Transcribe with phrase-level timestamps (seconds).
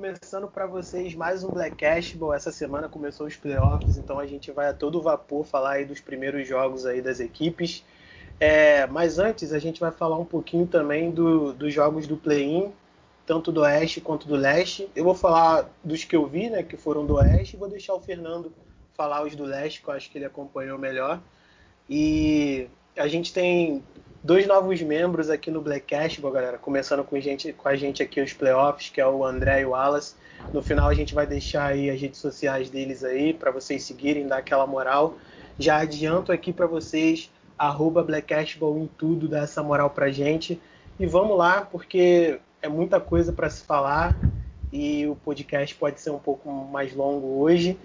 [0.00, 2.32] Começando para vocês mais um Black Cashball.
[2.32, 6.00] Essa semana começou os playoffs, então a gente vai a todo vapor falar aí dos
[6.00, 7.84] primeiros jogos aí das equipes.
[8.40, 12.72] É, mas antes a gente vai falar um pouquinho também do, dos jogos do play-in,
[13.26, 14.88] tanto do Oeste quanto do Leste.
[14.96, 17.92] Eu vou falar dos que eu vi, né, que foram do Oeste, e vou deixar
[17.92, 18.50] o Fernando
[18.94, 21.20] falar os do Leste, que eu acho que ele acompanhou melhor.
[21.90, 23.84] E a gente tem
[24.22, 26.58] dois novos membros aqui no Black Cashball, galera.
[26.58, 29.70] Começando com, gente, com a gente aqui os playoffs, que é o André e o
[29.70, 30.14] Wallace.
[30.52, 34.26] No final a gente vai deixar aí as redes sociais deles aí para vocês seguirem,
[34.26, 35.16] dar aquela moral.
[35.58, 40.60] Já adianto aqui para vocês, arroba Black em tudo, dar essa moral pra gente.
[40.98, 44.16] E vamos lá, porque é muita coisa para se falar
[44.72, 47.78] e o podcast pode ser um pouco mais longo hoje.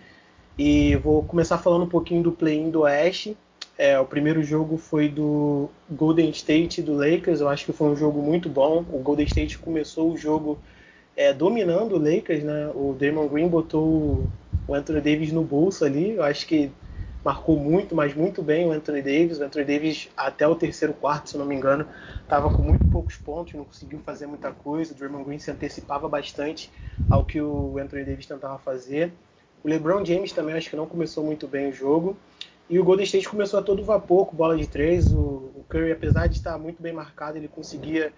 [0.57, 3.37] E vou começar falando um pouquinho do play-in do Oeste.
[3.77, 7.41] É, o primeiro jogo foi do Golden State do Lakers.
[7.41, 8.85] Eu acho que foi um jogo muito bom.
[8.89, 10.57] O Golden State começou o jogo
[11.15, 12.71] é, dominando o Lakers, né?
[12.73, 14.27] O Draymond Green botou
[14.67, 16.11] o Anthony Davis no bolso ali.
[16.11, 16.71] Eu acho que
[17.23, 19.39] marcou muito, mas muito bem o Anthony Davis.
[19.39, 21.85] O Anthony Davis, até o terceiro quarto, se não me engano,
[22.21, 24.93] estava com muito poucos pontos, não conseguiu fazer muita coisa.
[24.93, 26.71] O Draymond Green se antecipava bastante
[27.09, 29.11] ao que o Anthony Davis tentava fazer.
[29.61, 32.15] O LeBron James também acho que não começou muito bem o jogo.
[32.69, 35.11] E o Golden State começou a todo vapor com bola de três.
[35.13, 38.11] O, o Curry, apesar de estar muito bem marcado, ele conseguia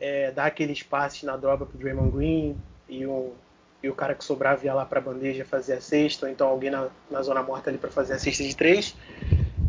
[0.00, 2.56] é, dar aqueles passes na dobra para o Draymond Green
[2.88, 3.32] e o,
[3.82, 6.48] e o cara que sobrava ia lá para a bandeja fazer a sexta, ou então
[6.48, 8.96] alguém na, na zona morta ali para fazer a cesta de três.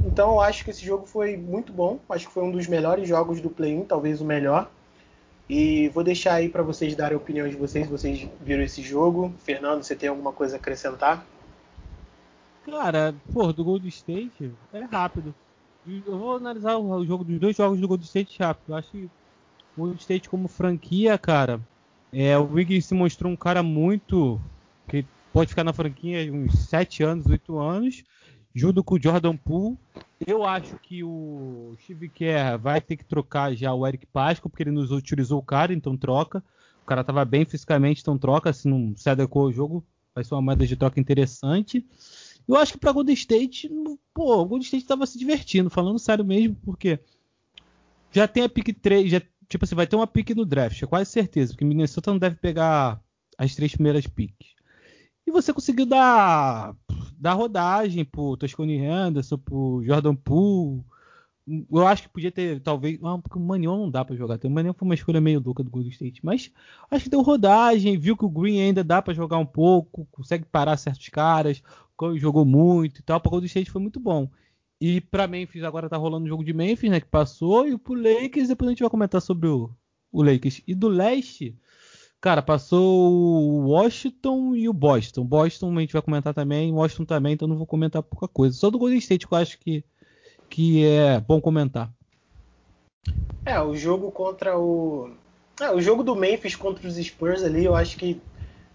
[0.06, 2.00] Então eu acho que esse jogo foi muito bom.
[2.10, 4.70] Acho que foi um dos melhores jogos do play-in, talvez o melhor.
[5.50, 9.34] E vou deixar aí para vocês darem a opinião de vocês, vocês viram esse jogo.
[9.44, 11.26] Fernando, você tem alguma coisa a acrescentar?
[12.66, 15.36] Cara, pô, do Golden State é rápido.
[15.86, 18.70] Eu vou analisar o jogo dos dois jogos do Golden State rápido.
[18.70, 19.12] Eu acho que o
[19.78, 21.62] Golden State como franquia, cara,
[22.12, 24.42] é, o Wiggins se mostrou um cara muito
[24.90, 28.04] que pode ficar na franquia uns 7 anos, 8 anos,
[28.54, 29.78] junto com o Jordan Poole.
[30.26, 34.64] Eu acho que o Steve Kerr vai ter que trocar já o Eric Pasco, porque
[34.64, 36.44] ele nos utilizou o cara, então troca.
[36.82, 38.52] O cara tava bem fisicamente, então troca.
[38.52, 41.86] Se não se adequou ao jogo, vai ser uma moeda de troca interessante.
[42.48, 43.70] Eu acho que para Golden State,
[44.14, 47.00] pô, o Golden State estava se divertindo, falando sério mesmo, porque
[48.12, 50.88] já tem a pick 3, já, tipo assim, vai ter uma pick no draft, é
[50.88, 53.02] quase certeza, porque Minnesota não deve pegar
[53.38, 54.54] as três primeiras picks.
[55.28, 56.76] E você conseguiu dar,
[57.20, 60.84] dar rodagem pro Toscone Henderson, pro Jordan Poole,
[61.48, 63.00] eu acho que podia ter, talvez.
[63.00, 64.40] Não, porque o Manion não dá para jogar.
[64.44, 66.26] O Manion foi uma escolha meio louca do Golden State.
[66.26, 66.52] Mas
[66.90, 70.46] acho que deu rodagem, viu que o Green ainda dá para jogar um pouco, consegue
[70.46, 71.62] parar certos caras,
[72.16, 73.20] jogou muito e tal.
[73.20, 74.30] Para o Golden State foi muito bom.
[74.82, 77.00] E para Memphis agora tá rolando o jogo de Memphis, né?
[77.00, 77.68] Que passou.
[77.68, 79.70] E pro Lakers, depois a gente vai comentar sobre o,
[80.12, 80.62] o Lakers.
[80.68, 81.56] E do leste,
[82.20, 85.24] cara, passou o Washington e o Boston.
[85.24, 88.58] Boston a gente vai comentar também, Washington também, então não vou comentar pouca coisa.
[88.58, 89.84] Só do Golden State que eu acho que
[90.56, 91.92] que é bom comentar?
[93.46, 95.12] É, o jogo contra o.
[95.60, 98.22] É, o jogo do Memphis contra os Spurs ali, eu acho que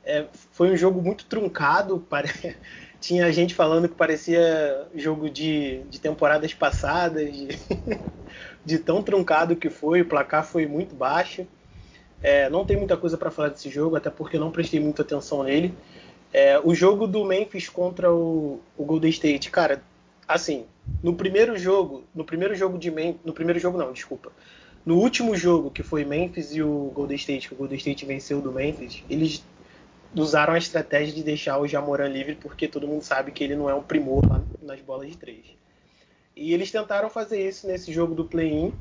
[0.05, 1.99] é, foi um jogo muito truncado.
[2.07, 2.29] Pare...
[3.01, 7.49] Tinha gente falando que parecia jogo de, de temporadas passadas, de...
[8.63, 10.03] de tão truncado que foi.
[10.03, 11.47] O placar foi muito baixo.
[12.23, 15.01] É, não tem muita coisa para falar desse jogo, até porque eu não prestei muita
[15.01, 15.75] atenção nele.
[16.31, 19.83] É, o jogo do Memphis contra o, o Golden State, cara,
[20.31, 20.65] assim,
[21.03, 24.33] no primeiro jogo, no primeiro jogo de Memphis, no primeiro jogo não, desculpa.
[24.87, 28.41] No último jogo que foi Memphis e o Golden State, que o Golden State venceu
[28.41, 29.45] do Memphis, eles
[30.15, 33.69] usaram a estratégia de deixar o Jamoran livre porque todo mundo sabe que ele não
[33.69, 35.45] é um primor lá nas bolas de três.
[36.35, 38.73] E eles tentaram fazer isso nesse jogo do play-in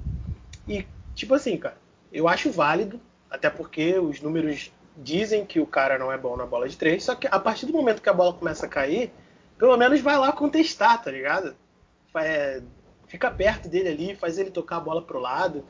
[0.67, 0.85] e
[1.15, 1.77] tipo assim, cara,
[2.13, 2.99] eu acho válido,
[3.29, 7.03] até porque os números dizem que o cara não é bom na bola de três,
[7.03, 9.11] só que a partir do momento que a bola começa a cair,
[9.59, 11.53] pelo menos vai lá contestar, tá ligado?
[12.15, 12.61] É,
[13.07, 15.65] fica perto dele ali, faz ele tocar a bola pro lado.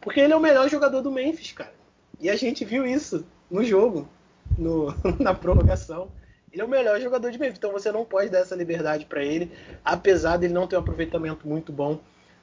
[0.00, 1.74] Porque ele é o melhor jogador do Memphis, cara.
[2.20, 4.08] E a gente viu isso no jogo,
[4.56, 6.08] no, na prorrogação.
[6.52, 9.24] Ele é o melhor jogador de Memphis, então você não pode dar essa liberdade para
[9.24, 9.50] ele,
[9.84, 11.98] apesar dele não ter um aproveitamento muito bom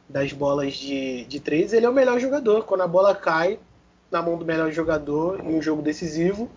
[0.07, 2.66] das bolas de, de três, ele é o melhor jogador.
[2.66, 3.60] Quando a bola cai
[4.12, 6.50] na mão do melhor jogador em um jogo decisivo,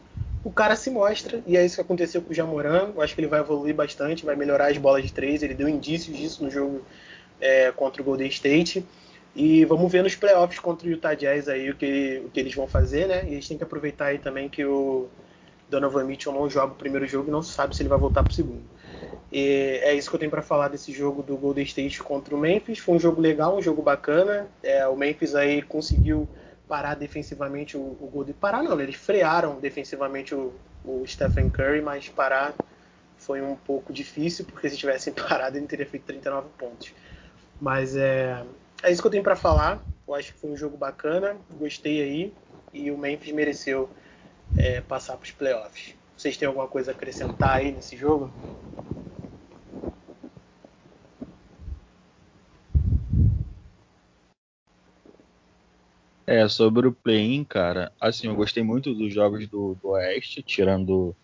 [0.45, 2.93] o cara se mostra, e é isso que aconteceu com o Jamoran.
[2.95, 5.43] Eu acho que ele vai evoluir bastante, vai melhorar as bolas de três.
[5.43, 6.83] Ele deu indícios disso no jogo
[7.41, 8.85] é, contra o Golden State.
[9.35, 12.55] E vamos ver nos playoffs contra o Utah Jazz aí o que, o que eles
[12.55, 13.25] vão fazer, né?
[13.27, 15.09] E gente tem que aproveitar aí também que o
[15.71, 18.23] Donovan Mitchell não joga o primeiro jogo e não se sabe se ele vai voltar
[18.23, 18.63] para o segundo.
[19.33, 22.39] E é isso que eu tenho para falar desse jogo do Golden State contra o
[22.39, 22.79] Memphis.
[22.79, 24.47] Foi um jogo legal, um jogo bacana.
[24.63, 26.29] É, o Memphis aí conseguiu
[26.73, 28.85] parar defensivamente o, o Golden parar não, né?
[28.85, 32.55] eles frearam defensivamente o, o Stephen Curry, mas parar
[33.19, 36.95] foi um pouco difícil porque se tivessem parado ele teria feito 39 pontos.
[37.61, 38.43] Mas é,
[38.83, 39.83] é isso que eu tenho para falar.
[40.09, 42.35] Eu acho que foi um jogo bacana, gostei aí
[42.73, 43.91] e o Memphis mereceu
[44.57, 45.95] é, passar para os playoffs.
[46.17, 48.33] Vocês têm alguma coisa a acrescentar aí nesse jogo?
[56.33, 61.15] É, sobre o play-in, cara, assim, eu gostei muito dos jogos do, do Oeste, tirando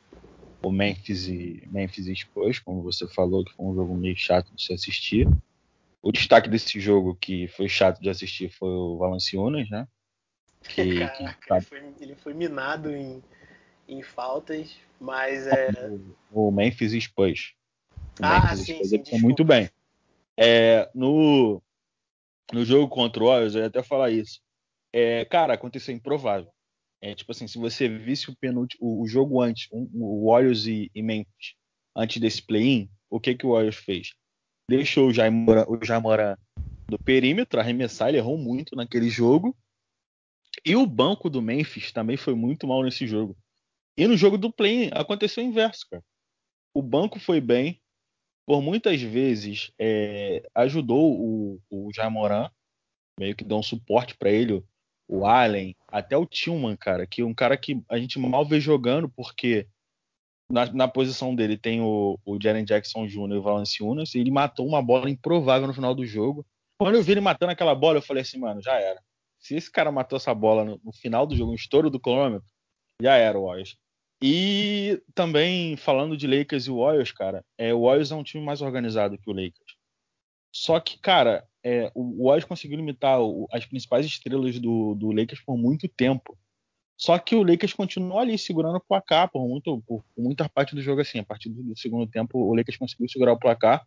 [0.62, 4.54] o Memphis e Memphis e Spurs, como você falou, que foi um jogo meio chato
[4.54, 5.26] de se assistir.
[6.02, 9.88] O destaque desse jogo que foi chato de assistir foi o Valanciunas, né?
[10.68, 11.54] Que, Caraca, que...
[11.54, 13.22] ele, foi, ele, foi, minado em,
[13.88, 15.70] em faltas, mas é.
[16.30, 17.54] O, o Memphis e Spurs.
[18.20, 19.70] O ah, Memphis sim, Spurs, sim, muito bem.
[20.36, 21.62] É, no,
[22.52, 24.46] no jogo contra o Warriors, eu ia até falar isso.
[25.00, 26.50] É, cara, aconteceu improvável.
[27.00, 28.34] É tipo assim, se você visse o,
[28.80, 31.54] o, jogo antes, um, o Warriors e, e, Memphis,
[31.96, 34.14] antes desse play-in, o que que o Warriors fez?
[34.68, 35.78] Deixou o Jaimoran, o
[36.90, 39.56] do perímetro arremessar, ele errou muito naquele jogo.
[40.66, 43.36] E o banco do Memphis também foi muito mal nesse jogo.
[43.96, 46.02] E no jogo do play aconteceu o inverso, cara.
[46.74, 47.80] O banco foi bem,
[48.44, 52.50] por muitas vezes é, ajudou o, o Jamoran,
[53.16, 54.64] meio que deu um suporte para ele
[55.08, 58.60] o Allen, até o Tillman, cara, que é um cara que a gente mal vê
[58.60, 59.66] jogando, porque
[60.50, 63.32] na, na posição dele tem o, o Jaren Jackson Jr.
[63.32, 66.46] e o Valanciunas, e ele matou uma bola improvável no final do jogo.
[66.78, 69.02] Quando eu vi ele matando aquela bola, eu falei assim, mano, já era.
[69.40, 72.48] Se esse cara matou essa bola no, no final do jogo, no estouro do cronômetro,
[73.00, 73.76] já era o Warriors.
[74.22, 78.60] E também falando de Lakers e Warriors, cara, é, o Warriors é um time mais
[78.60, 79.76] organizado que o Lakers.
[80.52, 85.42] Só que, cara, é, o Warriors conseguiu limitar o, as principais estrelas do, do Lakers
[85.42, 86.36] por muito tempo.
[86.96, 90.74] Só que o Lakers continuou ali segurando o placar por, muito, por, por muita parte
[90.74, 91.18] do jogo assim.
[91.18, 93.86] A partir do, do segundo tempo, o Lakers conseguiu segurar o placar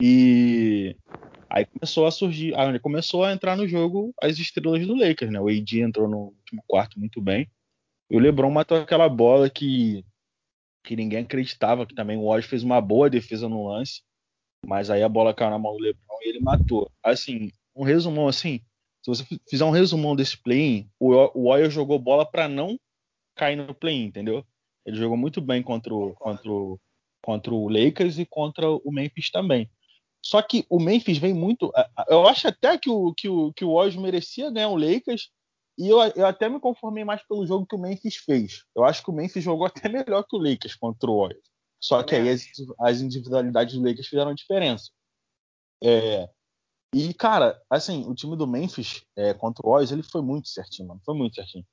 [0.00, 0.94] e
[1.48, 5.40] aí começou a surgir, aí começou a entrar no jogo as estrelas do Lakers, né?
[5.40, 7.50] O AD entrou no último quarto muito bem.
[8.10, 10.04] E o LeBron matou aquela bola que
[10.84, 14.02] que ninguém acreditava que também o Warriors fez uma boa defesa no lance.
[14.66, 16.90] Mas aí a bola caiu na mão do LeBron e ele matou.
[17.02, 18.60] Assim, um resumão assim,
[19.02, 22.78] se você fizer um resumão desse play-in, o Warriors jogou bola para não
[23.34, 24.44] cair no play-in, entendeu?
[24.86, 26.80] Ele jogou muito bem contra o, contra, o,
[27.22, 29.70] contra o Lakers e contra o Memphis também.
[30.24, 31.72] Só que o Memphis vem muito.
[32.08, 35.30] Eu acho até que o, que o, que o Warriors merecia ganhar o Lakers.
[35.76, 38.62] E eu, eu até me conformei mais pelo jogo que o Memphis fez.
[38.76, 41.44] Eu acho que o Memphis jogou até melhor que o Lakers contra o Warriors.
[41.80, 42.46] Só que aí as,
[42.78, 44.90] as individualidades do Lakers fizeram diferença.
[45.82, 46.28] É,
[46.94, 50.88] e, cara, assim, o time do Memphis é, contra o Warriors, ele foi muito certinho,
[50.88, 51.00] mano.
[51.04, 51.66] Foi muito certinho.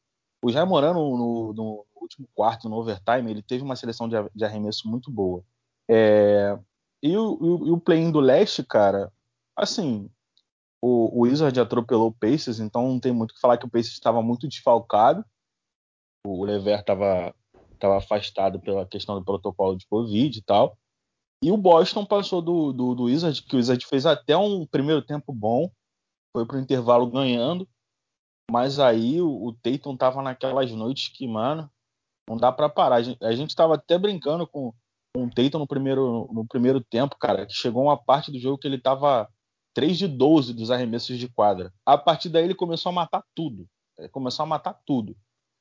[0.43, 4.45] O Jair Morano, no, no, último quarto, no overtime, ele teve uma seleção de, de
[4.45, 5.43] arremesso muito boa.
[5.89, 6.57] É,
[7.03, 9.11] e o, o, o play-in do leste, cara,
[9.55, 10.09] assim,
[10.81, 13.69] o, o Wizard atropelou o Pacers, então não tem muito o que falar que o
[13.69, 15.25] Pacers estava muito desfalcado.
[16.25, 17.33] O Lever estava
[17.97, 20.77] afastado pela questão do protocolo de Covid e tal.
[21.43, 25.01] E o Boston passou do, do, do Wizard, que o Wizard fez até um primeiro
[25.01, 25.71] tempo bom,
[26.35, 27.67] foi para o intervalo ganhando,
[28.51, 31.69] mas aí o, o Tatum tava naquelas noites que, mano,
[32.29, 32.97] não dá para parar.
[32.97, 34.73] A gente, a gente tava até brincando com,
[35.15, 38.57] com o Tatum no primeiro, no primeiro tempo, cara, que chegou uma parte do jogo
[38.57, 39.29] que ele tava
[39.73, 41.73] 3 de 12 dos arremessos de quadra.
[41.85, 43.67] A partir daí ele começou a matar tudo.
[43.97, 45.15] Ele começou a matar tudo.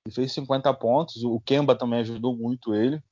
[0.06, 1.23] Ele fez 50 pontos.
[1.23, 3.02] O Kemba também ajudou muito ele.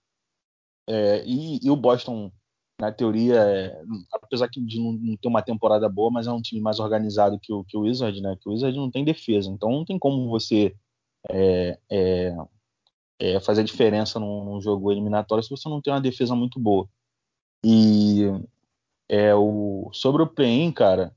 [0.88, 2.30] É, e, e, o Boston,
[2.78, 6.78] na teoria, é, apesar de não, ter uma temporada boa, mas é um time mais
[6.78, 8.37] organizado que o, que o Wizard, né?
[8.40, 9.50] Que o Wizard não tem defesa.
[9.50, 10.75] Então não tem como você
[11.30, 12.37] é, é,
[13.18, 16.88] é fazer diferença num, num, jogo eliminatório se você não tem uma defesa muito boa.
[17.64, 18.25] E
[19.09, 21.14] é, o, sobre o play-in, cara,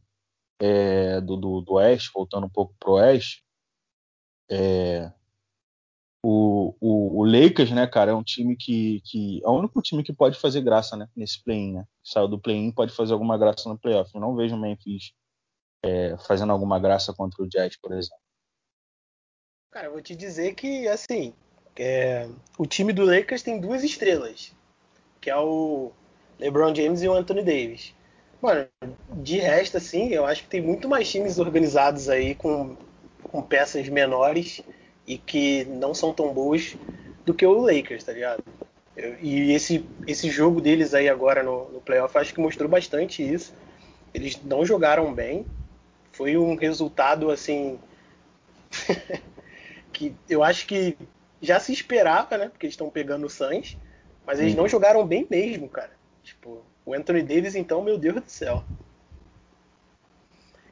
[0.59, 3.43] é, do, do, do Oeste, voltando um pouco pro Oeste,
[4.49, 5.11] é,
[6.21, 9.41] o, o, o, Lakers, né, cara, é um time que, que.
[9.43, 11.07] É o único time que pode fazer graça, né?
[11.15, 11.85] Nesse play-in, né?
[12.03, 14.11] Saiu do play-in, pode fazer alguma graça no playoff.
[14.13, 15.13] Eu não vejo o Memphis
[15.83, 18.17] é, fazendo alguma graça contra o Jazz, por exemplo.
[19.71, 21.33] Cara, eu vou te dizer que, assim,
[21.75, 24.53] é, o time do Lakers tem duas estrelas,
[25.21, 25.91] que é o
[26.37, 27.93] LeBron James e o Anthony Davis.
[28.41, 28.67] Mano,
[29.21, 32.75] de resto, assim, eu acho que tem muito mais times organizados aí com,
[33.23, 34.61] com peças menores
[35.09, 36.77] e que não são tão boas
[37.25, 38.43] do que o Lakers, tá ligado?
[39.19, 43.51] E esse, esse jogo deles aí agora no, no playoff acho que mostrou bastante isso.
[44.13, 45.47] Eles não jogaram bem.
[46.11, 47.79] Foi um resultado assim.
[49.91, 50.95] que eu acho que
[51.41, 52.49] já se esperava, né?
[52.49, 53.77] Porque eles estão pegando o Suns,
[54.27, 55.91] mas eles não jogaram bem mesmo, cara.
[56.21, 58.63] Tipo, o Anthony Davis, então, meu Deus do céu.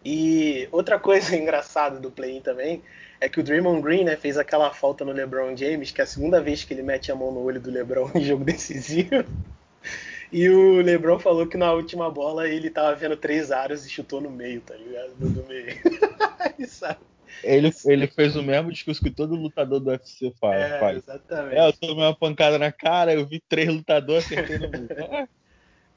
[0.05, 2.83] E outra coisa engraçada do play-in também
[3.19, 6.07] é que o Draymond Green né, fez aquela falta no LeBron James, que é a
[6.07, 9.25] segunda vez que ele mete a mão no olho do LeBron em jogo decisivo.
[10.31, 14.19] E o LeBron falou que na última bola ele tava vendo três aros e chutou
[14.19, 15.13] no meio, tá ligado?
[15.17, 15.77] Do meio.
[17.43, 20.61] ele, ele fez o mesmo discurso que todo lutador do UFC faz.
[20.61, 20.97] É, faz.
[20.97, 21.55] exatamente.
[21.55, 24.87] É, eu tomei uma pancada na cara, eu vi três lutadores acertei no meio.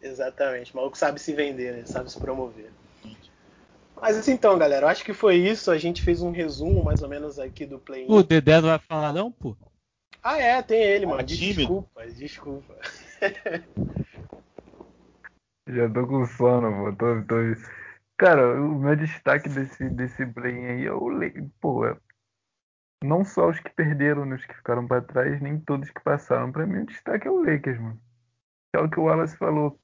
[0.01, 0.73] exatamente.
[0.73, 1.83] O maluco sabe se vender, né?
[1.85, 2.71] Sabe se promover.
[4.01, 5.71] Mas assim, então, galera, eu acho que foi isso.
[5.71, 8.07] A gente fez um resumo mais ou menos aqui do play.
[8.09, 9.57] O Dedé não vai falar, não, pô?
[10.23, 11.21] Ah, é, tem ele, mano.
[11.21, 12.77] Ah, desculpa, desculpa.
[15.69, 16.97] Já tô com sono, pô.
[16.97, 17.37] Tô, tô...
[18.17, 21.11] Cara, o meu destaque desse, desse play aí é o.
[21.61, 21.97] Pô, é...
[23.05, 26.53] não só os que perderam, né, os que ficaram para trás, nem todos que passaram.
[26.53, 28.01] Pra mim, o destaque é o Lakers, mano.
[28.75, 29.79] É o que o Wallace falou.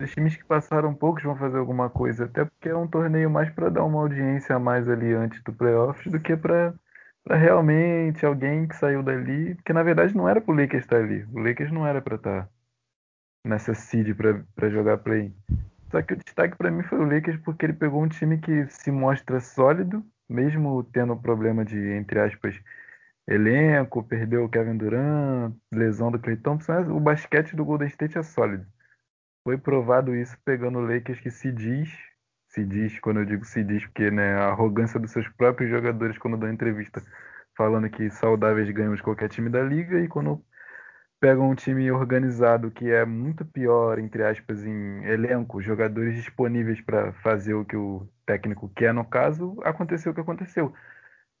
[0.00, 3.50] Os times que passaram poucos vão fazer alguma coisa, até porque é um torneio mais
[3.50, 6.74] para dar uma audiência a mais ali antes do playoffs do que para
[7.28, 11.24] realmente alguém que saiu dali, porque na verdade não era pro Lakers estar ali.
[11.32, 12.48] O Lakers não era para estar
[13.44, 15.34] nessa seed para jogar play.
[15.90, 18.66] Só que o destaque para mim foi o Lakers porque ele pegou um time que
[18.68, 22.60] se mostra sólido, mesmo tendo problema de, entre aspas,
[23.26, 28.22] elenco, perdeu o Kevin Durant, lesão do Clay Thompson, o basquete do Golden State é
[28.22, 28.66] sólido.
[29.46, 31.88] Foi provado isso pegando o Lakers que se diz,
[32.48, 36.18] se diz, quando eu digo se diz, porque né, a arrogância dos seus próprios jogadores
[36.18, 37.00] quando dão entrevista
[37.56, 40.44] falando que saudáveis ganham de qualquer time da liga e quando
[41.20, 47.12] pegam um time organizado que é muito pior, entre aspas, em elenco, jogadores disponíveis para
[47.12, 50.74] fazer o que o técnico quer, no caso, aconteceu o que aconteceu.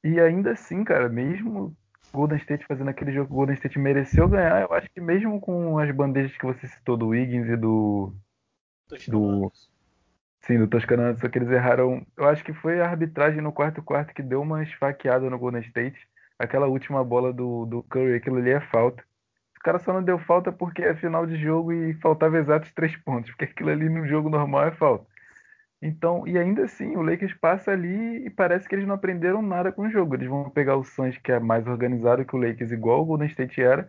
[0.04, 1.76] E ainda assim, cara, mesmo
[2.12, 5.90] Golden State fazendo aquele jogo Golden State mereceu ganhar, eu acho que mesmo com as
[5.90, 8.12] bandejas que você citou do Wiggins e do.
[9.08, 9.52] do
[10.40, 12.06] sim, do Toscano, só que eles erraram.
[12.16, 15.62] Eu acho que foi a arbitragem no quarto quarto que deu uma esfaqueada no Golden
[15.62, 15.98] State.
[16.38, 19.02] Aquela última bola do, do Curry, aquilo ali é falta.
[19.58, 22.96] O cara só não deu falta porque é final de jogo e faltava exatos três
[22.96, 25.06] pontos, porque aquilo ali no jogo normal é falta.
[25.80, 29.70] Então, e ainda assim, o Lakers passa ali e parece que eles não aprenderam nada
[29.70, 30.14] com o jogo.
[30.14, 33.28] Eles vão pegar o Suns, que é mais organizado que o Lakers, igual o Golden
[33.28, 33.88] State era,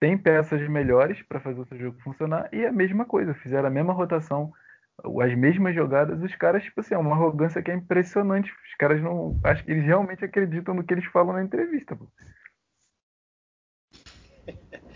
[0.00, 3.70] tem peças melhores para fazer o seu jogo funcionar, e a mesma coisa, fizeram a
[3.70, 4.52] mesma rotação,
[5.22, 8.50] as mesmas jogadas, os caras, tipo assim, é uma arrogância que é impressionante.
[8.50, 9.38] Os caras não.
[9.44, 11.96] Acho que eles realmente acreditam no que eles falam na entrevista.
[11.96, 12.06] Pô.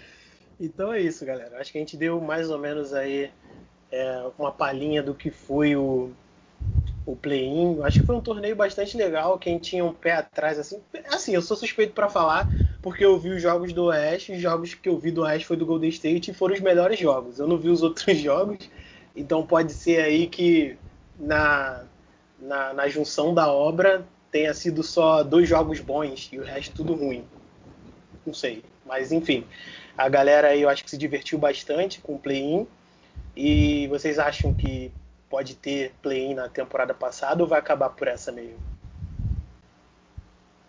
[0.61, 1.59] Então é isso, galera.
[1.59, 3.29] Acho que a gente deu mais ou menos aí
[3.91, 6.13] é, uma palhinha do que foi o,
[7.07, 7.83] o play-in.
[7.83, 9.39] Acho que foi um torneio bastante legal.
[9.39, 10.81] Quem tinha um pé atrás, assim.
[11.09, 12.49] Assim, eu sou suspeito para falar,
[12.81, 14.33] porque eu vi os jogos do Oeste.
[14.33, 16.99] Os jogos que eu vi do Oeste foi do Golden State e foram os melhores
[16.99, 17.39] jogos.
[17.39, 18.71] Eu não vi os outros jogos.
[19.15, 20.77] Então pode ser aí que
[21.19, 21.85] na,
[22.41, 26.95] na, na junção da obra tenha sido só dois jogos bons e o resto tudo
[26.95, 27.25] ruim.
[28.27, 28.65] Não sei.
[28.85, 29.45] Mas enfim.
[29.97, 32.67] A galera aí eu acho que se divertiu bastante com o play-in.
[33.37, 34.91] E vocês acham que
[35.35, 38.57] pode ter play-in na temporada passada ou vai acabar por essa mesmo?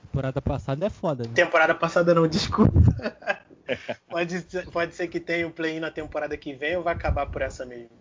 [0.01, 1.29] Temporada passada é foda, né?
[1.35, 2.73] Temporada passada não, desculpa.
[4.09, 7.27] pode, ser, pode ser que tenha um play-in na temporada que vem ou vai acabar
[7.27, 7.91] por essa mesmo?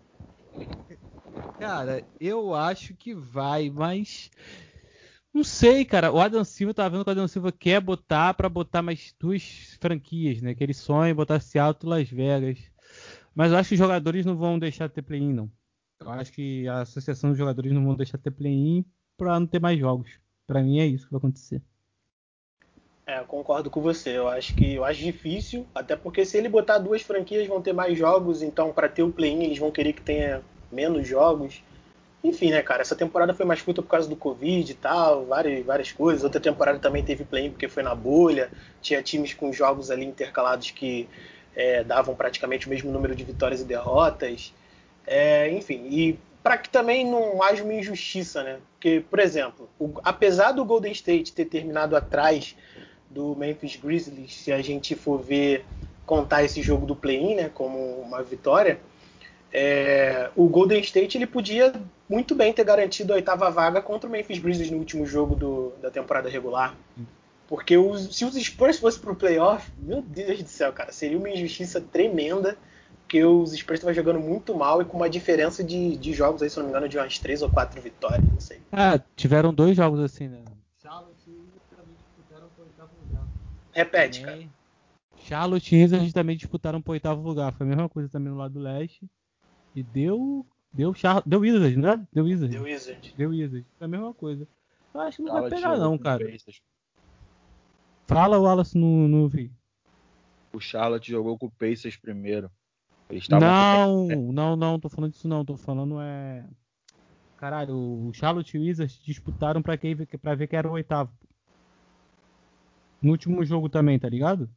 [1.59, 4.31] Cara, eu acho que vai, mas
[5.31, 6.11] não sei, cara.
[6.11, 9.77] O Adam Silva tava vendo que o Adam Silva quer botar para botar mais duas
[9.79, 10.55] franquias, né?
[10.55, 12.57] Que ele sonha em botar Seattle e Las Vegas.
[13.35, 15.51] Mas eu acho que os jogadores não vão deixar de ter play-in, não.
[15.99, 18.85] Eu acho que a associação dos jogadores não vão deixar de ter play-in
[19.17, 20.19] para não ter mais jogos.
[20.45, 21.61] Para mim é isso que vai acontecer.
[23.07, 24.17] É, eu concordo com você.
[24.17, 27.73] Eu acho que eu acho difícil, até porque se ele botar duas franquias vão ter
[27.73, 31.63] mais jogos, então para ter o play-in eles vão querer que tenha menos jogos.
[32.23, 35.63] Enfim, né, cara, essa temporada foi mais curta por causa do Covid e tal, várias,
[35.63, 36.23] várias coisas.
[36.23, 38.49] Outra temporada também teve play-in porque foi na bolha,
[38.81, 41.07] tinha times com jogos ali intercalados que
[41.55, 44.51] é, davam praticamente o mesmo número de vitórias e derrotas.
[45.07, 48.59] É, enfim, e para que também não haja uma injustiça, né?
[48.73, 52.55] Porque, por exemplo, o, apesar do Golden State ter terminado atrás
[53.09, 55.65] do Memphis Grizzlies, se a gente for ver
[56.05, 58.79] contar esse jogo do play-in, né, como uma vitória,
[59.51, 61.73] é, o Golden State ele podia
[62.09, 65.73] muito bem ter garantido a oitava vaga contra o Memphis Grizzlies no último jogo do,
[65.81, 66.75] da temporada regular.
[67.47, 71.29] Porque os, se os Spurs fossem pro playoff, meu Deus do céu, cara, seria uma
[71.29, 72.57] injustiça tremenda.
[73.05, 76.49] Porque os Spurs estavam jogando muito mal e com uma diferença de, de jogos aí,
[76.49, 78.59] se não me engano, de umas três ou quatro vitórias, não sei.
[78.71, 80.43] Ah, tiveram dois jogos assim, né?
[80.81, 81.43] Charlotte e
[81.93, 83.27] disputaram pro oitavo lugar.
[83.71, 84.43] Repete, cara.
[85.19, 87.53] Charlotte e Wizards também disputaram pro oitavo lugar.
[87.53, 89.07] Foi a mesma coisa também no lado do leste.
[89.75, 90.43] E deu.
[90.73, 91.21] Deu, Char...
[91.25, 92.05] deu Wizards, né?
[92.11, 92.55] Deu Wizards.
[92.55, 93.13] Deu Wizards.
[93.13, 93.67] Deu Wizards.
[93.77, 94.47] Foi a mesma coisa.
[94.93, 96.37] Eu acho que não Charlotte vai pegar, não, cara.
[98.07, 99.51] Fala, Wallace, no, no vi.
[100.51, 102.51] O Charlotte jogou com o Pacers primeiro.
[103.29, 105.45] Não, não, não, tô falando disso não.
[105.45, 106.45] Tô falando é.
[107.37, 111.11] Caralho, o Charlotte e o Wizards disputaram pra, quem, pra ver quem era o oitavo.
[113.01, 114.49] No último jogo também, tá ligado?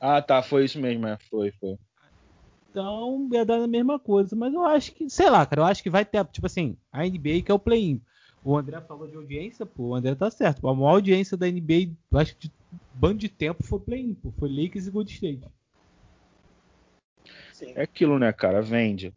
[0.00, 1.18] Ah, tá, foi isso mesmo, é.
[1.28, 1.76] Foi, foi.
[2.70, 5.82] Então, ia dar a mesma coisa, mas eu acho que, sei lá, cara, eu acho
[5.82, 8.00] que vai ter, tipo assim, a NBA que é o play-in.
[8.42, 10.68] O André falou de audiência, pô, o André tá certo.
[10.68, 12.54] A maior audiência da NBA, eu acho que de
[12.92, 15.48] bando de tempo foi play-in, pô, foi Lakers e Gold State.
[17.64, 17.72] Sim.
[17.74, 19.14] É aquilo, né, cara, vende.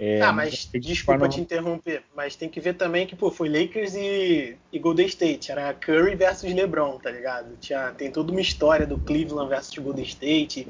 [0.00, 1.28] É, ah, mas desculpa não...
[1.28, 5.50] te interromper, mas tem que ver também que pô, foi Lakers e, e Golden State,
[5.50, 7.56] era Curry versus LeBron, tá ligado?
[7.56, 10.68] Tinha, tem toda uma história do Cleveland versus Golden State.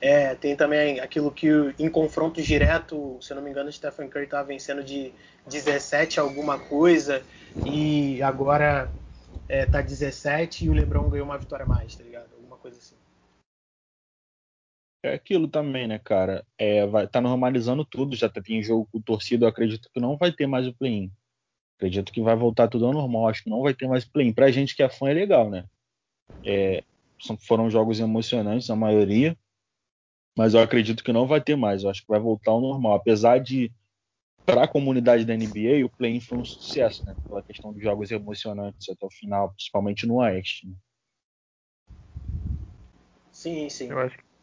[0.00, 4.08] É, tem também aquilo que em confronto direto, se eu não me engano, o Stephen
[4.08, 5.12] Curry estava vencendo de
[5.48, 7.22] 17 alguma coisa
[7.64, 8.90] e agora
[9.48, 12.26] é, tá 17 e o LeBron ganhou uma vitória a mais, tá ligado?
[12.34, 12.96] Alguma coisa assim.
[15.04, 16.46] É aquilo também, né, cara?
[16.56, 20.32] É, vai, tá normalizando tudo, já tem jogo com torcida, eu acredito que não vai
[20.32, 21.12] ter mais o play-in.
[21.76, 24.32] Acredito que vai voltar tudo ao normal, acho que não vai ter mais play-in.
[24.32, 25.66] Pra gente que é fã é legal, né?
[26.42, 26.82] É,
[27.20, 29.36] são, foram jogos emocionantes, a maioria,
[30.34, 32.94] mas eu acredito que não vai ter mais, eu acho que vai voltar ao normal.
[32.94, 33.70] Apesar de,
[34.46, 37.14] para a comunidade da NBA, o play-in foi um sucesso, né?
[37.28, 40.66] Pela questão dos jogos emocionantes até o final, principalmente no Oeste.
[40.66, 40.74] Né?
[43.30, 43.90] Sim, sim.
[43.90, 44.33] Eu acho que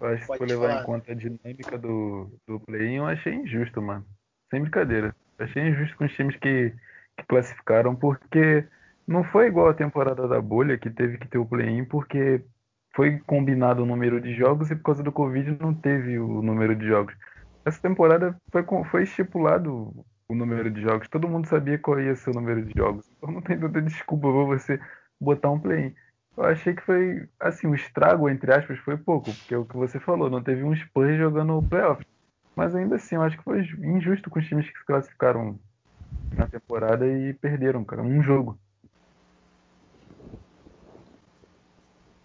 [0.00, 0.82] acho que por levar falar.
[0.82, 4.04] em conta a dinâmica do, do play-in, eu achei injusto, mano.
[4.50, 5.14] Sem brincadeira.
[5.38, 6.72] Achei injusto com os times que,
[7.16, 8.66] que classificaram, porque
[9.06, 12.42] não foi igual a temporada da bolha, que teve que ter o play-in, porque
[12.94, 16.74] foi combinado o número de jogos e por causa do Covid não teve o número
[16.74, 17.14] de jogos.
[17.64, 19.92] Essa temporada foi, foi estipulado
[20.28, 21.08] o número de jogos.
[21.08, 23.06] Todo mundo sabia qual ia ser o número de jogos.
[23.16, 24.80] Então não tem tanta desculpa pra você
[25.20, 25.94] botar um play-in.
[26.36, 29.76] Eu achei que foi, assim, o estrago, entre aspas, foi pouco, porque é o que
[29.76, 32.04] você falou, não teve um Spurs jogando o playoff.
[32.54, 35.58] Mas ainda assim, eu acho que foi injusto com os times que se classificaram
[36.34, 38.58] na temporada e perderam, cara, um jogo.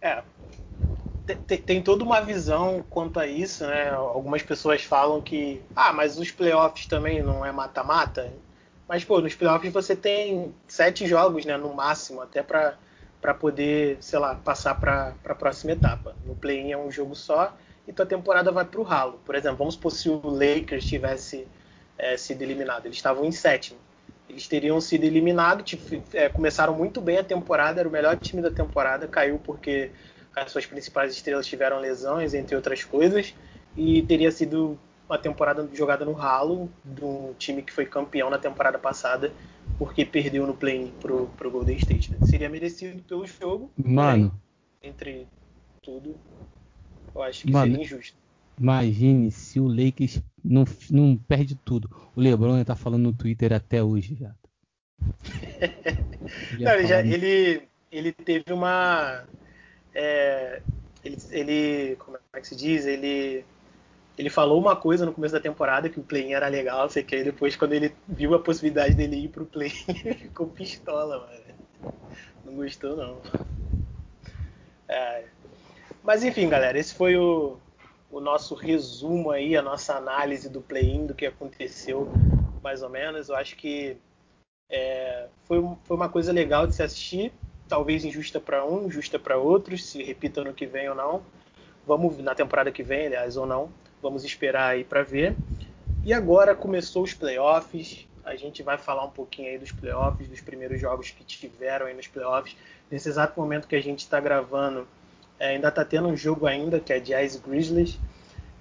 [0.02, 0.24] É.
[1.48, 3.90] Tem, tem toda uma visão quanto a isso, né?
[3.92, 8.30] Algumas pessoas falam que, ah, mas os playoffs também não é mata-mata.
[8.88, 12.78] Mas, pô, nos playoffs você tem sete jogos, né, no máximo, até para
[13.22, 16.16] para poder, sei lá, passar para a próxima etapa.
[16.26, 17.56] No play-in é um jogo só
[17.88, 19.20] e tua temporada vai para o ralo.
[19.24, 21.48] Por exemplo, vamos supor se o Lakers tivesse
[21.98, 22.88] é, sido eliminado.
[22.88, 23.78] Eles estavam em sétimo.
[24.28, 25.78] Eles teriam sido eliminados,
[26.14, 29.92] é, começaram muito bem a temporada, era o melhor time da temporada, caiu porque
[30.34, 33.36] as suas principais estrelas tiveram lesões, entre outras coisas,
[33.76, 38.38] e teria sido uma temporada jogada no ralo de um time que foi campeão na
[38.38, 39.34] temporada passada
[39.82, 42.12] porque perdeu no play pro, pro Golden State.
[42.12, 42.18] Né?
[42.28, 43.72] Seria merecido pelo jogo.
[43.76, 44.40] Mano.
[44.80, 45.26] Entre
[45.82, 46.16] tudo,
[47.16, 48.16] eu acho que Mano, seria injusto.
[48.60, 51.90] Imagine se o Lakers não, não perde tudo.
[52.16, 54.36] O LeBron tá falando no Twitter até hoje já.
[56.60, 59.24] não, ele, já, ele, ele teve uma.
[59.96, 60.62] É,
[61.04, 62.86] ele, ele, Como é que se diz?
[62.86, 63.44] Ele
[64.22, 67.16] ele falou uma coisa no começo da temporada que o play era legal, sei que
[67.16, 71.94] aí depois quando ele viu a possibilidade dele ir pro play, ele ficou pistola, mano.
[72.46, 73.20] Não gostou não.
[74.88, 75.24] É.
[76.04, 77.58] Mas enfim, galera, esse foi o,
[78.12, 82.08] o nosso resumo aí, a nossa análise do play-in, do que aconteceu,
[82.62, 83.28] mais ou menos.
[83.28, 83.98] Eu acho que
[84.70, 87.34] é, foi, foi uma coisa legal de se assistir,
[87.68, 91.24] talvez injusta para um, justa para outros, se repita no que vem ou não.
[91.88, 93.72] Vamos na temporada que vem, aliás, ou não.
[94.02, 95.36] Vamos esperar aí para ver.
[96.04, 98.08] E agora começou os playoffs.
[98.24, 101.94] A gente vai falar um pouquinho aí dos playoffs, dos primeiros jogos que tiveram aí
[101.94, 102.56] nos playoffs.
[102.90, 104.88] Nesse exato momento que a gente está gravando,
[105.40, 108.00] é, ainda está tendo um jogo ainda, que é Jazz Grizzlies.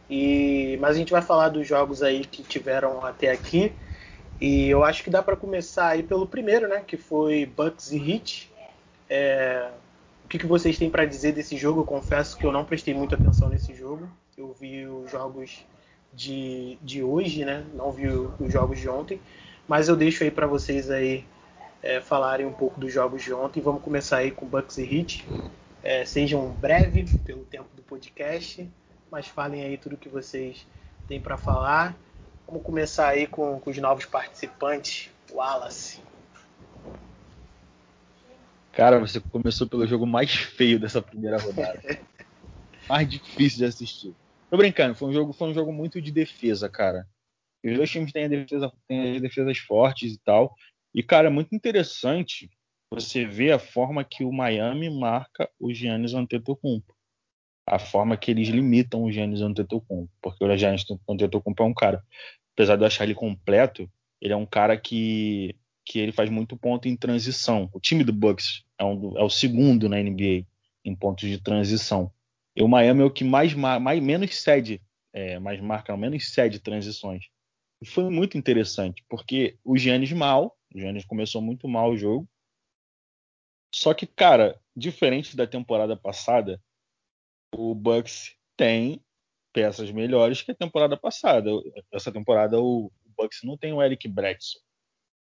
[0.08, 3.72] E, mas a gente vai falar dos jogos aí que tiveram até aqui.
[4.40, 6.82] E eu acho que dá para começar aí pelo primeiro, né?
[6.86, 8.50] Que foi Bucks e Heat.
[9.08, 9.70] É,
[10.24, 11.80] o que, que vocês têm para dizer desse jogo?
[11.80, 14.08] Eu confesso que eu não prestei muita atenção nesse jogo.
[14.36, 15.64] Eu vi os jogos
[16.12, 17.64] de, de hoje, né?
[17.74, 19.20] Não vi os jogos de ontem,
[19.68, 21.24] mas eu deixo aí para vocês aí
[21.82, 23.60] é, falarem um pouco dos jogos de ontem.
[23.60, 25.26] Vamos começar aí com Bucks e Heat.
[25.82, 28.68] É, sejam breve pelo tempo do podcast,
[29.10, 30.66] mas falem aí tudo que vocês
[31.08, 31.96] têm para falar.
[32.46, 35.10] Vamos começar aí com, com os novos participantes.
[35.32, 36.00] Wallace.
[38.72, 41.80] Cara, você começou pelo jogo mais feio dessa primeira rodada.
[42.90, 44.14] mais difícil de assistir.
[44.50, 47.06] Tô brincando, foi um jogo, foi um jogo muito de defesa, cara.
[47.64, 50.52] Os dois times têm, defesa, têm as defesas fortes e tal.
[50.92, 52.50] E, cara, é muito interessante
[52.90, 56.92] você ver a forma que o Miami marca o Giannis Antetokounmpo.
[57.64, 60.10] A forma que eles limitam o Giannis Antetokounmpo.
[60.20, 62.02] Porque o Giannis Antetokounmpo é um cara,
[62.54, 63.88] apesar de eu achar ele completo,
[64.20, 67.70] ele é um cara que, que ele faz muito ponto em transição.
[67.72, 70.44] O time do Bucks é, um, é o segundo na NBA
[70.84, 72.10] em pontos de transição.
[72.60, 74.82] E o Miami é o que mais, mais menos cede,
[75.14, 77.24] é, mais marca, menos cede transições.
[77.80, 82.28] E foi muito interessante, porque o Giannis mal, o Giannis começou muito mal o jogo.
[83.74, 86.62] Só que, cara, diferente da temporada passada,
[87.54, 89.02] o Bucks tem
[89.54, 91.48] peças melhores que a temporada passada.
[91.90, 94.60] Essa temporada o Bucks não tem o Eric Bledsoe.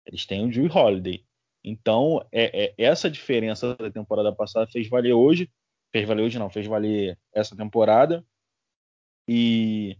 [0.07, 1.23] Eles têm o Drew Holiday.
[1.63, 5.47] Então, é, é, essa diferença da temporada passada fez valer hoje
[5.91, 8.25] fez valer hoje não, fez valer essa temporada.
[9.27, 9.97] E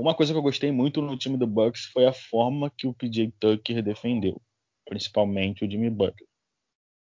[0.00, 2.94] uma coisa que eu gostei muito no time do Bucks foi a forma que o
[2.94, 4.40] PJ Tucker defendeu,
[4.86, 6.28] principalmente o Jimmy Butler.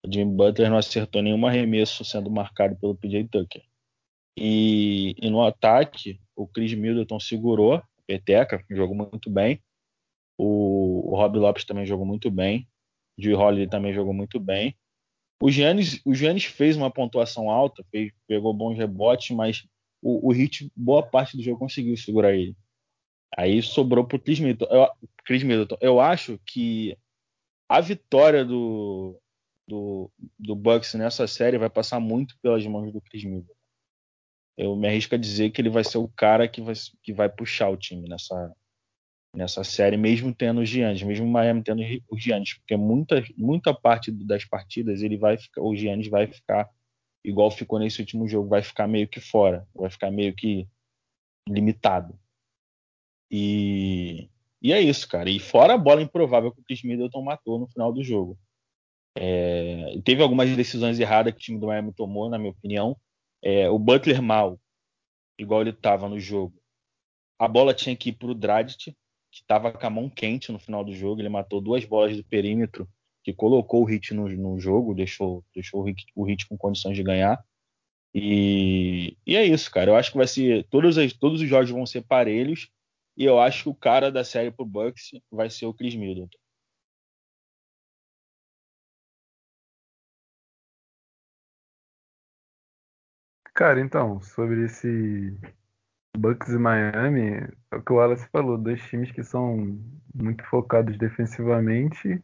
[0.05, 3.63] O Jimmy Butler não acertou nenhum arremesso sendo marcado pelo PJ Tucker.
[4.37, 9.61] E, e no ataque, o Chris Middleton segurou a peteca, jogou muito bem.
[10.37, 12.67] O, o Rob Lopes também jogou muito bem.
[13.19, 14.75] Drew Holiday também jogou muito bem.
[15.41, 19.65] O Giannis, o Giannis fez uma pontuação alta, fez, pegou bons rebotes, mas
[20.01, 22.55] o, o Hit, boa parte do jogo, conseguiu segurar ele.
[23.37, 24.73] Aí sobrou pro Chris Middleton.
[24.73, 24.89] Eu,
[25.23, 25.77] Chris Middleton.
[25.79, 26.97] Eu acho que
[27.69, 29.19] a vitória do,
[29.67, 33.53] do, do Bucks nessa série vai passar muito pelas mãos do Chris Middleton.
[34.57, 37.29] Eu me arrisco a dizer que ele vai ser o cara que vai, que vai
[37.29, 38.53] puxar o time nessa,
[39.35, 43.73] nessa série, mesmo tendo os Giannis, mesmo o Miami tendo os Giannis, porque muita, muita
[43.73, 46.69] parte das partidas ele vai ficar, o Giannis vai ficar
[47.23, 50.67] igual ficou nesse último jogo, vai ficar meio que fora, vai ficar meio que
[51.47, 52.17] limitado.
[53.31, 54.29] E,
[54.61, 55.29] e é isso, cara.
[55.29, 58.37] E fora a bola improvável que o Chris Middleton matou no final do jogo.
[59.17, 62.95] É, teve algumas decisões erradas que o time do Miami tomou, na minha opinião.
[63.41, 64.59] É, o Butler mal,
[65.37, 66.55] igual ele estava no jogo.
[67.37, 68.95] A bola tinha que ir para o Dragic,
[69.31, 71.21] que estava com a mão quente no final do jogo.
[71.21, 72.87] Ele matou duas bolas do perímetro,
[73.23, 76.95] que colocou o Hit no, no jogo, deixou, deixou o, hit, o Hit com condições
[76.95, 77.43] de ganhar.
[78.13, 79.91] E, e, é isso, cara.
[79.91, 80.65] Eu acho que vai ser.
[80.69, 82.69] Todos, as, todos os jogos vão ser parelhos.
[83.17, 86.37] E eu acho que o cara da série pro Bucks vai ser o Chris Middleton.
[93.53, 95.37] Cara, então, sobre esse
[96.19, 99.79] Bucks e Miami, é o que o Wallace falou, dois times que são
[100.13, 102.21] muito focados defensivamente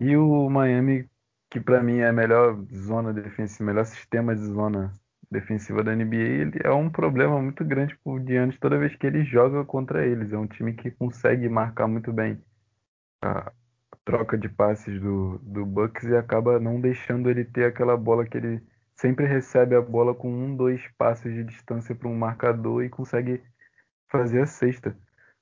[0.00, 1.06] e o Miami,
[1.50, 4.94] que para mim é a melhor zona defensiva, melhor sistema de zona
[5.30, 9.24] defensiva da NBA, ele é um problema muito grande por diante toda vez que ele
[9.24, 10.32] joga contra eles.
[10.32, 12.42] É um time que consegue marcar muito bem
[13.22, 13.52] a
[14.04, 18.36] troca de passes do, do Bucks e acaba não deixando ele ter aquela bola que
[18.38, 18.62] ele
[18.96, 23.42] sempre recebe a bola com um, dois passos de distância para um marcador e consegue
[24.10, 24.96] fazer a cesta.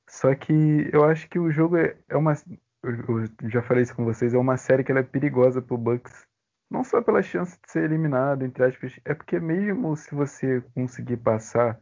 [0.08, 2.34] Só que eu acho que o jogo é, é uma.
[2.82, 6.26] Eu já falei isso com vocês, é uma série que é perigosa pro Bucks.
[6.70, 11.18] Não só pela chance de ser eliminado, entre aspas, é porque mesmo se você conseguir
[11.18, 11.78] passar,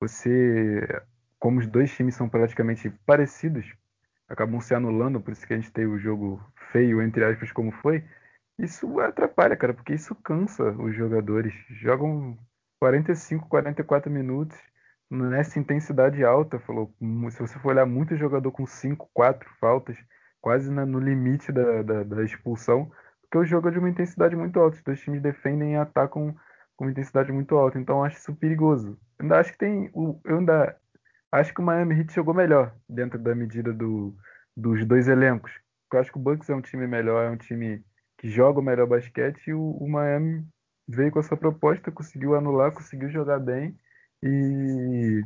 [0.00, 0.86] você.
[1.38, 3.72] Como os dois times são praticamente parecidos,
[4.28, 7.70] acabam se anulando, por isso que a gente tem o jogo feio, entre aspas, como
[7.70, 8.04] foi
[8.58, 11.54] isso atrapalha, cara, porque isso cansa os jogadores.
[11.70, 12.36] Jogam
[12.80, 14.58] 45, 44 minutos
[15.10, 16.58] nessa intensidade alta.
[16.58, 16.92] Falou,
[17.30, 19.96] se você for olhar muito jogador com 5, 4 faltas,
[20.40, 22.90] quase no limite da, da, da, expulsão,
[23.22, 24.76] porque o jogo é de uma intensidade muito alta.
[24.76, 26.34] Os dois times defendem e atacam
[26.76, 27.78] com uma intensidade muito alta.
[27.78, 28.98] Então acho isso perigoso.
[29.18, 29.90] Eu ainda acho que tem.
[29.94, 30.76] Eu ainda
[31.30, 34.16] acho que o Miami Heat jogou melhor dentro da medida do,
[34.56, 35.52] dos dois elencos.
[35.92, 37.84] Eu acho que o Bucks é um time melhor, é um time
[38.18, 40.46] que joga o melhor basquete e o, o Miami
[40.86, 43.76] veio com essa proposta, conseguiu anular, conseguiu jogar bem
[44.22, 45.22] e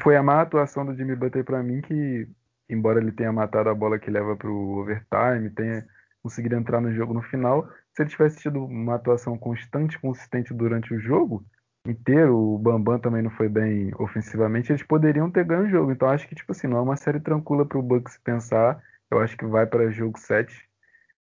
[0.00, 2.28] foi a má atuação do Jimmy Butler para mim que,
[2.68, 5.86] embora ele tenha matado a bola que leva para o overtime, tenha
[6.22, 10.94] conseguido entrar no jogo no final, se ele tivesse tido uma atuação constante, consistente durante
[10.94, 11.44] o jogo
[11.86, 15.92] inteiro, o Bambam também não foi bem ofensivamente, eles poderiam ter ganho o jogo.
[15.92, 18.82] Então acho que tipo assim, não é uma série tranquila para o Bucks pensar.
[19.10, 20.66] Eu acho que vai para jogo 7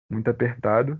[0.09, 0.99] muito apertado.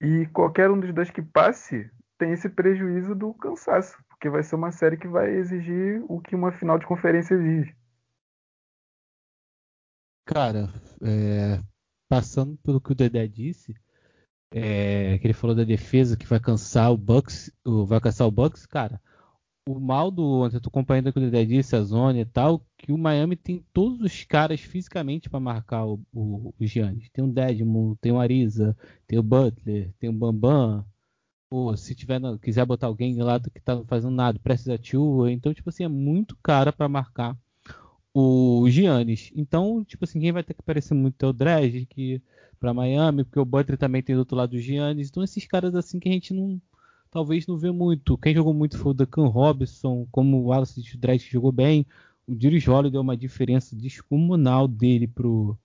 [0.00, 4.54] E qualquer um dos dois que passe tem esse prejuízo do cansaço, porque vai ser
[4.54, 7.74] uma série que vai exigir o que uma final de conferência exige.
[10.26, 10.68] Cara,
[11.02, 11.60] é,
[12.08, 13.74] passando pelo que o Dedé disse,
[14.50, 17.52] é, que ele falou da defesa que vai cansar o Bucks,
[17.86, 19.00] vai cansar o Bucks, cara.
[19.66, 22.92] O mal do eu tô acompanhando com o Dedé disse, a zona e tal, que
[22.92, 27.08] o Miami tem todos os caras fisicamente para marcar o, o, o Giannis.
[27.10, 30.84] Tem o Dedmon, tem o Ariza, tem o Butler, tem o Bambam.
[31.48, 35.70] Pô, se tiver quiser botar alguém lá que tá fazendo nada, precisa Tua, então tipo
[35.70, 37.36] assim é muito cara para marcar
[38.12, 39.30] o Giannis.
[39.34, 42.22] Então, tipo assim, quem vai ter que aparecer muito é o Dredge, que
[42.60, 45.08] para Miami, porque o Butler também tem do outro lado o Giannis.
[45.08, 46.60] Então esses caras assim que a gente não
[47.14, 48.18] talvez não vê muito.
[48.18, 51.86] Quem jogou muito foi o Duncan Robinson, como o Wallace Dredd jogou bem.
[52.26, 55.56] O Dirius deu uma diferença descomunal dele pro,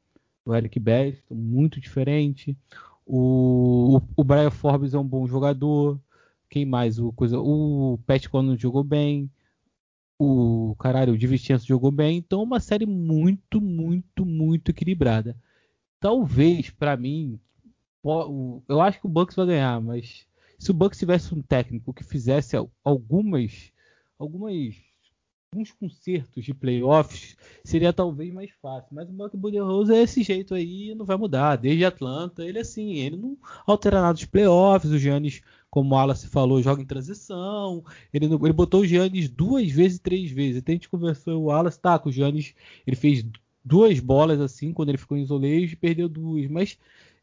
[0.44, 2.56] pro Eric Best, muito diferente.
[3.04, 6.00] O, o, o, Brian Forbes é um bom jogador.
[6.48, 7.00] Quem mais?
[7.00, 9.28] O, coisa, o Pat Conan jogou bem.
[10.20, 12.18] O caralho, o Divincenzo jogou bem.
[12.18, 15.36] Então, uma série muito, muito, muito equilibrada.
[16.00, 17.40] Talvez, para mim,
[18.04, 20.29] eu acho que o Bucks vai ganhar, mas
[20.60, 23.72] se o Bucks tivesse um técnico que fizesse algumas,
[24.20, 24.76] algumas
[25.52, 28.90] alguns concertos de playoffs, seria talvez mais fácil.
[28.92, 31.56] Mas o Buck Budenholzer é esse jeito aí não vai mudar.
[31.56, 34.92] Desde Atlanta, ele é assim, ele não altera nada dos playoffs.
[34.92, 37.84] O Giannis, como o Wallace falou, joga em transição.
[38.14, 40.62] Ele, ele botou o Giannis duas vezes, três vezes.
[40.62, 42.54] Até a gente conversou, o Wallace, tá, com o Giannis,
[42.86, 43.26] ele fez
[43.66, 46.48] duas bolas assim, quando ele ficou em isolejo, e perdeu duas.
[46.48, 46.78] Mas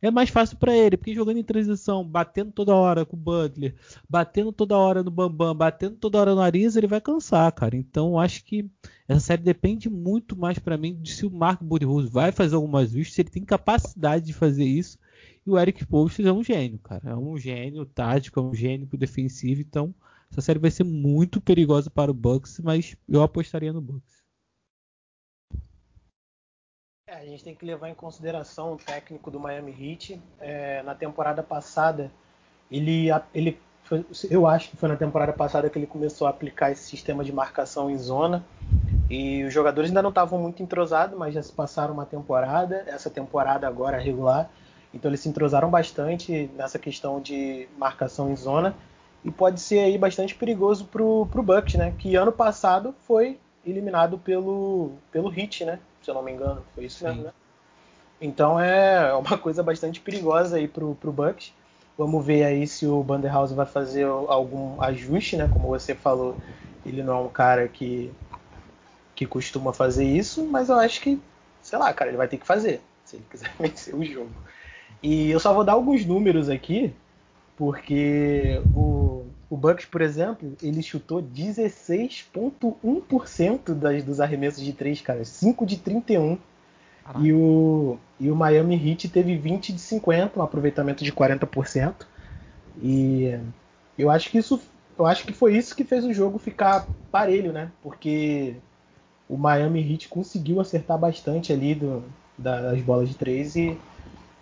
[0.07, 3.75] é mais fácil para ele, porque jogando em transição, batendo toda hora com o Butler,
[4.09, 7.77] batendo toda hora no Bambam, batendo toda hora no Ariza, ele vai cansar, cara.
[7.77, 8.71] Então acho que
[9.09, 12.93] essa série depende muito mais para mim de se o Mark Budenholzer vai fazer algumas
[12.93, 14.99] vistas, se ele tem capacidade de fazer isso.
[15.47, 17.11] E o Eric Poulsen é um gênio, cara.
[17.11, 19.61] É um gênio tático, é um gênio defensivo.
[19.61, 19.95] Então
[20.31, 24.16] essa série vai ser muito perigosa para o Bucks, mas eu apostaria no Bucks.
[27.09, 30.21] É, a gente tem que levar em consideração o técnico do Miami Heat.
[30.41, 32.11] É, na temporada passada,
[32.69, 33.57] ele, ele
[34.29, 37.33] eu acho que foi na temporada passada que ele começou a aplicar esse sistema de
[37.33, 38.45] marcação em zona.
[39.09, 43.09] E os jogadores ainda não estavam muito entrosados, mas já se passaram uma temporada, essa
[43.09, 44.51] temporada agora regular.
[44.93, 48.75] Então eles se entrosaram bastante nessa questão de marcação em zona.
[49.25, 51.95] E pode ser aí bastante perigoso pro, pro Bucks, né?
[51.97, 55.79] Que ano passado foi eliminado pelo, pelo Heat, né?
[56.07, 56.63] Se eu não me engano.
[56.75, 57.33] Foi isso mesmo, né?
[58.21, 61.53] Então é uma coisa bastante perigosa aí pro, pro Bucks.
[61.99, 65.49] Vamos ver aí se o Banderhouse vai fazer algum ajuste, né?
[65.53, 66.39] Como você falou,
[66.85, 68.13] ele não é um cara que,
[69.15, 71.21] que costuma fazer isso, mas eu acho que,
[71.63, 74.31] sei lá, cara, ele vai ter que fazer, se ele quiser vencer o jogo.
[75.03, 76.95] E eu só vou dar alguns números aqui,
[77.57, 79.06] porque o,
[79.49, 85.25] o Bucks, por exemplo, ele chutou 16,1% das, dos arremessos de 3, cara.
[85.25, 86.37] 5 de 31.
[87.21, 91.95] E o, e o Miami Heat teve 20 de 50, um aproveitamento de 40%.
[92.83, 93.39] E
[93.97, 94.61] eu acho que isso.
[94.99, 97.71] Eu acho que foi isso que fez o jogo ficar parelho, né?
[97.83, 98.57] Porque
[99.29, 102.03] o Miami Heat conseguiu acertar bastante ali do,
[102.37, 103.79] das bolas de 3 e,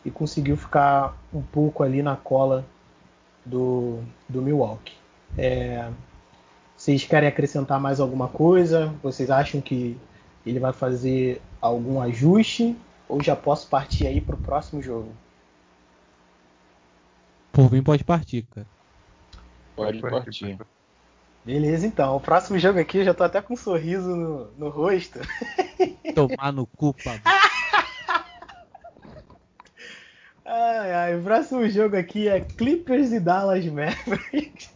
[0.04, 2.64] e conseguiu ficar um pouco ali na cola
[3.44, 4.94] do, do Milwaukee.
[5.36, 5.90] É,
[6.76, 8.94] vocês querem acrescentar mais alguma coisa?
[9.02, 9.96] Vocês acham que
[10.44, 12.76] ele vai fazer algum ajuste?
[13.08, 15.12] Ou já posso partir aí para o próximo jogo?
[17.52, 18.66] Por mim, pode partir, cara.
[19.76, 20.58] Pode partir.
[21.44, 22.16] Beleza, então.
[22.16, 25.20] O próximo jogo aqui eu já tô até com um sorriso no, no rosto.
[26.14, 27.22] Tomar no cu, Pablo.
[30.44, 34.70] Ai, ai, o próximo jogo aqui é Clippers e Dallas Mavericks.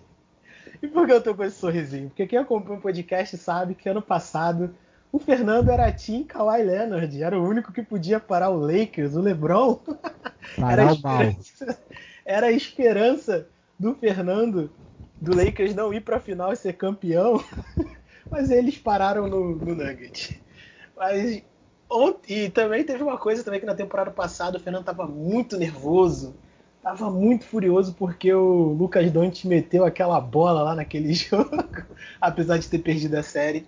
[0.83, 2.09] E por que eu tô com esse sorrisinho?
[2.09, 4.75] Porque quem acompanha o podcast sabe que ano passado
[5.13, 9.21] o Fernando era Team Kawhi Leonard, era o único que podia parar o Lakers, o
[9.21, 9.81] LeBron.
[10.57, 11.79] Parar era, a esperança,
[12.25, 14.71] era a esperança do Fernando
[15.21, 17.43] do Lakers não ir para a final e ser campeão,
[18.31, 20.41] mas eles pararam no, no Nugget.
[20.97, 21.43] Mas
[22.29, 26.35] e também teve uma coisa também que na temporada passada o Fernando estava muito nervoso,
[26.77, 31.51] estava muito furioso porque o Lucas Doncic meteu aquela bola lá naquele jogo,
[32.21, 33.67] apesar de ter perdido a série.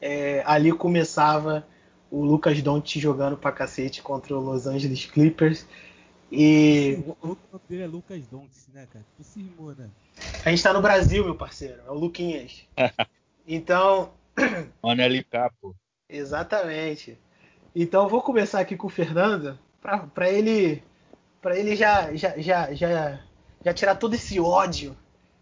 [0.00, 1.66] É, ali começava
[2.10, 5.66] o Lucas Doncic jogando pra cacete contra o Los Angeles Clippers.
[6.30, 7.38] E o nome
[7.68, 9.04] dele é Lucas Doncic, né, cara?
[9.16, 9.88] Possível, né?
[10.44, 12.64] A gente tá no Brasil, meu parceiro, é o Luquinhas.
[13.46, 14.10] Então,
[14.82, 15.76] Olha ali, capo.
[16.08, 17.18] Exatamente.
[17.74, 20.82] Então vou começar aqui com o Fernando para ele
[21.40, 23.20] para ele já, já, já, já,
[23.62, 24.96] já tirar todo esse ódio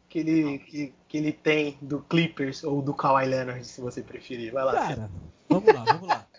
[0.09, 4.53] que ele, que, que ele tem do Clippers ou do Kawhi Leonard, se você preferir.
[4.53, 4.73] Vai lá.
[4.73, 5.11] Cara,
[5.49, 6.27] vamos lá, vamos lá.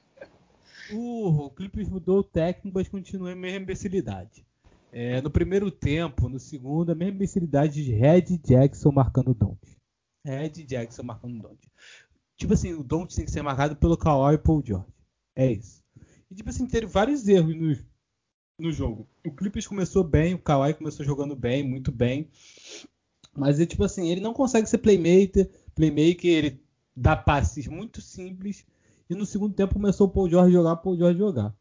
[0.91, 4.45] O, o Clippers mudou o técnico, mas continua a mesma imbecilidade.
[4.91, 9.77] É, no primeiro tempo, no segundo, a mesma imbecilidade de Red Jackson marcando o Don't.
[10.25, 11.71] Red Jackson marcando o Don't.
[12.35, 14.85] Tipo assim, o Don't tem que ser marcado pelo Kawhi e Paul George.
[15.35, 15.82] É isso.
[16.33, 17.77] E tipo assim, teve vários erros no,
[18.57, 19.07] no jogo.
[19.23, 22.27] O Clippers começou bem, o Kawhi começou jogando bem, muito bem.
[23.37, 26.59] Mas é tipo assim, ele não consegue ser playmaker, playmaker, ele
[26.95, 28.65] dá passes muito simples.
[29.07, 31.55] E no segundo tempo começou o Paul George jogar, Paul George jogar.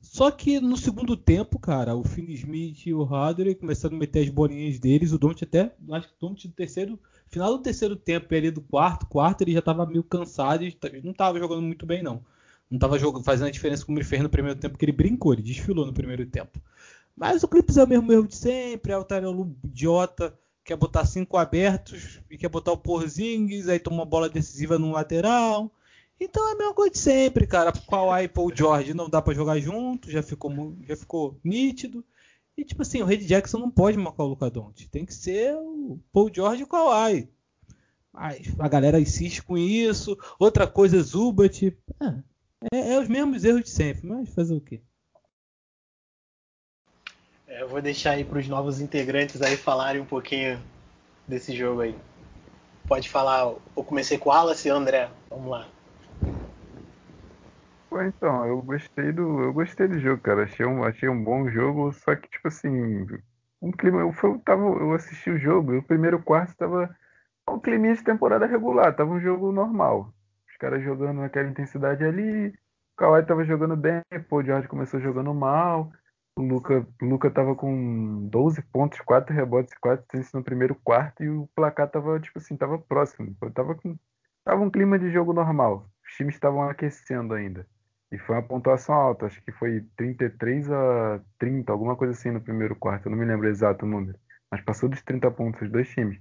[0.00, 4.20] Só que no segundo tempo, cara, o Finn Smith e o Hardaway começaram a meter
[4.22, 5.12] as bolinhas deles.
[5.12, 8.62] O Don't até, acho que o Don't no terceiro, final do terceiro tempo ali do
[8.62, 12.24] quarto, quarto ele já estava meio cansado e não estava jogando muito bem não.
[12.70, 15.42] Não estava fazendo a diferença como ele fez no primeiro tempo, que ele brincou, ele
[15.42, 16.60] desfilou no primeiro tempo.
[17.16, 21.04] Mas o Clippers é o mesmo erro de sempre, é o Tyrell idiota, quer botar
[21.06, 25.72] cinco abertos e quer botar o Porzingis, aí toma uma bola decisiva no lateral.
[26.20, 27.72] Então é a mesma coisa de sempre, cara.
[27.72, 32.04] Kawhi e Paul George não dá para jogar junto, já ficou, já ficou nítido.
[32.56, 34.50] E tipo assim, o Red Jackson não pode marcar o Luca
[34.90, 37.28] tem que ser o Paul George e o Kawhi.
[38.12, 40.18] Mas a galera insiste com isso.
[40.38, 41.76] Outra coisa, Zubat.
[42.00, 42.14] É,
[42.72, 44.80] é, é os mesmos erros de sempre, mas fazer o quê?
[47.46, 50.60] É, eu vou deixar aí para os novos integrantes aí falarem um pouquinho
[51.26, 51.94] desse jogo aí.
[52.86, 53.42] Pode falar.
[53.42, 55.10] Eu comecei com o Wallace e André.
[55.30, 55.68] Vamos lá.
[57.90, 60.44] Pô, então, eu gostei do, eu gostei do jogo, cara.
[60.44, 62.68] Achei um, achei um bom jogo, só que, tipo assim,
[63.62, 64.00] um clima.
[64.00, 66.94] Eu, eu, tava, eu assisti o jogo e o primeiro quarto tava
[67.48, 70.12] um clima de temporada regular, tava um jogo normal.
[70.58, 72.52] Caras jogando naquela intensidade ali, o
[72.96, 75.92] Kawhi tava jogando bem, pô, o George começou jogando mal.
[76.36, 80.74] O Luca, o Luca tava com 12 pontos, 4 rebotes e 4 assistências no primeiro
[80.74, 83.36] quarto e o placar tava, tipo assim, tava próximo.
[83.54, 83.96] Tava, com,
[84.44, 85.88] tava um clima de jogo normal.
[86.06, 87.66] Os times estavam aquecendo ainda.
[88.10, 92.40] E foi uma pontuação alta, acho que foi 33 a 30, alguma coisa assim no
[92.40, 94.18] primeiro quarto, eu não me lembro exato o número.
[94.50, 96.18] Mas passou dos 30 pontos os dois times.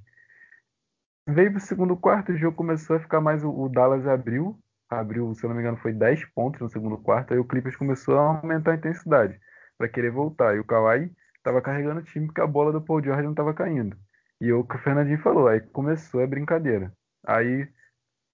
[1.27, 3.43] Veio pro segundo quarto, o jogo começou a ficar mais.
[3.43, 4.57] O Dallas abriu,
[4.89, 7.75] abriu, se eu não me engano, foi 10 pontos no segundo quarto, aí o Clippers
[7.75, 9.37] começou a aumentar a intensidade
[9.77, 10.55] para querer voltar.
[10.55, 13.53] E o Kawhi estava carregando o time porque a bola do Paul George não estava
[13.53, 13.97] caindo.
[14.39, 16.93] E o que o Fernandinho falou, aí começou a brincadeira.
[17.25, 17.67] Aí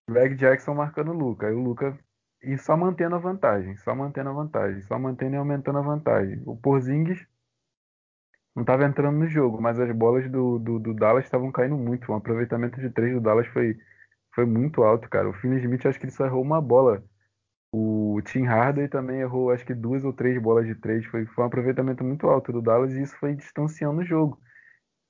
[0.08, 1.48] Greg Jackson marcando o Luca.
[1.48, 1.98] Aí o Luca
[2.44, 6.44] e só mantendo a vantagem, só mantendo a vantagem, só mantendo e aumentando a vantagem.
[6.46, 7.26] O Porzingis
[8.56, 12.12] não estava entrando no jogo, mas as bolas do, do, do Dallas estavam caindo muito.
[12.12, 13.78] O aproveitamento de três do Dallas foi,
[14.34, 15.30] foi muito alto, cara.
[15.30, 17.04] O Finney Smith acho que ele só errou uma bola.
[17.74, 21.04] O Tim Hardaway também errou acho que duas ou três bolas de três.
[21.08, 24.40] Foi, foi um aproveitamento muito alto do Dallas e isso foi distanciando o jogo.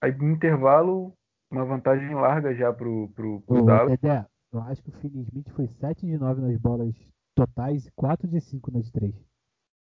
[0.02, 1.14] Aí no intervalo,
[1.52, 4.00] uma vantagem larga já pro, pro, pro Dallas.
[4.00, 6.96] Dedé, eu acho que o Finney Smith foi 7 de 9 nas bolas
[7.36, 9.14] totais e 4 de 5 nas 3.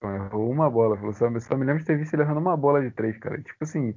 [0.10, 1.00] Errou uma bola.
[1.02, 3.42] Eu só, só me lembro de ter visto ele errando uma bola de 3, cara.
[3.42, 3.96] Tipo assim.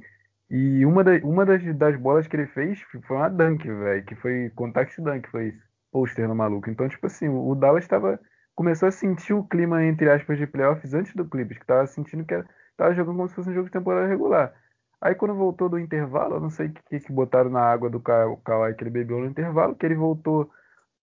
[0.49, 4.05] E uma, da, uma das, das bolas que ele fez foi uma dunk, velho.
[4.05, 5.55] Que foi contact dunk, foi
[5.93, 6.71] poster no maluco.
[6.71, 8.21] Então, tipo assim, o, Dallas estava
[8.55, 12.25] começou a sentir o clima, entre aspas, de playoffs antes do Clippers, que tava sentindo
[12.25, 14.55] que era, tava jogando como se fosse um jogo de temporada regular.
[15.01, 18.01] Aí quando voltou do intervalo, eu não sei o que, que botaram na água do
[18.01, 20.51] Kawhi que ele bebeu no intervalo, que ele voltou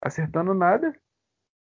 [0.01, 0.95] acertando nada,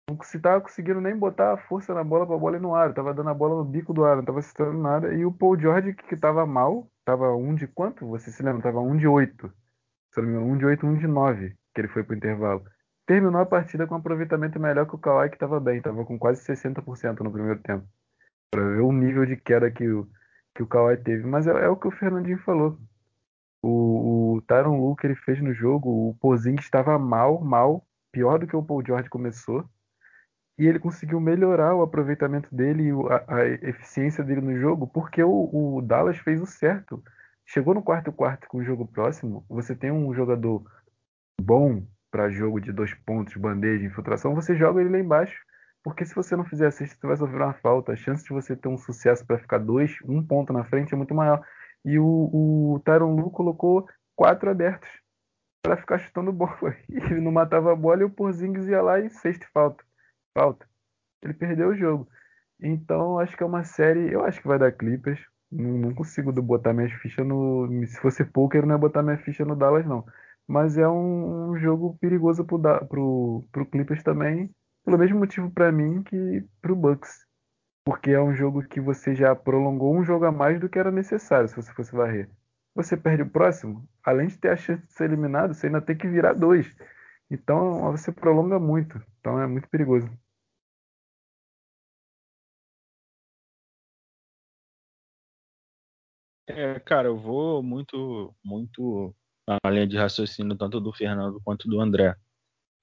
[0.09, 2.93] não se tava conseguindo nem botar a força na bola pra bola ir no ar.
[2.93, 5.13] Tava dando a bola no bico do ar, não tava acertando nada.
[5.13, 8.07] E o Paul George, que tava mal, tava um de quanto?
[8.07, 8.63] Você se lembra?
[8.63, 9.51] Tava um de oito.
[10.13, 12.63] Se não me engano, um de oito, um de nove, que ele foi pro intervalo.
[13.05, 16.17] Terminou a partida com um aproveitamento melhor que o Kawhi, que tava bem, tava com
[16.17, 17.85] quase 60% no primeiro tempo.
[18.49, 20.07] Pra ver o nível de queda que o,
[20.55, 21.25] que o Kawhi teve.
[21.25, 22.77] Mas é, é o que o Fernandinho falou.
[23.61, 28.39] O, o Tyron Lu que ele fez no jogo, o Pozinho estava mal, mal, pior
[28.39, 29.67] do que o Paul George começou
[30.57, 35.23] e ele conseguiu melhorar o aproveitamento dele e a, a eficiência dele no jogo, porque
[35.23, 37.03] o, o, Dallas fez o certo.
[37.45, 40.63] Chegou no quarto quarto com o jogo próximo, você tem um jogador
[41.39, 45.39] bom para jogo de dois pontos, bandeja, infiltração, você joga ele lá embaixo.
[45.83, 47.93] Porque se você não fizer assim, você vai sofrer uma falta.
[47.93, 50.97] A chance de você ter um sucesso para ficar dois, um ponto na frente é
[50.97, 51.41] muito maior.
[51.85, 52.03] E o,
[52.73, 54.89] o Tyron Lu colocou quatro abertos
[55.61, 56.75] para ficar chutando bola.
[56.89, 59.86] E ele não matava a bola e o Porzingis ia lá e sexta falta
[60.37, 60.67] falta,
[61.23, 62.07] ele perdeu o jogo.
[62.61, 64.11] Então, acho que é uma série.
[64.11, 65.19] Eu acho que vai dar Clippers.
[65.51, 67.67] Não, não consigo botar minhas fichas no.
[67.87, 70.05] Se fosse poker, não ia botar minha ficha no Dallas, não.
[70.47, 74.49] Mas é um, um jogo perigoso pro, pro, pro Clippers também.
[74.85, 77.25] Pelo mesmo motivo para mim que pro Bucks.
[77.85, 80.91] Porque é um jogo que você já prolongou um jogo a mais do que era
[80.91, 82.29] necessário se você fosse varrer.
[82.75, 85.97] Você perde o próximo, além de ter a chance de ser eliminado, você ainda tem
[85.97, 86.67] que virar dois.
[87.29, 89.01] Então você prolonga muito.
[89.19, 90.09] Então é muito perigoso.
[96.47, 99.13] É, cara, eu vou muito, muito
[99.47, 102.15] na linha de raciocínio tanto do Fernando quanto do André.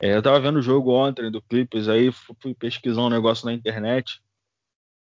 [0.00, 3.52] É, eu tava vendo o jogo ontem do Clippers, aí fui pesquisar um negócio na
[3.52, 4.22] internet.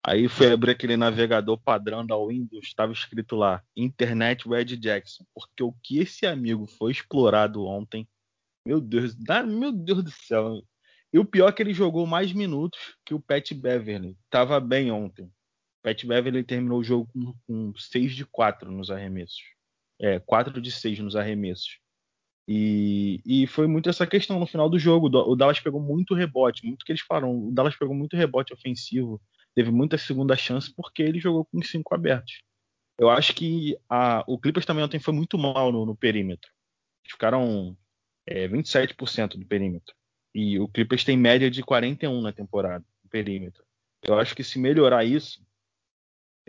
[0.06, 5.62] Aí fui abrir aquele navegador padrão da Windows, estava escrito lá, Internet Red Jackson, porque
[5.62, 8.08] o que esse amigo foi explorado ontem,
[8.66, 10.62] meu Deus, meu Deus do céu.
[11.12, 14.18] E o pior é que ele jogou mais minutos que o Pat Beverly.
[14.30, 15.32] Tava bem ontem.
[15.82, 19.42] Pat Beverly terminou o jogo com, com 6 de 4 nos arremessos.
[20.00, 21.80] É, 4 de 6 nos arremessos.
[22.48, 25.08] E, e, foi muito essa questão no final do jogo.
[25.08, 27.48] O Dallas pegou muito rebote, muito que eles falaram.
[27.48, 29.22] O Dallas pegou muito rebote ofensivo,
[29.54, 32.42] teve muita segunda chance porque ele jogou com cinco abertos.
[32.98, 36.52] Eu acho que a, o Clippers também ontem foi muito mal no, no perímetro.
[37.04, 37.78] Eles ficaram
[38.26, 39.96] é, 27% do perímetro.
[40.34, 43.64] E o Clippers tem média de 41 na temporada, no perímetro.
[44.04, 45.40] Eu acho que se melhorar isso,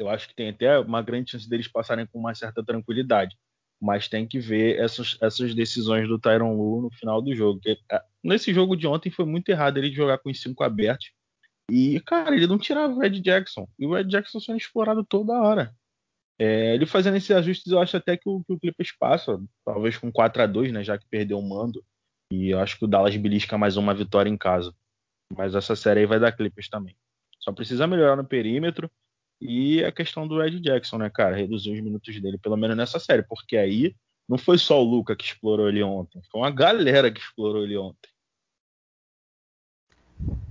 [0.01, 3.37] eu acho que tem até uma grande chance deles passarem com uma certa tranquilidade.
[3.81, 7.61] Mas tem que ver essas, essas decisões do Tyron Lu no final do jogo.
[7.67, 11.13] É, nesse jogo de ontem foi muito errado ele jogar com os cinco abertos.
[11.71, 13.69] E, cara, ele não tirava o Red Jackson.
[13.79, 15.75] E o Red Jackson sendo explorado toda hora.
[16.39, 19.99] É, ele fazendo esses ajustes, eu acho até que o, que o Clippers passa, talvez
[19.99, 21.85] com 4 a 2 né, já que perdeu o mando.
[22.33, 24.75] E eu acho que o Dallas belisca mais uma vitória em casa.
[25.37, 26.97] Mas essa série aí vai dar Clippers também.
[27.39, 28.91] Só precisa melhorar no perímetro
[29.41, 31.37] e a questão do Red Jackson, né, cara?
[31.37, 33.95] Reduzir os minutos dele, pelo menos nessa série, porque aí
[34.29, 37.77] não foi só o Luca que explorou ele ontem, foi uma galera que explorou ele
[37.77, 38.09] ontem.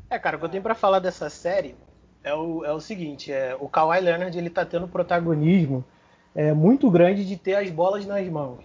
[0.09, 1.75] É, cara, o que eu tenho pra falar dessa série
[2.23, 5.85] é o, é o seguinte: é, o Kawhi Leonard ele tá tendo protagonismo
[6.33, 8.63] é, muito grande de ter as bolas nas mãos.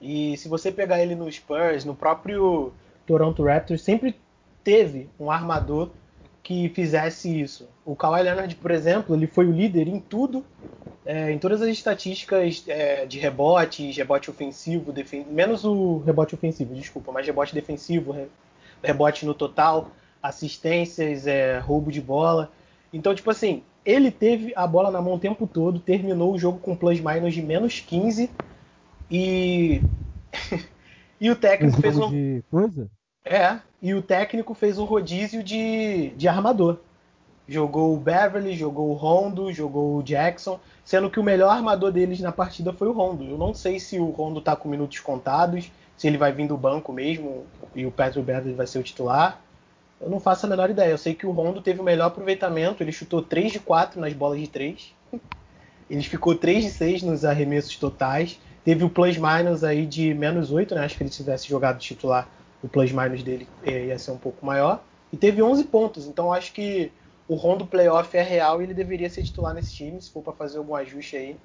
[0.00, 2.72] E se você pegar ele no Spurs, no próprio
[3.06, 4.20] Toronto Raptors, sempre
[4.62, 5.90] teve um armador
[6.42, 7.68] que fizesse isso.
[7.84, 10.44] O Kawhi Leonard, por exemplo, ele foi o líder em tudo,
[11.04, 14.92] é, em todas as estatísticas é, de rebote, rebote ofensivo,
[15.30, 18.26] menos o rebote ofensivo, desculpa, mas rebote defensivo, re
[18.82, 22.50] rebote no total, assistências, é, roubo de bola.
[22.92, 26.58] Então, tipo assim, ele teve a bola na mão o tempo todo, terminou o jogo
[26.58, 28.28] com plus-minus de menos 15
[29.08, 29.80] e.
[31.20, 32.10] e o técnico fez um.
[32.10, 32.90] De coisa?
[33.24, 36.78] É, e o técnico fez um rodízio de, de armador.
[37.48, 42.20] Jogou o Beverly, jogou o Rondo, jogou o Jackson, sendo que o melhor armador deles
[42.20, 43.24] na partida foi o Rondo.
[43.24, 46.56] Eu não sei se o Rondo tá com minutos contados, se ele vai vir do
[46.56, 47.44] banco mesmo
[47.74, 49.40] e o Patrick Beverly vai ser o titular.
[50.00, 50.90] Eu não faço a menor ideia.
[50.90, 54.12] Eu sei que o Rondo teve o melhor aproveitamento, ele chutou 3 de 4 nas
[54.12, 54.92] bolas de 3.
[55.90, 58.40] Ele ficou 3 de 6 nos arremessos totais.
[58.64, 60.84] Teve o plus-minus aí de menos 8, né?
[60.84, 62.28] Acho que ele tivesse jogado titular
[62.62, 64.82] o plus-minus dele é, ia ser um pouco maior.
[65.12, 66.90] E teve 11 pontos, então acho que
[67.28, 70.00] o Rondo playoff é real e ele deveria ser titular nesse time.
[70.00, 71.36] Se for para fazer algum ajuste aí,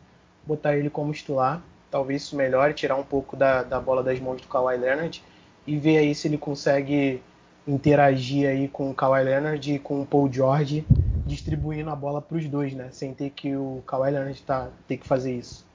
[0.45, 1.61] botar ele como titular.
[1.89, 5.23] Talvez isso melhore, tirar um pouco da, da bola das mãos do Kawhi Leonard
[5.65, 7.21] e ver aí se ele consegue
[7.67, 10.85] interagir aí com o Kawhi Leonard e com o Paul George,
[11.25, 12.89] distribuindo a bola para os dois, né?
[12.91, 15.65] Sem ter que o Kawhi Leonard tá, ter que fazer isso.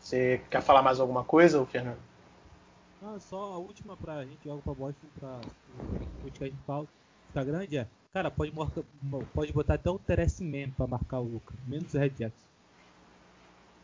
[0.00, 2.11] Você quer falar mais alguma coisa, Fernando?
[3.04, 5.40] Ah, só a última pra gente jogar pra Boston pra
[6.24, 6.86] o que a gente fala.
[7.26, 7.88] Fica grande é.
[8.12, 8.82] Cara, pode, marcar,
[9.34, 11.52] pode botar até o Terence Man pra marcar o Luca.
[11.66, 12.46] Menos o Red Jackson.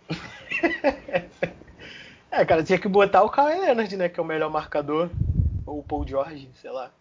[2.30, 4.08] é, cara, tinha que botar o Kyle Leonard, né?
[4.08, 5.10] Que é o melhor marcador.
[5.66, 6.92] Ou o Paul George, sei lá.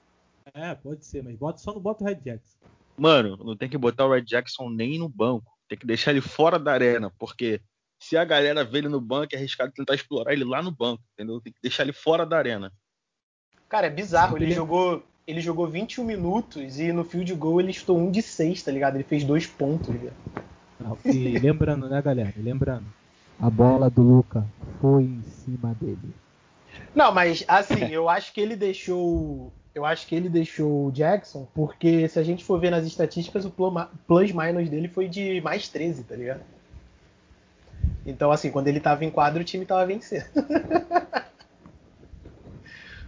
[0.53, 2.57] É, pode ser, mas bota, só não bota o Red Jackson.
[2.97, 5.45] Mano, não tem que botar o Red Jackson nem no banco.
[5.67, 7.61] Tem que deixar ele fora da arena, porque
[7.99, 11.03] se a galera vê ele no banco, é arriscado tentar explorar ele lá no banco,
[11.13, 11.41] entendeu?
[11.41, 12.71] Tem que deixar ele fora da arena.
[13.67, 14.37] Cara, é bizarro.
[14.37, 18.63] Ele jogou, ele jogou 21 minutos e no field goal ele estou um de 6,
[18.63, 18.95] tá ligado?
[18.95, 20.15] Ele fez dois pontos, ligado?
[21.05, 22.33] E lembrando, né, galera?
[22.37, 22.85] Lembrando,
[23.39, 24.45] a bola do Luca
[24.79, 26.13] foi em cima dele.
[26.93, 29.51] Não, mas assim, eu acho que ele deixou.
[29.73, 33.45] Eu acho que ele deixou o Jackson, porque se a gente for ver nas estatísticas,
[33.45, 33.53] o
[34.07, 36.41] plus minus dele foi de mais 13, tá ligado?
[38.07, 40.25] Então, assim, quando ele tava em quadro, o time tava vencendo.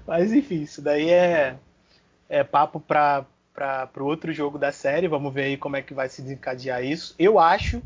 [0.05, 1.57] Mas enfim, isso daí é,
[2.27, 3.25] é papo para
[3.97, 5.07] o outro jogo da série.
[5.07, 7.15] Vamos ver aí como é que vai se desencadear isso.
[7.17, 7.81] Eu acho.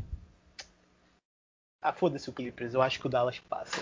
[1.80, 2.74] Ah, foda-se o Clippers.
[2.74, 3.80] Eu acho que o Dallas passa.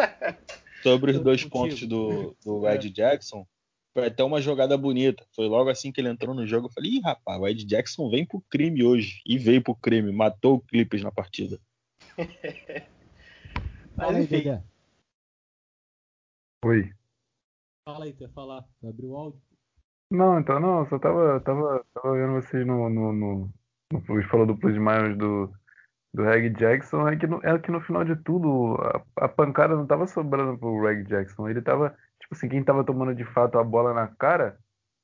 [0.82, 2.76] Sobre os dois pontos do, do é.
[2.76, 3.46] Ed Jackson,
[3.92, 5.26] foi até uma jogada bonita.
[5.34, 6.68] Foi logo assim que ele entrou no jogo.
[6.68, 9.20] Eu falei, ih, rapaz, o Ed Jackson vem pro crime hoje.
[9.26, 11.60] E veio pro crime, matou o Clippers na partida.
[13.96, 14.62] Mas enfim.
[16.64, 16.92] Oi.
[17.84, 18.64] Fala aí, quer falar?
[18.82, 19.40] Abriu o áudio?
[20.10, 23.52] Não, então não, só tava, tava, tava vendo vocês no, no, no,
[23.92, 25.52] no falou do plus minus do,
[26.14, 29.76] do Reg Jackson é que, no, é que no final de tudo a, a pancada
[29.76, 31.48] não tava sobrando pro Reg Jackson.
[31.48, 31.90] Ele tava,
[32.20, 34.58] tipo assim, quem tava tomando de fato a bola na cara,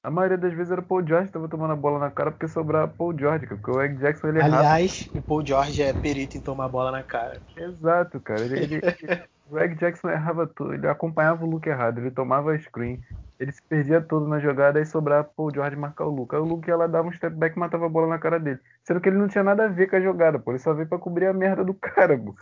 [0.05, 2.31] a maioria das vezes era o Paul George que tava tomando a bola na cara
[2.31, 5.19] porque sobrava Paul George, porque o Reg Jackson ele é Aliás, rápido.
[5.19, 7.41] o Paul George é perito em tomar bola na cara.
[7.57, 8.45] Exato, cara.
[8.45, 8.81] Ele, ele,
[9.49, 13.01] o Reg Jackson errava tudo, ele acompanhava o look errado, ele tomava a screen,
[13.39, 16.35] ele se perdia todo na jogada e sobrava pro George marcar o Luke.
[16.35, 18.39] Aí o Luke ia lá, dava um step back e matava a bola na cara
[18.39, 18.61] dele.
[18.87, 20.53] Sendo que ele não tinha nada a ver com a jogada, pô.
[20.53, 22.35] Ele só veio pra cobrir a merda do cara, pô.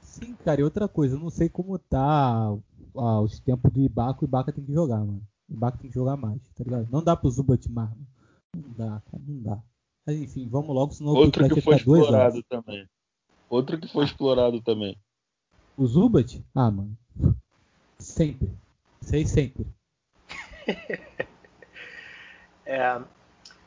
[0.00, 2.56] Sim, cara, e outra coisa, eu não sei como tá
[2.96, 5.22] ah, os tempos do Ibaka, o Ibaka tem que jogar, mano.
[5.48, 6.88] O Ibaka tem que jogar mais, tá ligado?
[6.90, 8.06] Não dá pro Zubat mais, mano.
[8.56, 9.62] Não dá, cara, não dá.
[10.06, 12.88] Mas enfim, vamos logo, senão Outro que foi explorado também.
[13.48, 14.96] Outro que foi explorado também.
[15.76, 16.44] O Zubat?
[16.54, 16.96] Ah, mano.
[17.98, 18.50] Sempre.
[19.00, 19.66] Sei sempre.
[22.66, 23.00] é,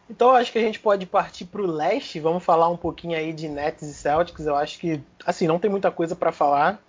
[0.09, 2.19] então acho que a gente pode partir para o leste.
[2.19, 4.45] Vamos falar um pouquinho aí de Nets e Celtics.
[4.45, 6.81] Eu acho que assim não tem muita coisa para falar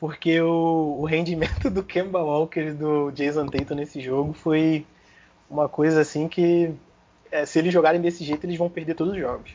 [0.00, 4.86] porque o, o, rendimento do Kemba Walker e do Jason Tatum nesse jogo foi
[5.48, 6.74] uma coisa assim que
[7.30, 9.52] é, se eles jogarem desse jeito eles vão perder todos os jogos.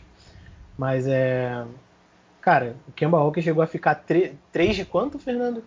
[0.77, 1.65] Mas é,
[2.41, 5.63] cara, o Kemba Walker chegou a ficar 3 de quanto, Fernando?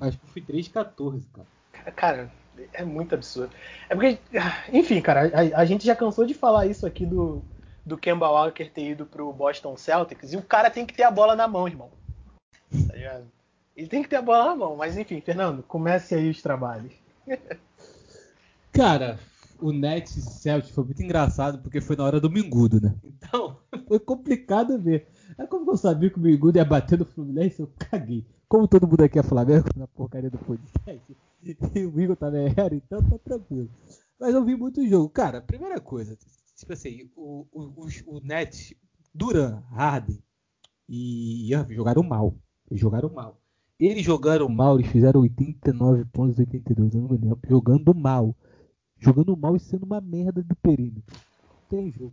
[0.00, 1.92] Acho que foi 3 de 14, cara.
[1.94, 2.30] Cara,
[2.72, 3.52] é muito absurdo.
[3.88, 4.18] É porque,
[4.72, 7.40] enfim, cara, a, a, gente já cansou de falar isso aqui do,
[7.86, 11.10] do Kemba Walker ter ido pro Boston Celtics e o cara tem que ter a
[11.10, 11.90] bola na mão, irmão.
[12.88, 13.41] Tá ligado?
[13.76, 16.92] Ele tem que ter a bola na mão, mas enfim, Fernando, comece aí os trabalhos.
[18.72, 19.18] Cara,
[19.60, 22.94] o Nets Celtics foi muito engraçado porque foi na hora do Mingudo, né?
[23.04, 23.56] Então,
[23.88, 25.08] foi complicado ver.
[25.38, 28.86] É como eu sabia que o Mingudo ia bater no Fluminense, eu caguei como todo
[28.86, 31.16] mundo aqui é Flamengo na porcaria do podcast,
[31.74, 33.70] e o Igor também era, então tá tranquilo.
[34.20, 35.08] Mas eu vi muito jogo.
[35.08, 36.18] Cara, primeira coisa,
[36.54, 38.74] tipo assim, o, o, o Nets,
[39.14, 40.22] Duran, Harden
[40.86, 42.36] e Irving jogaram mal.
[42.70, 43.40] Eles jogaram mal.
[43.84, 47.40] Eles jogaram mal, eles fizeram 89 pontos 82, eu não me lembro.
[47.48, 48.32] Jogando mal.
[48.96, 51.16] Jogando mal e sendo uma merda do perímetro.
[51.42, 52.12] Não tem jogo.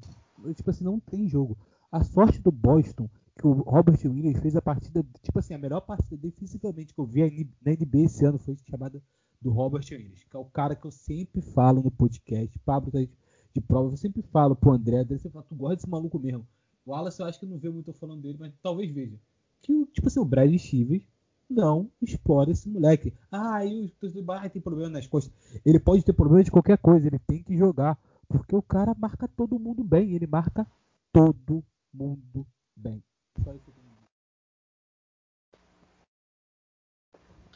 [0.55, 1.55] Tipo assim, não tem jogo.
[1.91, 3.07] A sorte do Boston
[3.37, 7.05] que o Robert Williams fez a partida, tipo assim, a melhor partida defensivamente que eu
[7.05, 9.01] vi na NBA esse ano foi chamada
[9.39, 12.99] do Robert Williams, que é o cara que eu sempre falo no podcast, Pablo tá
[12.99, 16.45] de prova, eu sempre falo pro André, você fala, tu gosta desse maluco mesmo.
[16.85, 19.17] O Wallace eu acho que não vê muito eu falando dele, mas talvez veja.
[19.61, 21.07] Que, tipo assim, o Brad Stevens
[21.49, 23.13] não explora esse moleque.
[23.31, 25.33] Ah, e o torcedor Barra tem problema nas costas.
[25.65, 27.97] Ele pode ter problema de qualquer coisa, ele tem que jogar.
[28.27, 30.67] Porque o cara marca todo mundo bem, ele marca
[31.11, 32.45] todo mundo
[32.75, 33.03] bem.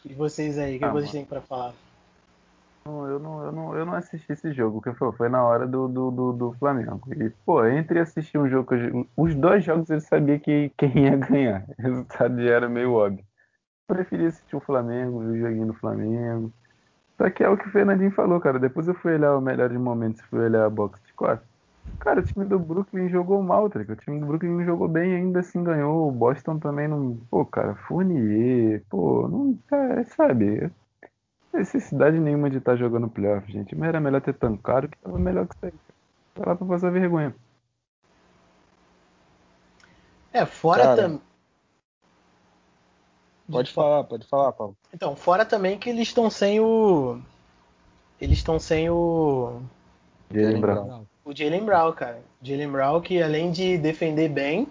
[0.06, 1.74] E vocês aí, o que ah, vocês têm para falar?
[2.86, 5.66] Não, eu, não, eu, não, eu não assisti esse jogo, que foi, foi na hora
[5.66, 7.02] do, do, do, do, Flamengo.
[7.14, 8.76] E, pô, entre assistir um jogo.
[9.16, 11.66] Os dois jogos eu sabia que quem ia ganhar.
[11.80, 13.26] O resultado já era meio óbvio.
[13.90, 16.52] Eu preferi assistir o Flamengo, o joguinho do Flamengo.
[17.18, 18.58] Só que é o que o Fernandinho falou, cara.
[18.60, 21.46] Depois eu fui olhar o melhor de momentos, fui olhar a box de quatro.
[22.00, 25.42] Cara, o time do Brooklyn jogou mal, tá O time do Brooklyn jogou bem ainda
[25.42, 26.08] assim ganhou.
[26.08, 27.18] O Boston também não.
[27.30, 29.58] Pô, cara, Fournier, pô, não.
[29.72, 30.72] É, sabe?
[31.54, 33.76] necessidade nenhuma de estar tá jogando playoff, gente.
[33.76, 35.74] Mas era melhor ter tancado que tava melhor que isso aí.
[36.34, 37.34] Tá lá pra passar vergonha.
[40.32, 41.22] É, fora também.
[43.50, 44.76] Pode falar, pode falar, Paulo.
[44.94, 47.20] Então, fora também que eles estão sem o.
[48.20, 49.62] Eles estão sem o.
[50.32, 51.06] Jalen Brown.
[51.26, 52.22] O Jalen Brown, cara.
[52.42, 54.68] Jalen Brown, que além de defender bem,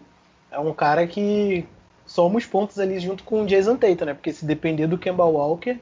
[0.51, 1.67] é um cara que
[2.07, 4.15] soma os pontos ali junto com o Jason Tatum, né?
[4.15, 5.79] Porque se depender do Kemba Walker,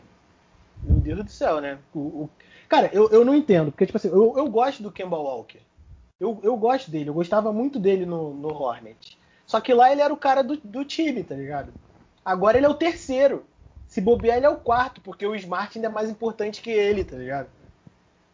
[0.82, 1.78] meu Deus do céu, né?
[1.95, 2.30] O, o...
[2.68, 5.61] Cara, eu, eu não entendo, porque, tipo assim, eu, eu gosto do Kemba Walker.
[6.20, 9.18] Eu, eu gosto dele, eu gostava muito dele no, no Hornet.
[9.47, 11.72] Só que lá ele era o cara do, do time, tá ligado?
[12.24, 13.44] Agora ele é o terceiro.
[13.86, 17.02] Se bobear, ele é o quarto, porque o Smart ainda é mais importante que ele,
[17.02, 17.48] tá ligado?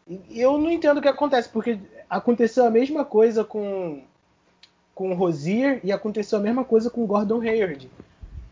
[0.07, 1.79] E eu não entendo o que acontece, porque
[2.09, 4.01] aconteceu a mesma coisa com
[4.97, 7.87] com o Rosier e aconteceu a mesma coisa com o Gordon Hayward.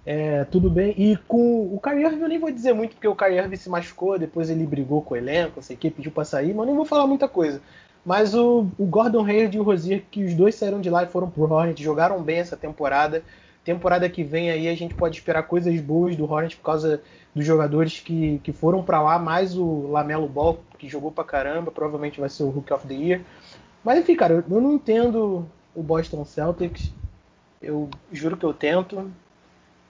[0.05, 0.93] É, tudo bem.
[0.95, 3.67] E com o Kyrie Irving eu nem vou dizer muito, porque o Kyrie Irving se
[3.67, 6.67] machucou, depois ele brigou com o elenco, não sei o que, pediu pra sair, mas
[6.67, 7.59] nem vou falar muita coisa.
[8.05, 11.07] Mas o, o Gordon Hayward e o Rosier, que os dois saíram de lá e
[11.07, 13.23] foram pro Hornet, jogaram bem essa temporada.
[13.65, 17.01] Temporada que vem aí a gente pode esperar coisas boas do Hornet por causa
[17.33, 21.71] dos jogadores que, que foram para lá, mais o Lamelo Ball, que jogou pra caramba,
[21.71, 23.21] provavelmente vai ser o Rookie of the Year.
[23.83, 26.93] Mas enfim, cara, eu não entendo o Boston Celtics.
[27.59, 29.11] Eu juro que eu tento.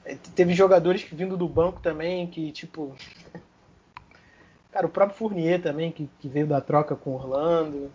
[0.05, 2.95] É, teve jogadores que vindo do banco também, que tipo.
[4.71, 7.89] Cara, o próprio Fournier também, que, que veio da troca com Orlando.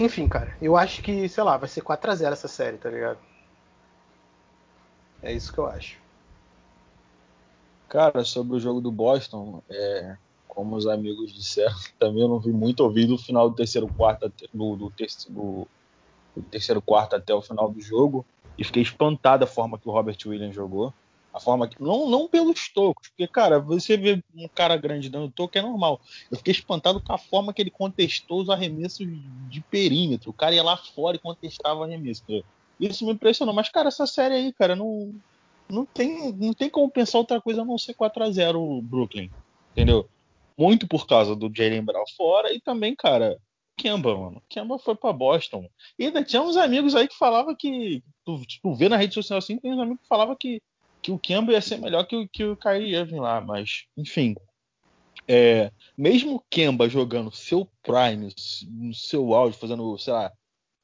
[0.00, 2.90] enfim, cara, eu acho que, sei lá, vai ser 4 a 0 essa série, tá
[2.90, 3.18] ligado?
[5.26, 5.98] É isso que eu acho.
[7.88, 10.16] Cara, sobre o jogo do Boston, é,
[10.46, 14.32] como os amigos disseram, também eu não vi muito ouvido o final do terceiro quarto
[14.54, 14.92] do, do,
[15.28, 15.68] do,
[16.36, 18.24] do terceiro quarto até o final do jogo
[18.56, 20.94] e fiquei espantado da forma que o Robert Williams jogou.
[21.34, 21.82] A forma que.
[21.82, 26.00] Não, não pelos tocos, porque, cara, você vê um cara grande dando toco é normal.
[26.30, 29.06] Eu fiquei espantado com a forma que ele contestou os arremessos
[29.48, 30.30] de perímetro.
[30.30, 32.22] O cara ia lá fora e contestava arremesso.
[32.78, 33.54] Isso me impressionou.
[33.54, 35.14] Mas, cara, essa série aí, cara, não,
[35.68, 39.30] não, tem, não tem como pensar outra coisa a não ser 4x0 o Brooklyn.
[39.72, 40.08] Entendeu?
[40.56, 43.38] Muito por causa do Jalen Brown fora e também, cara,
[43.76, 44.42] Kemba, mano.
[44.48, 45.68] Kemba foi para Boston.
[45.98, 48.02] E ainda tinha uns amigos aí que falavam que.
[48.24, 50.62] Tu, tipo, vê na rede social assim, tem uns amigos que falavam que,
[51.02, 53.40] que o Kemba ia ser melhor que, o, que o Kyrie Irving lá.
[53.40, 54.34] Mas, enfim.
[55.28, 58.32] É, mesmo Kemba jogando seu prime,
[58.68, 60.32] no seu auge, fazendo, sei lá,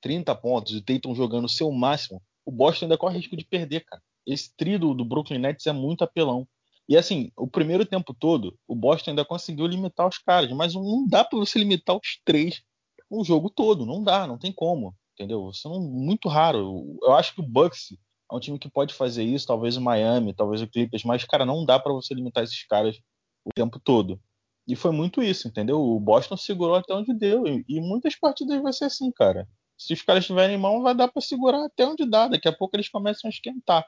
[0.02, 3.84] 30 pontos, e o Tatum jogando seu máximo, o Boston ainda corre risco de perder,
[3.84, 4.02] cara.
[4.26, 6.46] Esse trio do, Brooklyn Nets é muito apelão.
[6.88, 11.06] E assim, o primeiro tempo todo, o Boston ainda conseguiu limitar os caras, mas não
[11.08, 12.62] dá para você limitar os três
[13.08, 13.86] o jogo todo.
[13.86, 14.94] Não dá, não tem como.
[15.14, 15.50] Entendeu?
[15.50, 16.98] Isso é muito raro.
[17.02, 17.92] Eu acho que o Bucks
[18.30, 21.44] é um time que pode fazer isso, talvez o Miami, talvez o Clippers, mas, cara,
[21.44, 22.96] não dá para você limitar esses caras
[23.44, 24.20] o tempo todo.
[24.66, 25.80] E foi muito isso, entendeu?
[25.80, 27.44] O Boston segurou até onde deu.
[27.46, 29.46] E, muitas partidas vai ser assim, cara.
[29.86, 32.28] Se os caras estiverem em mão, vai dar para segurar até onde dá.
[32.28, 33.84] Daqui a pouco eles começam a esquentar.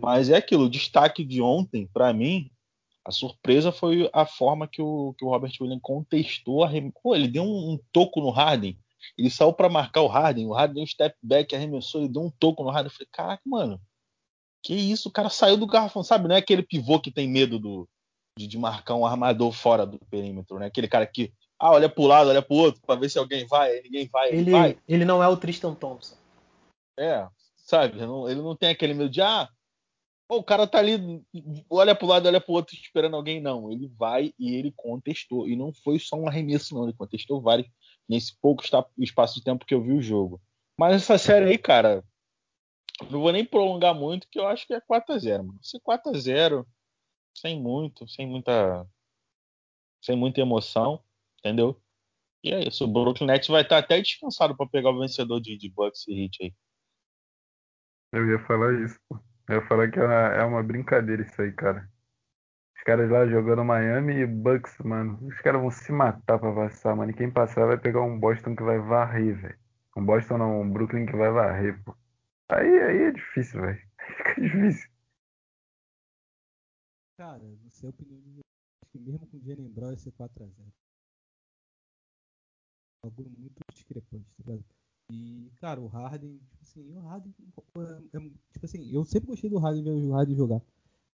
[0.00, 2.50] Mas é aquilo, o destaque de ontem, para mim,
[3.04, 6.66] a surpresa foi a forma que o, que o Robert Williams contestou.
[7.02, 8.78] Pô, ele deu um, um, toco no Harden.
[9.18, 10.46] Ele saiu para marcar o Harden.
[10.46, 12.90] O Harden deu um step back, arremessou e deu um toco no Harden.
[12.90, 13.80] Eu falei, caraca, mano.
[14.62, 15.10] Que isso?
[15.10, 16.26] O cara saiu do garrafão, sabe?
[16.26, 17.86] Não é aquele pivô que tem medo do,
[18.38, 20.66] de, de marcar um armador fora do perímetro, né?
[20.66, 21.32] Aquele cara que,
[21.64, 24.28] ah, olha pro lado, olha pro outro, pra ver se alguém vai, ninguém vai.
[24.28, 24.78] Ele, ele, vai.
[24.86, 26.14] ele não é o Tristan Thompson.
[26.98, 27.96] É, sabe?
[27.96, 29.48] Ele não, ele não tem aquele medo de, ah,
[30.28, 31.24] o cara tá ali,
[31.70, 33.40] olha pro lado, olha pro outro, esperando alguém.
[33.40, 35.48] Não, ele vai e ele contestou.
[35.48, 36.84] E não foi só um arremesso, não.
[36.84, 37.66] Ele contestou vários
[38.06, 38.62] nesse pouco
[38.98, 40.42] espaço de tempo que eu vi o jogo.
[40.78, 42.04] Mas essa série aí, cara,
[43.10, 45.58] não vou nem prolongar muito, que eu acho que é 4x0, mano.
[45.62, 46.66] Se 4x0,
[47.34, 48.86] sem muito, sem muita.
[50.02, 51.02] Sem muita emoção,
[51.44, 51.78] entendeu?
[52.42, 52.84] E é isso.
[52.84, 56.24] O Brooklyn Nets vai estar até descansado para pegar o vencedor de, de Bucks e
[56.24, 56.54] Heat aí.
[58.12, 59.18] Eu ia falar isso, pô.
[59.48, 61.90] Eu ia falar que é uma brincadeira isso aí, cara.
[62.76, 65.18] Os caras lá jogando Miami e Bucks, mano.
[65.26, 67.10] Os caras vão se matar pra passar, mano.
[67.10, 69.58] E quem passar vai pegar um Boston que vai varrer, velho.
[69.96, 71.96] Um Boston não, um Brooklyn que vai varrer, pô.
[72.48, 73.82] Aí, aí é difícil, velho.
[74.16, 74.90] Fica difícil.
[77.16, 78.40] Cara, no seu opinião,
[78.82, 80.83] acho que mesmo com o Jalen Brown ia ser 4x0.
[83.04, 84.64] Algo muito discrepante, tá ligado?
[85.12, 87.34] E, cara, o Harden, tipo assim, o Harden,
[87.76, 90.62] é, é, tipo assim, eu sempre gostei do Harden ver o Harden jogar.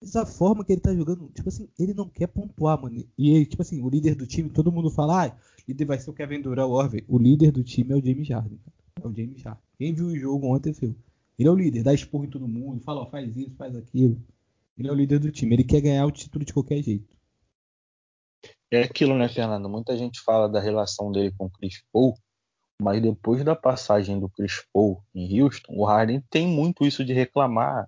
[0.01, 3.05] Mas a forma que ele tá jogando, tipo assim, ele não quer pontuar, mano.
[3.15, 6.09] E ele, tipo assim, o líder do time, todo mundo fala, ah, líder vai ser
[6.09, 8.75] o Kevin Durant, o O líder do time é o James Harden, cara.
[9.03, 9.63] É o James Harden.
[9.77, 10.95] Quem viu o jogo ontem viu.
[11.37, 14.19] Ele é o líder, dá esporro em todo mundo, fala, ó, faz isso, faz aquilo.
[14.75, 17.14] Ele é o líder do time, ele quer ganhar o título de qualquer jeito.
[18.75, 19.69] É aquilo, né, Fernando?
[19.69, 22.13] Muita gente fala da relação dele com o Chris Paul,
[22.81, 27.13] mas depois da passagem do Chris Paul em Houston, o Harden tem muito isso de
[27.13, 27.87] reclamar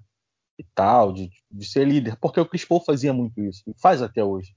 [0.57, 4.01] e tal, de, de ser líder, porque o Chris Paul fazia muito isso, e faz
[4.01, 4.55] até hoje.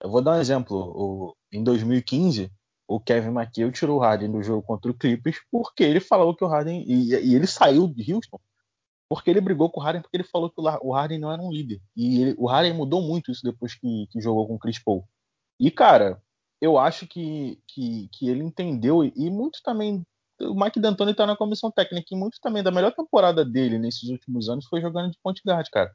[0.00, 0.76] Eu vou dar um exemplo.
[0.76, 2.50] O, em 2015,
[2.86, 6.44] o Kevin McHale tirou o Harden do jogo contra o Clippers porque ele falou que
[6.44, 6.84] o Harden.
[6.86, 8.38] E, e, ele saiu de Houston
[9.08, 11.50] porque ele brigou com o Harden porque ele falou que o Harden não era um
[11.50, 11.80] líder.
[11.96, 15.04] E ele, o Harden mudou muito isso depois que, que jogou com o Chris Paul.
[15.58, 16.22] E, cara,
[16.60, 20.02] eu acho que, que, que ele entendeu, e muito também.
[20.40, 24.08] O Mike D'Antoni está na comissão técnica, e muito também da melhor temporada dele nesses
[24.10, 25.94] últimos anos foi jogando de ponte guard, cara.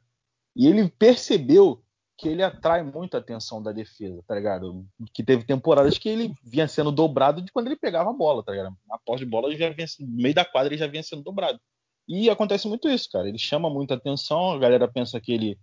[0.56, 1.82] E ele percebeu
[2.18, 4.86] que ele atrai muito a atenção da defesa, tá ligado?
[5.14, 8.52] Que teve temporadas que ele vinha sendo dobrado de quando ele pegava a bola, tá
[8.52, 8.76] ligado?
[9.04, 11.58] Pós de bola, ele já vinha, no meio da quadra, ele já vinha sendo dobrado.
[12.06, 13.28] E acontece muito isso, cara.
[13.28, 15.58] Ele chama muita atenção, a galera pensa que ele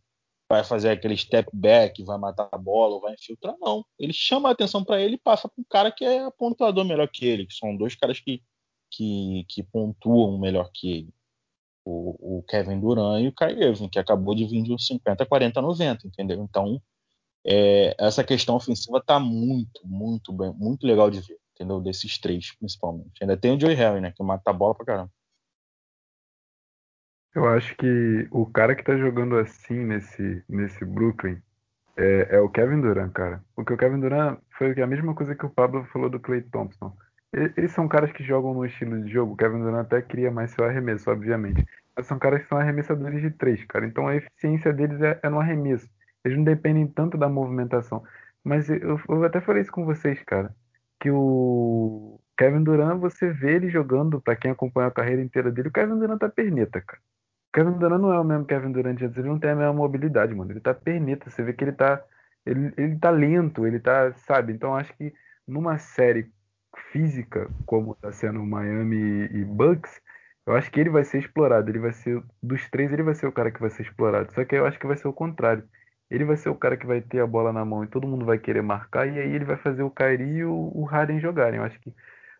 [0.49, 3.85] vai fazer aquele step back, vai matar a bola, vai infiltrar, não.
[3.99, 7.07] Ele chama a atenção para ele e passa para um cara que é pontuador melhor
[7.07, 8.41] que ele, que são dois caras que,
[8.89, 11.13] que, que pontuam melhor que ele.
[11.85, 15.25] O, o, Kevin Durant e o Kyrie Irving, que acabou de vir de uns 50,
[15.25, 16.43] 40, 90, entendeu?
[16.43, 16.81] Então,
[17.45, 21.79] é, essa questão ofensiva tá muito, muito bem, muito legal de ver, entendeu?
[21.79, 23.21] Desses três, principalmente.
[23.21, 25.11] Ainda tem o Joey Harry, né, que mata a bola pra caramba.
[27.35, 31.37] Eu acho que o cara que tá jogando assim nesse, nesse Brooklyn
[31.95, 33.43] é, é o Kevin Durant, cara.
[33.55, 36.95] Porque o Kevin Durant foi a mesma coisa que o Pablo falou do Clay Thompson.
[37.31, 39.37] Eles são caras que jogam no estilo de jogo.
[39.37, 41.63] Kevin Durant até cria mais seu arremesso, obviamente.
[41.95, 43.85] Mas são caras que são arremessadores de três, cara.
[43.85, 45.87] Então a eficiência deles é, é no arremesso.
[46.23, 48.03] Eles não dependem tanto da movimentação.
[48.43, 50.55] Mas eu, eu até falei isso com vocês, cara.
[50.99, 55.69] Que o Kevin Durant, você vê ele jogando, para quem acompanha a carreira inteira dele,
[55.69, 57.01] o Kevin Durant tá perneta, cara.
[57.59, 60.33] Kevin Durant não é o mesmo Kevin Durant antes, ele não tem a mesma mobilidade,
[60.33, 60.49] mano.
[60.49, 62.01] Ele tá perneta, você vê que ele tá.
[62.45, 64.53] Ele, ele tá lento, ele tá, sabe?
[64.53, 65.13] Então acho que
[65.45, 66.31] numa série
[66.91, 70.01] física, como está sendo Miami e Bucks,
[70.47, 71.69] eu acho que ele vai ser explorado.
[71.69, 74.33] Ele vai ser dos três, ele vai ser o cara que vai ser explorado.
[74.33, 75.63] Só que eu acho que vai ser o contrário.
[76.09, 78.25] Ele vai ser o cara que vai ter a bola na mão e todo mundo
[78.25, 81.59] vai querer marcar e aí ele vai fazer o Kyrie e o, o Harden jogarem.
[81.59, 81.93] Eu acho que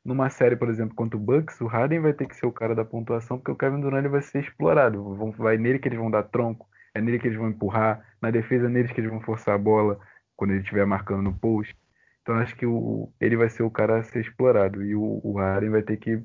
[0.10, 2.74] numa série, por exemplo, contra o Bucks, o Harden vai ter que ser o cara
[2.74, 5.16] da pontuação porque o Kevin Durant vai ser explorado.
[5.16, 8.32] Vão, vai nele que eles vão dar tronco, é nele que eles vão empurrar, na
[8.32, 10.00] defesa é neles que eles vão forçar a bola
[10.36, 11.78] quando ele estiver marcando no post.
[12.24, 14.84] Então acho que o, ele vai ser o cara a ser explorado.
[14.84, 16.22] E o, o Harden vai ter que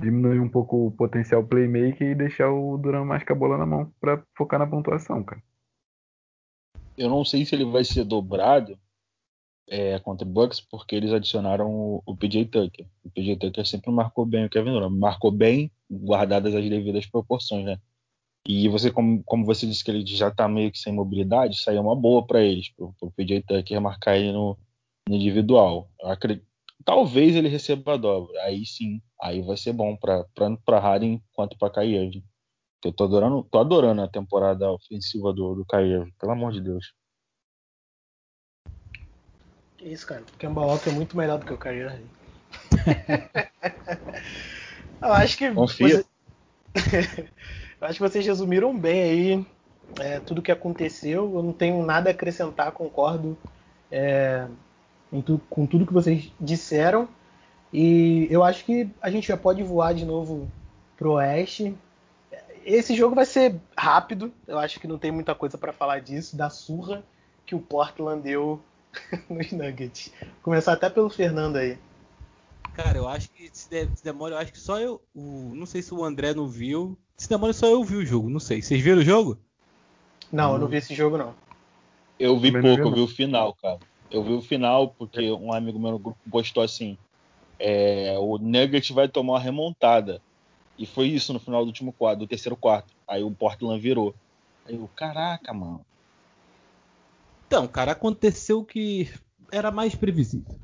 [0.00, 3.66] diminuir um pouco o potencial playmaker e deixar o Duran mais com a bola na
[3.66, 5.42] mão para focar na pontuação, cara.
[6.96, 8.78] Eu não sei se ele vai ser dobrado
[9.68, 12.86] é, contra o Bucks, porque eles adicionaram o, o, PJ Tucker.
[13.04, 14.92] O PJ Tucker sempre marcou bem o Kevin Durant.
[14.92, 17.78] Marcou bem, guardadas as devidas proporções, né?
[18.48, 21.82] E você, como, como você disse que ele já tá meio que sem mobilidade, saiu
[21.82, 24.56] uma boa para eles, pro, pro PJ Tucker marcar ele no,
[25.08, 25.90] individual.
[26.02, 26.46] Acredito,
[26.84, 28.40] talvez ele receba a dobra.
[28.42, 30.24] Aí sim, aí vai ser bom para
[30.64, 32.24] para Harden quanto para Kyrie.
[32.84, 36.92] Eu tô adorando, tô adorando a temporada ofensiva do, do Kyrie, pelo amor de Deus.
[39.86, 40.22] Isso, cara.
[40.22, 41.86] O Kemba Walker é muito melhor do que o Kyrie
[45.00, 46.04] Eu acho que Confia.
[46.74, 47.28] Você...
[47.80, 49.46] Eu acho que vocês resumiram bem aí
[50.00, 51.32] é, tudo o que aconteceu.
[51.32, 53.38] Eu não tenho nada a acrescentar, concordo.
[53.92, 54.48] É,
[55.24, 57.08] tu, com tudo que vocês disseram.
[57.72, 60.50] E eu acho que a gente já pode voar de novo
[60.96, 61.76] pro Oeste.
[62.64, 66.36] Esse jogo vai ser rápido, eu acho que não tem muita coisa para falar disso,
[66.36, 67.04] da surra
[67.44, 68.60] que o Portland deu
[69.28, 70.12] nos Nuggets.
[70.42, 71.78] Começar até pelo Fernando aí.
[72.74, 75.00] Cara, eu acho que se, de, se demora, eu acho que só eu.
[75.14, 76.96] O, não sei se o André não viu.
[77.16, 78.60] Se demora, só eu vi o jogo, não sei.
[78.60, 79.38] Vocês viram o jogo?
[80.30, 81.34] Não, eu não vi esse jogo, não.
[82.18, 83.78] Eu vi pouco, eu vi o final, cara.
[84.10, 86.98] Eu vi o final porque um amigo meu no grupo postou assim:
[87.58, 90.20] é, o Nuggets vai tomar uma remontada.
[90.78, 92.92] E foi isso no final do último quarto, do terceiro quarto.
[93.08, 94.14] Aí o Portland virou.
[94.66, 95.80] Aí eu, caraca, mano.
[97.46, 99.10] Então, cara, aconteceu que
[99.52, 100.54] era mais previsível.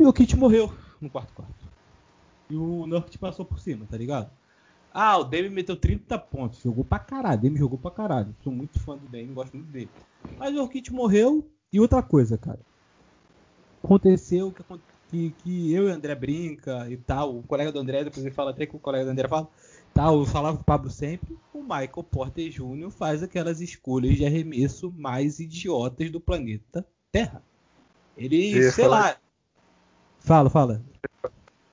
[0.00, 1.64] E o Kit morreu no quarto quarto.
[2.50, 4.30] E o Nurkic passou por cima, tá ligado?
[4.92, 6.60] Ah, o Dame meteu 30 pontos.
[6.60, 7.40] Jogou pra caralho.
[7.40, 8.34] Dame jogou pra caralho.
[8.42, 9.90] Sou muito fã do Dame, gosto muito dele.
[10.38, 12.60] Mas o Orkit morreu e outra coisa, cara.
[13.82, 14.62] Aconteceu que,
[15.10, 17.38] que, que eu e o André brinca e tal.
[17.38, 19.48] O colega do André, depois ele fala até que o colega do André fala.
[19.94, 21.38] Tal, eu falava com o Pablo sempre.
[21.52, 22.90] O Michael Porter Jr.
[22.90, 27.40] faz aquelas escolhas de arremesso mais idiotas do planeta Terra.
[28.16, 29.16] Ele, sei lá.
[30.18, 30.82] Fala, fala.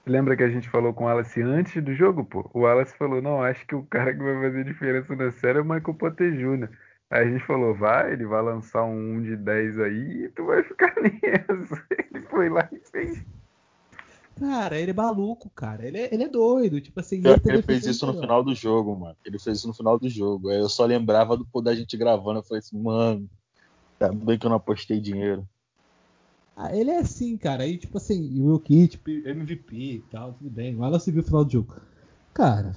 [0.05, 2.47] Lembra que a gente falou com o Wallace antes do jogo, pô?
[2.53, 5.61] O Wallace falou: não, acho que o cara que vai fazer diferença na série é
[5.61, 6.69] o Michael Porter Jr.
[7.09, 10.45] Aí a gente falou, vai, ele vai lançar um 1 de 10 aí e tu
[10.45, 11.86] vai ficar nessa.
[12.13, 13.26] Ele foi lá e fez.
[14.40, 15.86] Cara, ele é maluco, cara.
[15.86, 16.82] Ele é, ele é doido.
[16.82, 19.16] Tipo assim, ele, ele fez isso no final do jogo, mano.
[19.26, 20.50] Ele fez isso no final do jogo.
[20.50, 22.40] Aí eu só lembrava do poder da gente gravando.
[22.40, 23.30] Eu falei assim, mano,
[24.00, 25.48] tá bem que eu não apostei dinheiro.
[26.56, 27.64] Ah, ele é assim, cara.
[27.64, 30.76] Aí, tipo assim, o Kit, tipo, MVP e tal, tudo bem.
[30.76, 31.76] Mas ela se viu o final do jogo.
[32.34, 32.76] Cara,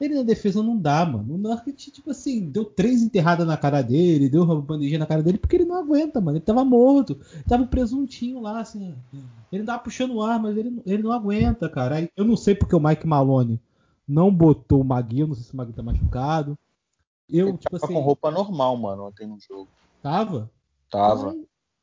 [0.00, 1.34] ele na defesa não dá, mano.
[1.34, 5.22] O Nurkic, tipo assim, deu três enterradas na cara dele, deu uma bandejinha na cara
[5.22, 6.38] dele, porque ele não aguenta, mano.
[6.38, 7.20] Ele tava morto.
[7.46, 8.94] Tava presuntinho lá, assim.
[9.52, 11.96] Ele tava puxando o ar, mas ele, ele não aguenta, cara.
[11.96, 13.60] Aí, eu não sei porque o Mike Malone
[14.08, 16.58] não botou o Magui, eu não sei se o Magui tá machucado.
[17.28, 19.68] Eu, ele tipo tava assim, com roupa normal, mano, ontem no jogo.
[20.02, 20.50] Tava?
[20.90, 21.36] Tava.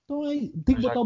[0.04, 1.06] Então, aí, tem que botar o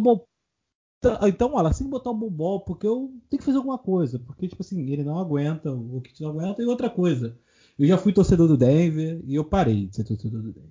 [1.04, 4.20] então, então, olha, sem botar o bobó, porque eu tenho que fazer alguma coisa.
[4.20, 6.62] Porque, tipo assim, ele não aguenta, o Kit não aguenta.
[6.62, 7.36] E outra coisa,
[7.78, 10.70] eu já fui torcedor do Denver e eu parei de ser torcedor do Denver.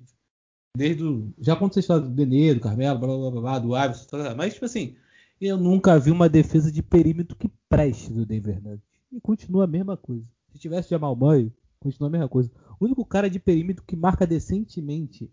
[0.77, 3.77] Desde o, já aconteceu a história do Denê, do Carmelo, blá, blá, blá, blá do
[3.77, 4.07] Iverson,
[4.37, 4.95] mas, tipo assim,
[5.41, 8.79] eu nunca vi uma defesa de perímetro que preste do Denver.
[9.11, 10.25] E continua a mesma coisa.
[10.53, 12.53] Se tivesse Jamal Murray, continua a mesma coisa.
[12.79, 15.29] O único cara de perímetro que marca decentemente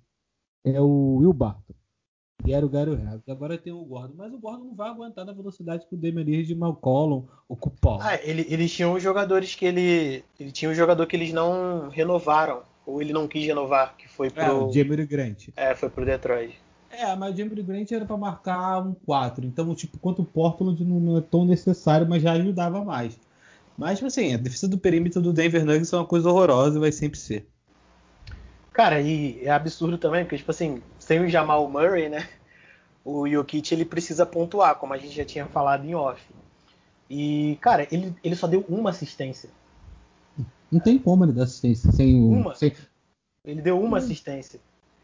[0.63, 1.75] é o Will Barton.
[2.45, 3.27] E era o Gary Harris.
[3.27, 6.23] Agora tem o Gordon, mas o Gordon não vai aguentar na velocidade que o Damian
[6.23, 7.99] Lillard, Malcolm, o Paul.
[8.01, 12.61] Ah, ele, eles tinham jogadores que ele, ele tinha um jogador que eles não renovaram
[12.85, 15.49] ou ele não quis renovar, que foi é, pro é, o Jamie Grant.
[15.57, 16.57] É, foi pro Detroit.
[16.89, 19.45] É, mas o Jeremy Grant era para marcar um 4.
[19.45, 23.19] Então, tipo, quanto o Portland não é tão necessário, mas já ajudava mais.
[23.77, 26.79] Mas, tipo assim, a defesa do perímetro do Denver Nuggets é uma coisa horrorosa e
[26.79, 27.47] vai sempre ser.
[28.77, 32.29] Cara, e é absurdo também, porque, tipo assim, sem o Jamal Murray, né?
[33.03, 36.21] O Jokic ele precisa pontuar, como a gente já tinha falado em off.
[37.09, 39.49] E, cara, ele, ele só deu uma assistência.
[40.71, 42.29] Não tem como ele dar assistência sem o.
[42.29, 42.53] Uma?
[42.53, 42.71] Sem...
[43.43, 43.99] Ele deu uma hum.
[43.99, 44.59] assistência.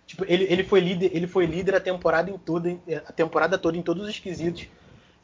[0.06, 3.76] Tipo, ele, ele, foi líder, ele foi líder a temporada em toda, a temporada toda
[3.76, 4.68] em todos os quesitos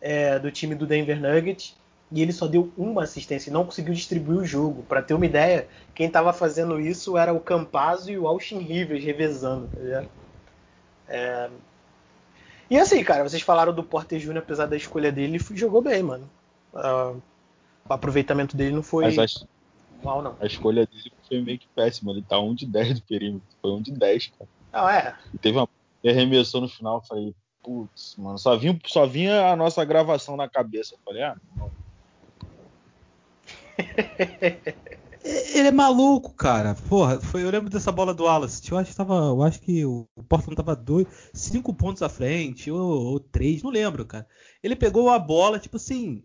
[0.01, 1.77] é, do time do Denver Nuggets
[2.11, 4.83] e ele só deu uma assistência e não conseguiu distribuir o jogo.
[4.83, 9.03] Para ter uma ideia, quem estava fazendo isso era o Campazzo e o Austin Rivers
[9.03, 10.09] revezando, tá ligado?
[11.07, 11.49] É...
[12.69, 16.01] E assim, cara, vocês falaram do Porter Jr., apesar da escolha dele, ele jogou bem,
[16.03, 16.29] mano.
[16.73, 17.19] Uh,
[17.87, 19.25] o aproveitamento dele não foi a,
[20.03, 20.35] mal, não.
[20.39, 22.11] A escolha dele foi meio que péssima.
[22.11, 23.47] Ele tá 1 de 10 do perímetro.
[23.59, 24.49] Foi 1 de 10, cara.
[24.71, 25.15] Não, é.
[25.33, 25.67] E teve uma.
[26.03, 30.47] Ele arremessou no final, falei, putz, mano, só vinha, só vinha a nossa gravação na
[30.47, 30.93] cabeça.
[30.93, 31.71] Eu falei, ah, não.
[35.23, 36.75] Ele é maluco, cara.
[36.87, 38.71] Porra, foi, eu lembro dessa bola do Wallace.
[38.71, 42.71] Eu acho que, tava, eu acho que o Portland tava dois, cinco pontos à frente,
[42.71, 44.25] ou, ou, três, não lembro, cara.
[44.63, 46.23] Ele pegou a bola, tipo assim.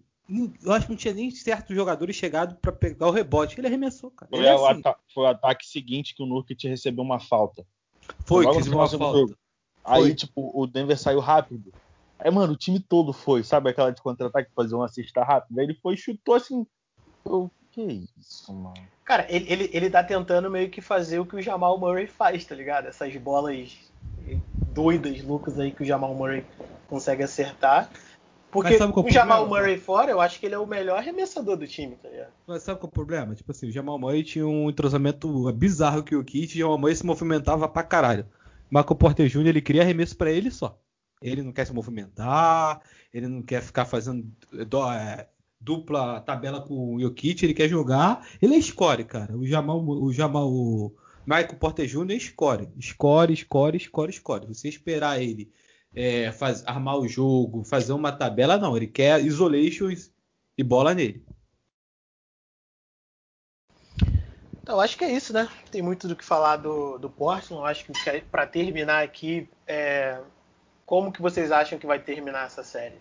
[0.62, 3.58] Eu acho que não tinha nem certos jogadores chegado para pegar o rebote.
[3.60, 4.30] Ele arremessou, cara.
[4.30, 4.80] Foi, é assim.
[4.80, 7.66] o foi, o ataque seguinte que o Nurkic recebeu uma falta.
[8.24, 9.36] Foi, que uma falta.
[9.84, 11.72] Aí, tipo, o Denver saiu rápido.
[12.18, 15.60] Aí, mano, o time todo foi, sabe aquela de contra-ataque fazer uma cesta rápida?
[15.60, 16.64] Aí ele foi e chutou assim
[17.24, 18.74] eu, que isso, mano?
[19.04, 22.44] Cara, ele, ele, ele tá tentando meio que fazer o que o Jamal Murray faz,
[22.44, 22.86] tá ligado?
[22.86, 23.76] Essas bolas
[24.72, 26.44] doidas, loucas aí que o Jamal Murray
[26.88, 27.90] consegue acertar.
[28.50, 31.56] Porque com o, o Jamal Murray fora, eu acho que ele é o melhor arremessador
[31.56, 32.32] do time, tá ligado?
[32.46, 33.34] Mas sabe qual é o problema?
[33.34, 36.94] Tipo assim, o Jamal Murray tinha um entrosamento bizarro que o Kit, o Jamal Murray
[36.94, 38.26] se movimentava pra caralho.
[38.70, 39.48] Marco Porter Jr.
[39.48, 40.78] ele queria arremesso para ele só.
[41.20, 42.80] Ele não quer se movimentar,
[43.12, 45.26] ele não quer ficar fazendo é,
[45.60, 49.36] dupla tabela com o Jokic, ele quer jogar, ele é score, cara.
[49.36, 50.94] O Jamal, o Jamal, o
[51.26, 52.12] Michael Porter Jr.
[52.12, 54.46] é score, score, score, score, score.
[54.46, 55.50] Você esperar ele
[55.94, 58.76] é, faz, armar o jogo, fazer uma tabela, não.
[58.76, 60.10] Ele quer isolations
[60.56, 61.24] e bola nele.
[64.62, 65.48] Então, acho que é isso, né?
[65.70, 67.66] Tem muito do que falar do, do Portland.
[67.66, 67.92] Acho que
[68.30, 70.18] para terminar aqui, é,
[70.86, 72.98] como que vocês acham que vai terminar essa série?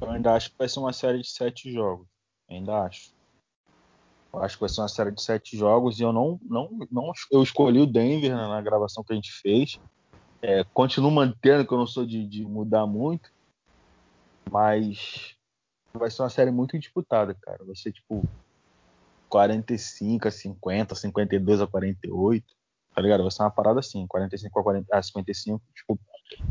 [0.00, 2.06] Eu ainda acho que vai ser uma série de sete jogos.
[2.48, 3.14] Ainda acho.
[4.32, 7.12] Eu acho que vai ser uma série de sete jogos e eu não, não, não
[7.30, 9.80] eu escolhi o Denver na, na gravação que a gente fez.
[10.42, 13.30] É, continuo mantendo que eu não sou de, de, mudar muito,
[14.50, 15.34] mas
[15.94, 17.64] vai ser uma série muito disputada, cara.
[17.64, 18.28] Vai ser tipo
[19.30, 22.44] 45 a 50, 52 a 48,
[22.94, 23.22] tá ligado?
[23.22, 25.98] Vai ser uma parada assim, 45 a, 40, a 55, tipo,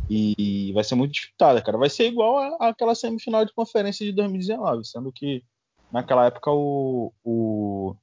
[0.10, 1.78] e vai ser muito disputada, cara.
[1.78, 5.44] Vai ser igual àquela semifinal de conferência de 2019, sendo que
[5.92, 7.96] naquela época o, o,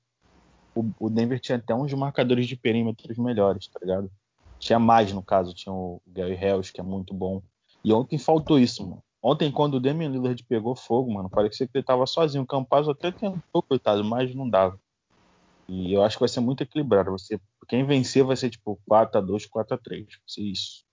[0.75, 4.11] o Denver tinha até uns marcadores de perímetros melhores, tá ligado?
[4.59, 7.43] Tinha mais, no caso, tinha o Gary Hells, que é muito bom.
[7.85, 9.03] E ontem faltou isso, mano.
[9.21, 12.43] Ontem, quando o Damian Lillard pegou fogo, mano, parecia que ele tava sozinho.
[12.43, 14.79] O Campazzo até tentou, coitado, mas não dava.
[15.69, 17.11] E eu acho que vai ser muito equilibrado.
[17.13, 19.89] Você, quem vencer vai ser tipo 4x2, 4x3.
[19.89, 20.85] Vai ser isso.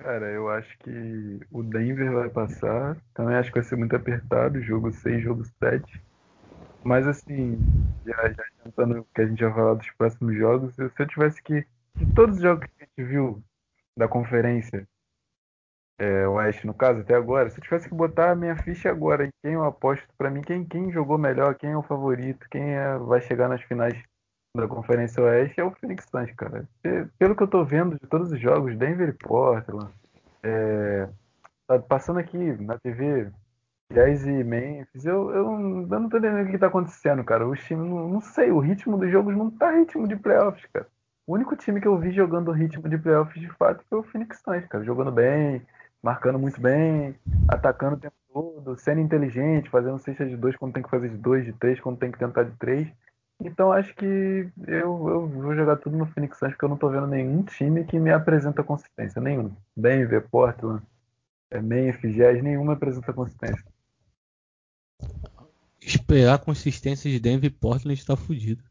[0.00, 2.96] Cara, eu acho que o Denver vai passar.
[3.12, 6.02] Também acho que vai ser muito apertado, jogo 6, jogo 7.
[6.82, 7.58] Mas assim,
[8.06, 8.44] já, já
[8.98, 11.66] o que a gente vai falar dos próximos jogos, se eu tivesse que.
[11.94, 13.44] De todos os jogos que a gente viu
[13.94, 14.88] da conferência,
[15.98, 19.26] é, Oeste no caso, até agora, se eu tivesse que botar a minha ficha agora
[19.26, 22.74] em quem eu aposto, para mim, quem, quem jogou melhor, quem é o favorito, quem
[22.74, 23.94] é, vai chegar nas finais
[24.56, 26.68] da Conferência Oeste é o Phoenix Suns, cara.
[27.18, 29.90] Pelo que eu tô vendo de todos os jogos, Denver e Portland,
[30.42, 31.08] é,
[31.66, 33.30] tá passando aqui na TV,
[33.92, 35.44] Jazz e Memphis, eu, eu,
[35.90, 37.46] eu não tô entendendo o que tá acontecendo, cara.
[37.46, 40.86] O time, não, não sei, o ritmo dos jogos não tá ritmo de playoffs, cara.
[41.26, 44.40] O único time que eu vi jogando ritmo de playoffs de fato foi o Phoenix
[44.42, 44.84] Suns, cara.
[44.84, 45.62] Jogando bem,
[46.02, 47.14] marcando muito bem,
[47.48, 51.16] atacando o tempo todo, sendo inteligente, fazendo cesta de dois quando tem que fazer de
[51.16, 52.88] dois, de três quando tem que tentar de três.
[53.42, 56.90] Então acho que eu, eu vou jogar tudo no Phoenix Suns porque eu não tô
[56.90, 59.20] vendo nenhum time que me apresenta consistência.
[59.20, 59.54] Nenhum.
[59.74, 60.82] Denver, Portland,
[61.50, 63.64] é, Memphis, Jazz, nenhum me apresenta consistência.
[65.80, 68.62] Esperar a consistência de Denver e Portland está fudido.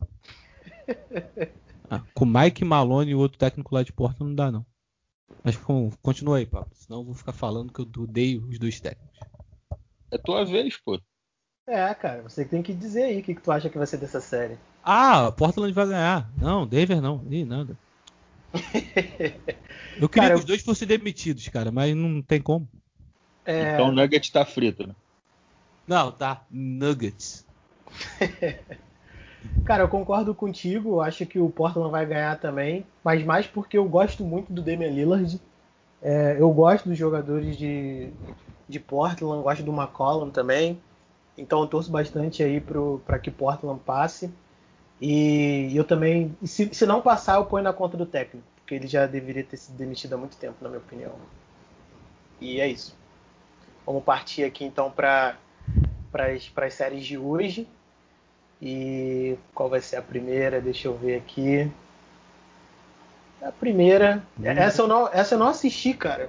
[1.90, 4.66] Ah, com Mike Malone e o outro técnico lá de Portland não dá não.
[5.42, 6.70] Mas com, continua aí, Pablo.
[6.74, 9.18] Senão eu vou ficar falando que eu odeio os dois técnicos.
[10.10, 11.00] É tua vez, pô.
[11.68, 13.98] É, cara, você tem que dizer aí o que, que tu acha que vai ser
[13.98, 14.56] dessa série.
[14.82, 16.26] Ah, Portland vai ganhar.
[16.40, 17.22] Não, Denver não.
[17.30, 17.76] Ih, nada.
[20.00, 22.66] Eu queria cara, que os dois fossem demitidos, cara, mas não tem como.
[23.44, 23.74] É...
[23.74, 24.94] Então o Nuggets tá frito, né?
[25.86, 26.42] Não, tá.
[26.50, 27.44] Nuggets.
[29.66, 31.02] cara, eu concordo contigo.
[31.02, 32.86] Acho que o Portland vai ganhar também.
[33.04, 35.38] Mas mais porque eu gosto muito do Damian Lillard.
[36.00, 38.10] É, eu gosto dos jogadores de,
[38.66, 40.80] de Portland, gosto do McCollum também.
[41.38, 42.60] Então eu torço bastante aí
[43.06, 44.30] para que Portland passe.
[45.00, 48.88] E eu também, se, se, não passar, eu ponho na conta do técnico, porque ele
[48.88, 51.12] já deveria ter sido demitido há muito tempo, na minha opinião.
[52.40, 52.96] E é isso.
[53.86, 55.38] Vamos partir aqui então para
[56.12, 57.68] as séries de hoje.
[58.60, 60.60] E qual vai ser a primeira?
[60.60, 61.70] Deixa eu ver aqui.
[63.40, 64.20] A primeira.
[64.42, 66.28] Essa eu não, essa eu não assisti, cara.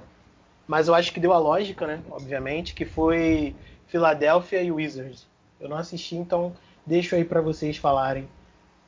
[0.68, 2.00] Mas eu acho que deu a lógica, né?
[2.08, 3.56] Obviamente, que foi
[3.90, 5.26] Philadelphia e Wizards.
[5.60, 6.52] Eu não assisti, então
[6.86, 8.28] deixo aí para vocês falarem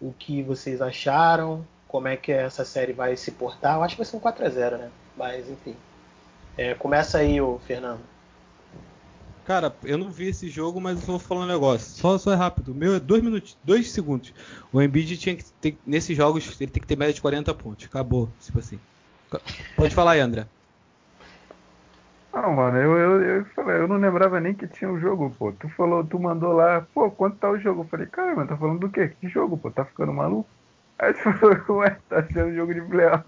[0.01, 3.77] o que vocês acharam, como é que essa série vai se portar.
[3.77, 4.91] Eu acho que vai ser um 4 a 0 né?
[5.17, 5.77] Mas enfim.
[6.57, 8.01] É, começa aí, o Fernando.
[9.45, 11.91] Cara, eu não vi esse jogo, mas eu vou falar um negócio.
[12.01, 12.75] Só, só é rápido.
[12.75, 14.33] Meu é dois minutos, dois segundos.
[14.73, 17.87] O Embiid tinha que ter, nesses jogos ele tem que ter média de 40 pontos.
[17.87, 18.79] Acabou, tipo assim.
[19.77, 20.47] Pode falar aí, André.
[22.53, 25.53] Mano, eu, eu, eu falei, eu não lembrava nem que tinha o um jogo, pô.
[25.53, 27.83] Tu falou, tu mandou lá, pô, quanto tá o jogo?
[27.83, 29.09] Eu falei, cara, mano, tá falando do quê?
[29.09, 29.71] Que jogo, pô?
[29.71, 30.49] Tá ficando maluco?
[30.99, 33.25] Aí tu falou, ué, tá sendo jogo de playoff.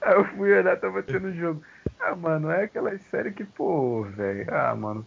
[0.00, 1.60] Aí eu fui olhar, tava tendo jogo.
[2.00, 4.46] Ah, mano, é aquela série que, pô, velho.
[4.54, 5.04] Ah, mano.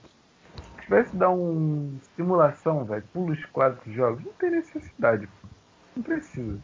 [0.58, 5.48] Se tivesse dar um simulação, velho, pula os quatro jogos, não tem necessidade, pô.
[5.96, 6.60] Não precisa.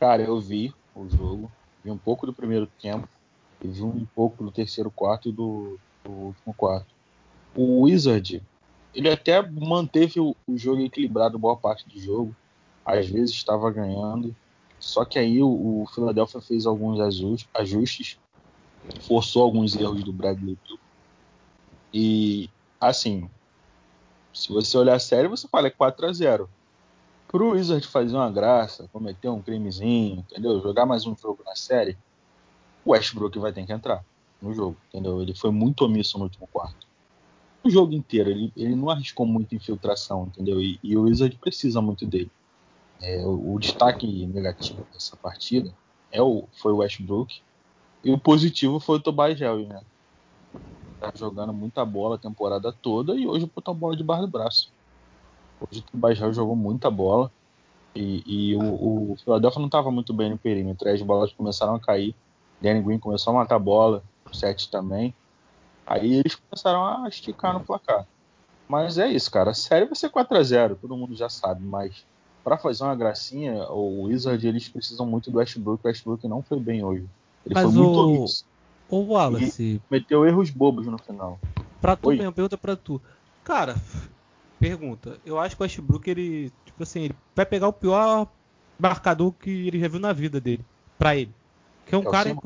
[0.00, 1.50] Cara, eu vi o jogo
[1.86, 3.08] vi um pouco do primeiro tempo
[3.62, 6.92] e vi um pouco do terceiro quarto e do, do último quarto.
[7.54, 8.42] O Wizard,
[8.92, 12.34] ele até manteve o, o, jogo equilibrado boa parte do jogo.
[12.84, 14.34] Às vezes estava ganhando.
[14.80, 15.46] Só que aí o,
[15.82, 16.98] o Philadelphia fez alguns
[17.54, 18.18] ajustes,
[19.02, 20.58] forçou alguns erros do Bradley
[21.94, 23.30] E assim,
[24.34, 26.50] se você olhar sério, você fala é 4 a 0
[27.36, 30.58] pro Wizard fazer uma graça, cometer um crimezinho, entendeu?
[30.62, 31.94] Jogar mais um jogo na série,
[32.82, 34.02] o Westbrook vai ter que entrar
[34.40, 35.20] no jogo, entendeu?
[35.20, 36.86] Ele foi muito omisso no último quarto.
[37.62, 40.58] O jogo inteiro, ele, ele não arriscou muito infiltração, entendeu?
[40.62, 42.30] E, e o Wizard precisa muito dele.
[43.02, 45.70] É, o, o, destaque negativo dessa partida
[46.10, 47.42] é o, foi o Westbrook
[48.02, 49.82] e o positivo foi o Tobias Harris, né?
[50.98, 54.75] Tá jogando muita bola a temporada toda e hoje botou a bola debaixo do braço.
[55.60, 57.30] Hoje o Bajal jogou muita bola
[57.94, 60.88] e, e o, o Philadelphia não estava muito bem no perímetro.
[60.88, 62.14] As bolas começaram a cair.
[62.60, 65.14] Danny Green começou a matar a bola, o Sete também.
[65.86, 68.06] Aí eles começaram a esticar no placar.
[68.68, 69.52] Mas é isso, cara.
[69.52, 71.64] A série vai ser 4 a 0 todo mundo já sabe.
[71.64, 72.04] Mas
[72.42, 75.84] para fazer uma gracinha, o Wizard eles precisam muito do Westbrook.
[75.84, 77.06] O Westbrook não foi bem hoje.
[77.44, 78.26] Ele mas foi muito o...
[78.88, 79.62] O Wallace.
[79.62, 81.40] E meteu erros bobos no final.
[81.80, 83.00] Pra tu, mesmo, pergunta pra tu.
[83.42, 83.76] Cara,
[84.58, 85.18] Pergunta.
[85.24, 88.26] Eu acho que o Westbrook, ele, tipo assim, ele vai pegar o pior
[88.78, 90.64] marcador que ele já viu na vida dele.
[90.98, 91.32] Pra ele.
[91.84, 92.36] Que é um é cara.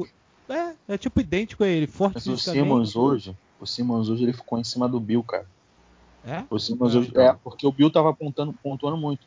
[0.49, 4.33] É, é tipo idêntico a ele, forte Mas o Simmons hoje, o Simmons hoje ele
[4.33, 5.47] ficou em cima do Bill, cara.
[6.25, 6.45] É?
[6.51, 7.13] O Simmons é, hoje.
[7.15, 9.25] É, porque o Bill tava apontando, pontuando muito.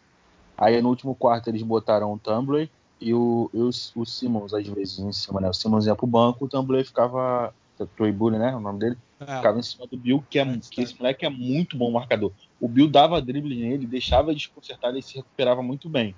[0.57, 2.69] Aí no último quarto eles botaram o Tumblr
[2.99, 5.49] e o, e o, Simmons às vezes em cima, né?
[5.49, 7.53] O Simmons ia pro banco, o Tumblr ficava.
[7.97, 8.55] Troy Bully, né?
[8.55, 8.97] O nome dele.
[9.19, 9.38] É.
[9.38, 12.31] Ficava em cima do Bill, que, é, que esse moleque é muito bom marcador.
[12.64, 16.16] O Bill dava drible nele, deixava desconcertado e se recuperava muito bem.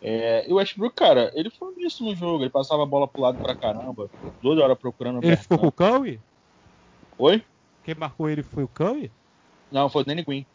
[0.00, 2.44] É, e o Westbrook, cara, ele foi isso no jogo.
[2.44, 4.08] Ele passava a bola pro lado pra caramba,
[4.40, 6.20] toda hora procurando o Ele ficou com o Curry?
[7.18, 7.42] Oi?
[7.82, 9.10] Quem marcou ele foi o Curry?
[9.72, 10.46] Não, foi o Danny Green.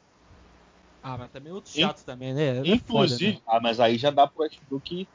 [1.02, 2.06] Ah, mas também outro chato In...
[2.06, 2.60] também, né?
[2.60, 3.58] É Inclusive, foda, né?
[3.58, 5.06] ah, mas aí já dá pro Westbrook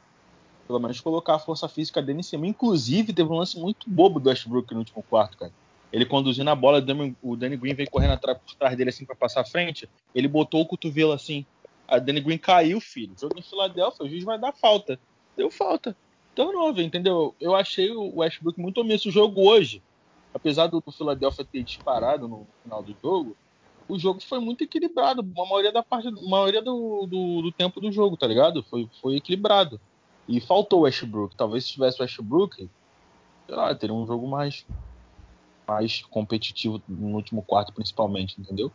[0.67, 2.47] pelo menos colocar a força física dele em cima.
[2.47, 5.55] Inclusive, teve um lance muito bobo do Westbrook no último quarto, cara.
[5.93, 6.85] Ele conduzindo a bola,
[7.23, 9.89] o Danny Green veio correndo atrás, por trás dele assim para passar à frente.
[10.15, 11.47] Ele botou o cotovelo assim.
[11.87, 13.15] A Danny Green caiu, filho.
[13.19, 15.01] Jogo em Filadélfia, o juiz vai dar falta.
[15.37, 15.97] Deu falta.
[16.37, 17.35] Novo, entendeu?
[17.41, 19.09] Eu achei o Westbrook muito omisso.
[19.09, 19.83] O jogo hoje,
[20.33, 23.37] apesar do Philadelphia ter disparado no final do jogo,
[23.89, 25.21] o jogo foi muito equilibrado.
[25.21, 28.63] A maioria da parte, maioria do, do, do, tempo do jogo, tá ligado?
[28.63, 29.81] Foi, foi equilibrado.
[30.29, 31.35] E faltou o Westbrook.
[31.35, 32.69] Talvez se tivesse o Westbrook,
[33.47, 34.65] sei lá, teria um jogo mais
[35.69, 38.73] mais competitivo no último quarto, principalmente, entendeu?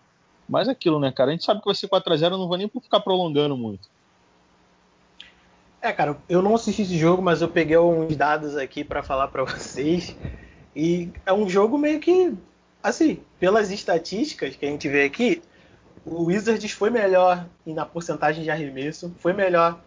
[0.47, 1.31] Mas é aquilo, né, cara?
[1.31, 3.89] A gente sabe que vai ser 4x0, eu não vou nem ficar prolongando muito.
[5.81, 9.27] É, cara, eu não assisti esse jogo, mas eu peguei uns dados aqui para falar
[9.29, 10.15] para vocês.
[10.75, 12.33] E é um jogo meio que
[12.83, 15.41] assim, pelas estatísticas que a gente vê aqui,
[16.05, 19.81] o Wizards foi melhor na porcentagem de arremesso, foi melhor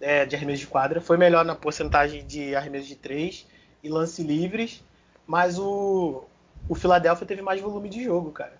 [0.00, 3.46] é, de arremesso de quadra, foi melhor na porcentagem de arremesso de três
[3.82, 4.82] e lance livres,
[5.26, 6.24] mas o,
[6.68, 8.52] o Philadelphia teve mais volume de jogo, cara.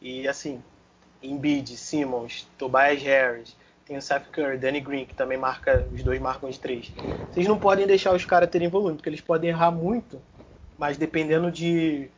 [0.00, 0.62] E assim,
[1.22, 3.56] Embiid, Simmons, Tobias Harris,
[3.86, 6.92] tem o Seth Curry, Danny Green, que também marca, os dois marcam de três.
[7.32, 10.20] Vocês não podem deixar os caras terem volume, porque eles podem errar muito,
[10.78, 12.08] mas dependendo de,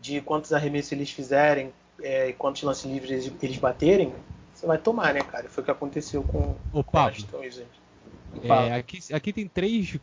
[0.00, 1.72] de quantos arremessos eles fizerem,
[2.02, 4.14] é, quantos lances livres eles, eles, baterem,
[4.54, 5.48] você vai tomar, né, cara?
[5.48, 7.26] Foi o que aconteceu com o Pablo.
[8.42, 9.98] É, aqui, aqui tem três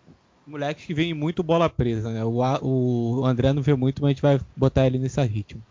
[0.47, 2.23] moleques que vêm muito bola presa, né?
[2.23, 5.61] O, o André não vê muito, mas a gente vai botar ele nesse ritmo.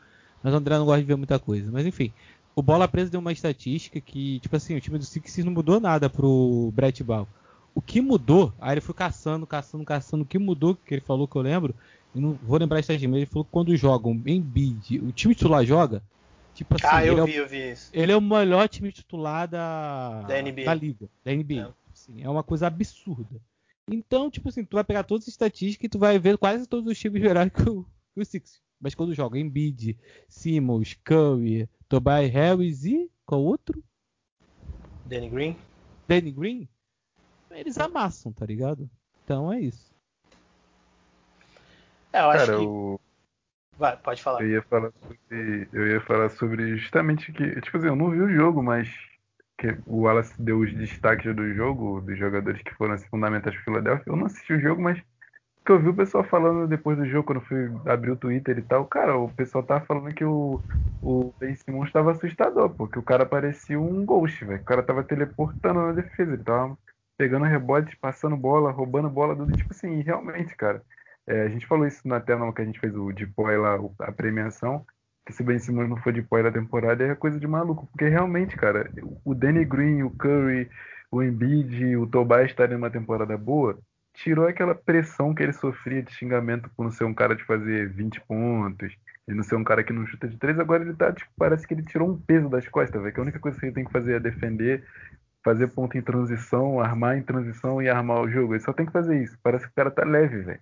[0.43, 1.69] Mas o André não gosta de ver muita coisa.
[1.73, 2.13] Mas enfim,
[2.57, 5.79] o Bola Presa deu uma estatística que, tipo assim, o time do Sixers não mudou
[5.79, 7.29] nada pro Brett Ball.
[7.75, 10.23] O que mudou, aí ele foi caçando, caçando, caçando.
[10.23, 11.75] O que mudou, que ele falou que eu lembro,
[12.15, 15.13] eu não vou lembrar a estatística, mas ele falou que quando jogam em bid, o
[15.13, 16.03] time titular joga,
[16.55, 16.87] tipo assim.
[16.89, 17.91] Ah, eu é vi, é, eu vi isso.
[17.93, 20.65] Ele é o melhor time titular da, da, NBA.
[20.65, 21.55] da liga, da NBA.
[21.55, 21.69] É.
[21.93, 23.39] Assim, é uma coisa absurda.
[23.89, 26.91] Então, tipo assim, tu vai pegar todas as estatísticas e tu vai ver quase todos
[26.91, 28.61] os times melhores que o, que o Sixers.
[28.81, 33.83] Mas quando joga em bid, Simmons, Curry, Tobias Harris e qual outro?
[35.05, 35.57] Danny Green.
[36.09, 36.69] Danny Green?
[37.51, 38.91] Eles amassam, tá ligado?
[39.25, 39.95] Então é isso.
[42.13, 42.65] É, eu acho Cara, que...
[42.65, 43.01] o...
[43.79, 44.43] Vai, pode falar.
[44.43, 45.69] Eu ia falar sobre.
[45.73, 47.61] Eu ia falar sobre justamente que.
[47.61, 48.89] Tipo assim, eu não vi o jogo, mas
[49.59, 53.63] que o Wallace deu os destaques do jogo, dos jogadores que foram assim, fundamentais para
[53.63, 54.05] o Philadelphia.
[54.07, 55.03] Eu não assisti o jogo, mas
[55.67, 58.63] que eu vi o pessoal falando depois do jogo, quando fui abrir o Twitter e
[58.63, 60.63] tal, cara, o pessoal tava falando que o,
[61.03, 64.61] o Ben Simmons tava assustador, porque o cara parecia um ghost, velho.
[64.61, 66.79] O cara tava teleportando na defesa, ele tava
[67.19, 70.83] pegando rebote, passando bola, roubando bola, do tipo assim, realmente, cara.
[71.27, 74.13] É, a gente falou isso na tela que a gente fez o Depoy lá, a
[74.13, 74.87] premiação,
[75.27, 78.57] que se Ben Simmons não for Depoy da temporada é coisa de maluco, porque realmente,
[78.57, 78.89] cara,
[79.25, 80.71] o Danny Green, o Curry,
[81.11, 83.77] o Embiid, o Tobias estarem numa temporada boa,
[84.15, 87.89] tirou aquela pressão que ele sofria de xingamento por não ser um cara de fazer
[87.91, 88.97] 20 pontos,
[89.29, 91.67] e não ser um cara que não chuta de três, agora ele tá, tipo, parece
[91.67, 93.13] que ele tirou um peso das costas, velho.
[93.13, 94.87] Que a única coisa que ele tem que fazer é defender,
[95.45, 98.55] fazer ponto em transição, armar em transição e armar o jogo.
[98.55, 99.37] Ele só tem que fazer isso.
[99.43, 100.61] Parece que o cara tá leve, velho.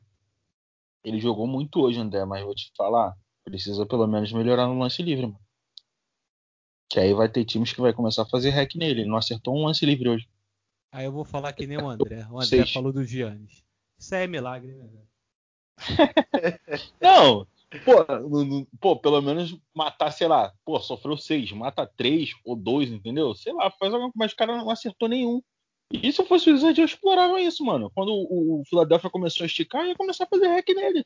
[1.05, 3.15] Ele jogou muito hoje, André, mas vou te falar,
[3.45, 5.41] precisa pelo menos melhorar no lance livre, mano.
[6.89, 9.03] Que aí vai ter times que vai começar a fazer hack nele.
[9.03, 10.29] Ele não acertou um lance livre hoje.
[10.93, 12.27] Aí eu vou falar que nem o André.
[12.31, 12.73] O André Seis.
[12.73, 13.63] falou do Giannis.
[13.99, 15.09] Isso é milagre, né, velho?
[17.01, 17.47] não,
[17.85, 23.35] pô, pô, pelo menos matar, sei lá, pô, sofreu seis, mata três ou dois, entendeu?
[23.35, 25.43] Sei lá, faz alguma mas o cara não acertou nenhum.
[25.91, 27.91] E se fosse o Wizards, eu explorava isso, mano.
[27.95, 31.05] Quando o, o Philadelphia começou a esticar, ia começar a fazer hack nele.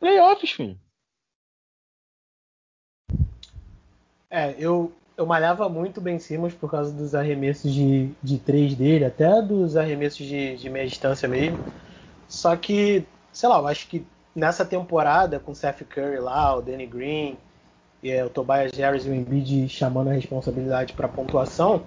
[0.00, 0.78] Playoffs, filho.
[4.34, 9.04] É, eu, eu malhava muito Ben Simmons por causa dos arremessos de, de três dele,
[9.04, 11.56] até dos arremessos de, de meia distância mesmo.
[12.26, 14.04] Só que, sei lá, eu acho que
[14.34, 17.36] nessa temporada, com o Seth Curry lá, o Danny Green,
[18.02, 21.84] e, é, o Tobias Harris e o Embiid chamando a responsabilidade para pontuação,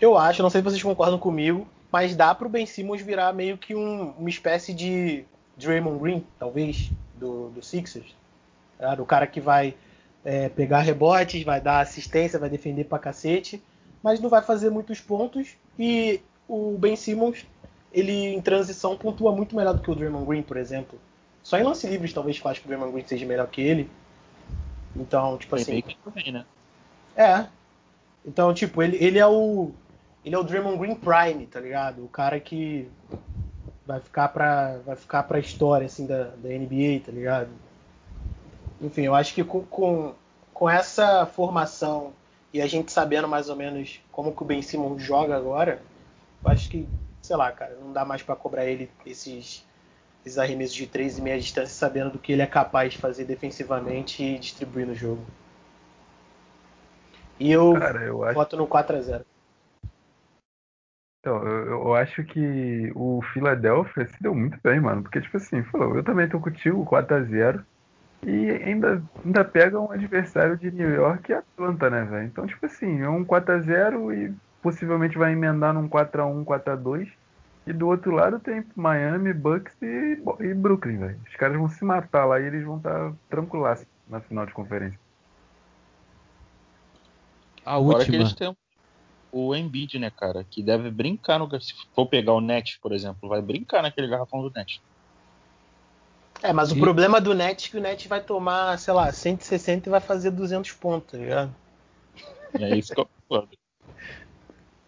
[0.00, 3.32] eu acho, não sei se vocês concordam comigo, mas dá para o Ben Simmons virar
[3.32, 5.24] meio que um, uma espécie de
[5.56, 8.14] Draymond Green, talvez, do, do Sixers.
[8.78, 8.94] Tá?
[9.00, 9.74] O cara que vai
[10.24, 13.62] é, pegar rebotes, vai dar assistência, vai defender pra cacete,
[14.02, 15.56] mas não vai fazer muitos pontos.
[15.78, 17.46] E o Ben Simmons,
[17.92, 20.98] ele em transição pontua muito melhor do que o Draymond Green, por exemplo.
[21.42, 23.90] Só em lance livres talvez acho que o Draymond Green seja melhor que ele.
[24.94, 25.82] Então, tipo assim.
[26.04, 26.44] Também, né?
[27.16, 27.46] É.
[28.26, 29.70] Então, tipo, ele, ele é o.
[30.24, 32.04] Ele é o Draymond Green Prime, tá ligado?
[32.04, 32.86] O cara que
[33.86, 37.48] vai ficar pra, vai ficar pra história, assim, da, da NBA, tá ligado?
[38.80, 40.14] Enfim, eu acho que com, com,
[40.54, 42.12] com, essa formação
[42.52, 45.82] e a gente sabendo mais ou menos como que o Ben Simmons joga agora,
[46.44, 46.88] eu acho que,
[47.22, 49.66] sei lá, cara, não dá mais para cobrar ele esses,
[50.24, 53.24] esses arremessos de três e meia distância sabendo do que ele é capaz de fazer
[53.24, 55.24] defensivamente e distribuir no jogo.
[57.38, 58.56] E eu, cara, eu acho...
[58.56, 59.24] no 4 a 0
[61.20, 65.02] então, eu, eu, acho que o Philadelphia se deu muito bem, mano.
[65.02, 67.62] Porque, tipo assim, falou, eu também tô contigo, 4x0.
[68.26, 72.26] E ainda, ainda pega um adversário de New York e Atlanta, né, velho?
[72.26, 77.08] Então, tipo assim, é um 4x0 e possivelmente vai emendar num 4x1, 4x2.
[77.66, 81.20] E do outro lado tem Miami, Bucks e, e Brooklyn, velho.
[81.28, 84.52] Os caras vão se matar lá e eles vão estar tá tranquilaços na final de
[84.52, 84.98] conferência.
[87.64, 88.04] A última.
[88.04, 88.56] que eles têm
[89.32, 90.44] o Embiid, né, cara?
[90.44, 91.60] Que deve brincar no.
[91.60, 94.82] Se for pegar o Net, por exemplo, vai brincar naquele garrafão do Net.
[96.42, 96.74] É, mas e...
[96.74, 100.00] o problema do Net é que o Net vai tomar, sei lá, 160 e vai
[100.00, 101.54] fazer 200 pontos, tá ligado?
[102.54, 103.48] É isso que eu falo.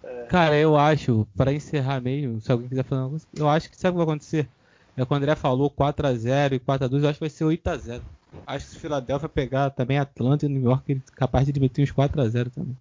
[0.02, 0.24] É.
[0.24, 3.76] Cara, eu acho, para encerrar meio, se alguém quiser falar uma coisa, eu acho que
[3.76, 4.48] sabe o que vai acontecer?
[4.96, 8.02] É quando o André falou 4x0 e 4x2, eu acho que vai ser 8x0.
[8.46, 11.60] Acho que se o Philadelphia pegar também Atlanta e New York, ele é capaz de
[11.60, 12.76] meter uns 4x0 também.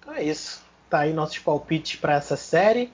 [0.00, 0.64] Então é isso.
[0.88, 2.92] Tá aí nossos palpites para essa série.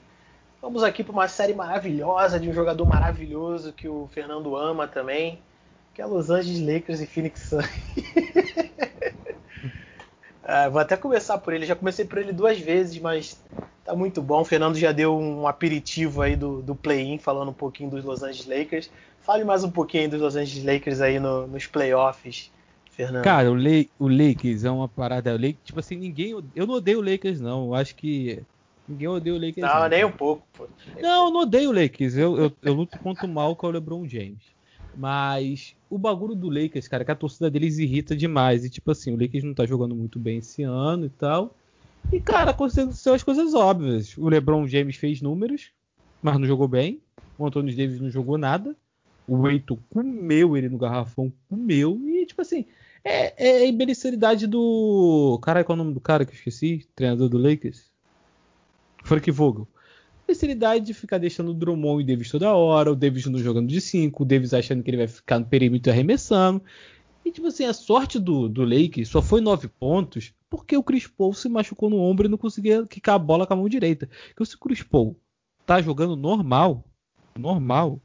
[0.63, 5.41] Vamos aqui para uma série maravilhosa de um jogador maravilhoso que o Fernando ama também,
[5.93, 7.67] que é Los Angeles Lakers e Phoenix Suns.
[10.45, 11.67] ah, vou até começar por ele.
[11.67, 13.43] Já comecei por ele duas vezes, mas
[13.85, 14.43] tá muito bom.
[14.43, 18.23] O Fernando já deu um aperitivo aí do, do play-in, falando um pouquinho dos Los
[18.23, 18.89] Angeles Lakers.
[19.19, 22.53] Fale mais um pouquinho dos Los Angeles Lakers aí no, nos playoffs,
[22.93, 23.25] Fernando.
[23.25, 25.33] Cara, o, Le o Lakers é uma parada.
[25.33, 26.41] O Lakers, tipo assim, ninguém.
[26.55, 27.67] Eu não odeio o Lakers, não.
[27.67, 28.45] Eu acho que.
[28.93, 29.67] Ninguém odeia o Lakers.
[29.67, 29.89] Não, não.
[29.89, 30.69] nem um pouco, pô.
[31.01, 32.15] Não, eu não odeio o Lakers.
[32.15, 34.53] Eu, eu, eu luto contra o mal com o LeBron James.
[34.95, 38.65] Mas o bagulho do Lakers, cara, é que a torcida deles irrita demais.
[38.65, 41.57] E tipo assim, o Lakers não tá jogando muito bem esse ano e tal.
[42.13, 44.17] E, cara, aconteceu as coisas óbvias.
[44.19, 45.71] O LeBron James fez números,
[46.23, 47.01] mas não jogou bem.
[47.39, 48.77] O Anthony Davis não jogou nada.
[49.27, 51.99] O Eiton comeu ele no garrafão, comeu.
[52.05, 52.67] E, tipo assim,
[53.05, 55.39] é, é a imbecilidade do.
[55.43, 56.87] Caralho, qual é o nome do cara que eu esqueci?
[56.95, 57.92] Treinador do Lakers?
[59.03, 59.69] Frank Vogel.
[60.25, 63.69] Imbecilidade de ficar deixando o Drummond e o Davis toda hora, o Davis não jogando
[63.69, 66.63] de 5, o Davis achando que ele vai ficar no perímetro arremessando.
[67.25, 68.65] E, tipo assim, a sorte do, do
[69.05, 72.87] só foi 9 pontos porque o Chris Paul se machucou no ombro e não conseguia
[72.87, 74.09] quicar a bola com a mão direita.
[74.29, 75.19] Porque se o Chris Paul
[75.65, 76.85] tá jogando normal,
[77.39, 78.03] normal,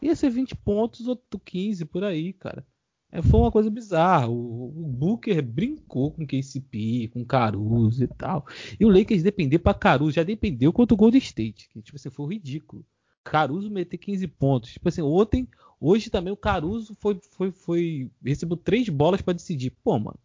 [0.00, 2.66] ia ser 20 pontos ou 15 por aí, cara.
[3.10, 4.28] É, foi uma coisa bizarra.
[4.28, 8.46] O, o Booker brincou com KCP, com Caruso e tal.
[8.78, 12.10] E o Lakers depender para Caruso já dependeu contra o Golden State, que tipo assim,
[12.10, 12.84] foi ridículo.
[13.24, 14.72] Caruso meter 15 pontos.
[14.72, 15.48] Tipo assim, ontem,
[15.80, 19.70] hoje também o Caruso foi, foi, foi recebeu três bolas para decidir.
[19.82, 20.18] Pô, mano.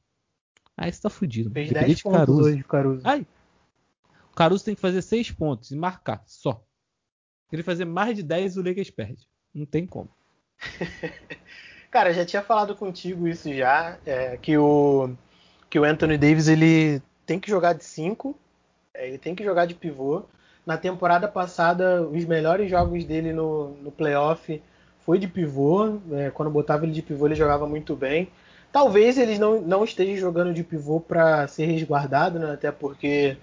[0.75, 1.51] Aí você tá fudido.
[1.51, 2.41] Fez 10 de pontos Caruso.
[2.41, 3.01] hoje, Caruso.
[3.07, 3.27] Aí,
[4.31, 6.65] o Caruso tem que fazer 6 pontos e marcar, só.
[7.47, 9.27] Se ele fazer mais de 10, o Lakers perde.
[9.53, 10.09] Não tem como.
[11.93, 15.11] Cara, já tinha falado contigo isso já, é, que, o,
[15.69, 18.35] que o Anthony Davis ele tem que jogar de 5,
[18.95, 20.23] é, ele tem que jogar de pivô.
[20.65, 24.59] Na temporada passada, os melhores jogos dele no, no playoff
[25.01, 25.99] foi de pivô.
[26.13, 28.27] É, quando botava ele de pivô, ele jogava muito bem.
[28.71, 32.53] Talvez ele não, não esteja jogando de pivô para ser resguardado, né?
[32.53, 33.37] até porque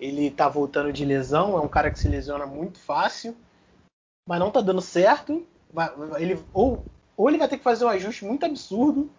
[0.00, 1.58] ele está voltando de lesão.
[1.58, 3.36] É um cara que se lesiona muito fácil,
[4.26, 5.46] mas não está dando certo.
[6.18, 6.86] Ele, ou
[7.16, 9.10] ou ele vai ter que fazer um ajuste muito absurdo,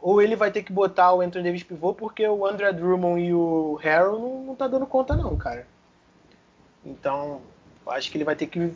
[0.00, 3.32] ou ele vai ter que botar o Anthony Davis pivô, porque o André Drummond e
[3.32, 5.66] o Harrell não, não tá dando conta não, cara.
[6.84, 7.40] Então,
[7.86, 8.72] acho que ele vai ter que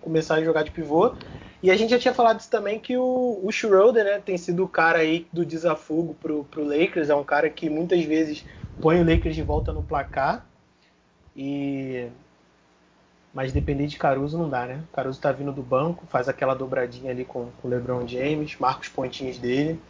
[0.00, 1.14] começar a jogar de pivô.
[1.62, 4.64] E a gente já tinha falado isso também que o, o Schroeder, né, tem sido
[4.64, 8.46] o cara aí do desafogo pro, pro Lakers, é um cara que muitas vezes
[8.80, 10.46] põe o Lakers de volta no placar.
[11.36, 12.08] E
[13.32, 14.82] mas depender de Caruso não dá, né?
[14.92, 18.88] Caruso tá vindo do banco, faz aquela dobradinha ali com, o LeBron James, marca os
[18.88, 19.80] pontinhos dele.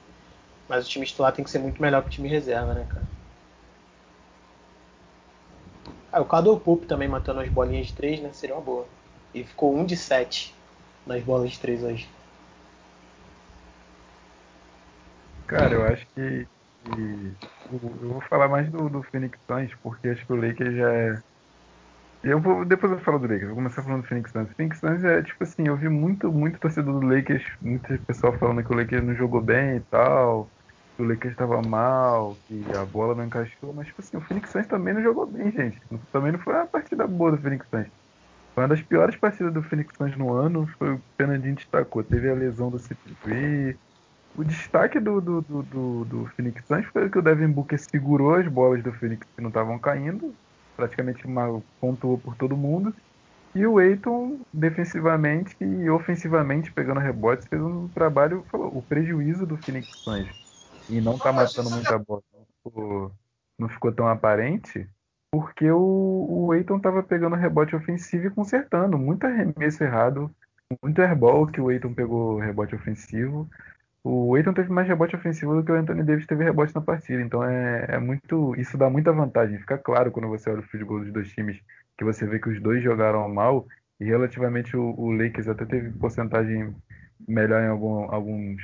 [0.68, 3.06] Mas o time titular tem que ser muito melhor que o time reserva, né, cara?
[6.12, 8.30] Ah, o Caldwell Pope também matando as bolinhas de 3, né?
[8.32, 8.86] Seria uma boa.
[9.32, 10.54] E ficou 1 de 7
[11.06, 12.08] nas bolas de 3 hoje.
[15.46, 16.46] Cara, eu acho que,
[16.84, 17.34] que
[17.72, 21.22] eu vou falar mais do, do Phoenix Suns, porque acho que o Lakers já é
[22.22, 24.52] eu vou, depois eu falo do Lakers, vou começar falando do Phoenix Suns.
[24.52, 28.62] Phoenix Suns é tipo assim, eu vi muito, muito torcedor do Lakers, muito pessoal falando
[28.62, 30.48] que o Lakers não jogou bem e tal,
[30.96, 34.50] que o Lakers estava mal, que a bola não encaixou, mas tipo assim, o Phoenix
[34.50, 35.80] Suns também não jogou bem, gente.
[36.12, 37.88] Também não foi uma partida boa do Phoenix Suns.
[38.54, 42.04] Foi uma das piores partidas do Phoenix Suns no ano, foi o Fernandinho destacou.
[42.04, 43.76] Teve a lesão do CP3.
[44.36, 48.46] O destaque do, do, do, do Phoenix Suns foi que o Devin Booker segurou as
[48.46, 50.34] bolas do Phoenix que não estavam caindo,
[50.80, 52.94] praticamente uma, pontuou por todo mundo.
[53.54, 58.44] E o Eiton, defensivamente e ofensivamente, pegando rebotes, fez um trabalho.
[58.52, 60.40] O prejuízo do Phoenix Suns
[60.88, 63.12] e não tá matando muita bola não ficou,
[63.58, 64.88] não ficou tão aparente,
[65.32, 68.98] porque o, o Eiton tava pegando rebote ofensivo e consertando.
[68.98, 70.30] Muito arremesso errado,
[70.82, 73.48] muito airball que o Eiton pegou rebote ofensivo.
[74.02, 77.20] O Aiton teve mais rebote ofensivo do que o Anthony Davis teve rebote na partida.
[77.20, 78.54] Então é, é, muito.
[78.56, 79.58] Isso dá muita vantagem.
[79.58, 81.60] Fica claro quando você olha o goal dos dois times
[81.98, 83.66] que você vê que os dois jogaram mal.
[83.98, 86.74] E relativamente o, o Lakers até teve porcentagem
[87.28, 88.62] melhor em algum, alguns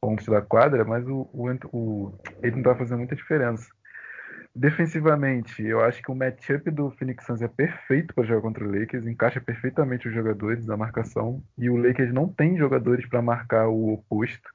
[0.00, 3.68] pontos da quadra, mas o, o, o Aiton estava fazendo muita diferença.
[4.56, 8.70] Defensivamente, eu acho que o matchup do Phoenix Suns é perfeito para jogar contra o
[8.70, 13.66] Lakers, encaixa perfeitamente os jogadores da marcação, e o Lakers não tem jogadores para marcar
[13.66, 14.48] o oposto.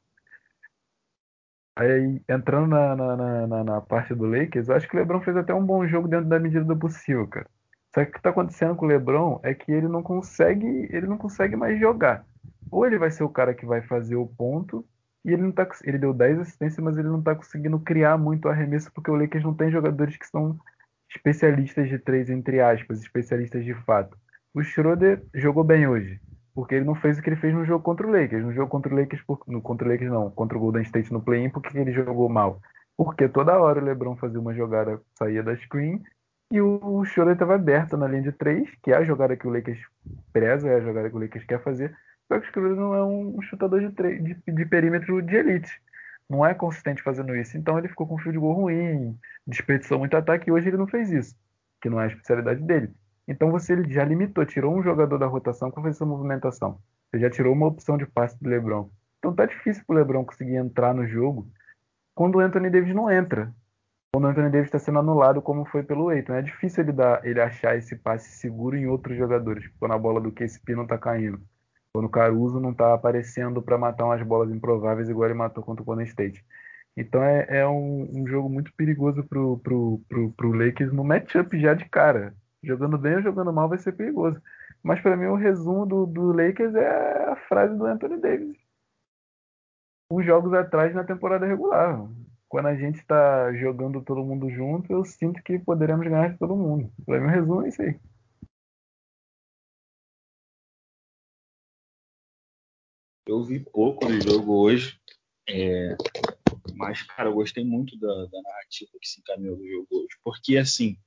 [1.79, 5.37] Aí, entrando na, na, na, na, parte do Lakers, eu acho que o LeBron fez
[5.37, 7.47] até um bom jogo dentro da medida do possível, cara.
[7.95, 11.07] Só que o que está acontecendo com o LeBron é que ele não consegue, ele
[11.07, 12.25] não consegue mais jogar.
[12.69, 14.85] Ou ele vai ser o cara que vai fazer o ponto,
[15.23, 18.49] e ele não tá, ele deu 10 assistências, mas ele não está conseguindo criar muito
[18.49, 20.59] arremesso porque o Lakers não tem jogadores que são
[21.09, 24.17] especialistas de três entre aspas, especialistas de fato.
[24.53, 26.19] O Schroeder jogou bem hoje,
[26.59, 28.43] porque ele não fez o que ele fez no jogo contra o Lakers.
[28.43, 31.09] No jogo contra o Lakers, por, no, contra o Lakers não, contra o Golden State
[31.13, 32.59] no play-in, porque ele jogou mal?
[32.97, 36.03] Porque toda hora o LeBron fazia uma jogada, saía da screen,
[36.51, 39.49] e o, Schroeder estava aberto na linha de três, que é a jogada que o
[39.49, 39.79] Lakers
[40.33, 41.95] preza, é a jogada que o Lakers quer fazer,
[42.27, 45.71] só que o Schröder não é um chutador de, de, de, perímetro de elite.
[46.29, 47.57] Não é consistente fazendo isso.
[47.57, 49.17] Então ele ficou com um field goal ruim,
[49.47, 51.35] desperdiçou muito ataque e hoje ele não fez isso,
[51.81, 52.93] que não é a especialidade dele.
[53.29, 56.81] Então você já limitou, tirou um jogador da rotação fazer essa movimentação.
[57.11, 58.89] Você já tirou uma opção de passe do LeBron.
[59.19, 61.47] Então tá difícil pro LeBron conseguir entrar no jogo
[62.15, 63.53] quando o Anthony Davis não entra.
[64.11, 66.33] Quando o Anthony Davis está sendo anulado, como foi pelo Eiton.
[66.33, 70.19] É difícil ele, dar, ele achar esse passe seguro em outros jogadores, quando a bola
[70.19, 71.39] do KCP não tá caindo.
[71.93, 75.83] Quando o Caruso não tá aparecendo para matar umas bolas improváveis igual ele matou contra
[75.83, 76.43] o Golden State.
[76.97, 81.59] Então é, é um, um, jogo muito perigoso pro, pro, pro, pro Lakers no matchup
[81.59, 82.33] já de cara.
[82.63, 84.41] Jogando bem ou jogando mal vai ser perigoso.
[84.83, 88.57] Mas para mim o resumo do, do Lakers é a frase do Anthony Davis.
[90.11, 92.07] Os jogos atrás na temporada regular.
[92.47, 96.55] Quando a gente está jogando todo mundo junto, eu sinto que poderemos ganhar de todo
[96.55, 96.91] mundo.
[97.05, 97.99] Para mim o resumo é isso aí.
[103.27, 104.99] Eu vi pouco do jogo hoje,
[105.47, 105.95] é,
[106.75, 110.57] mas, cara, eu gostei muito da, da, narrativa que se encaminhou do jogo hoje, porque,
[110.57, 110.97] assim,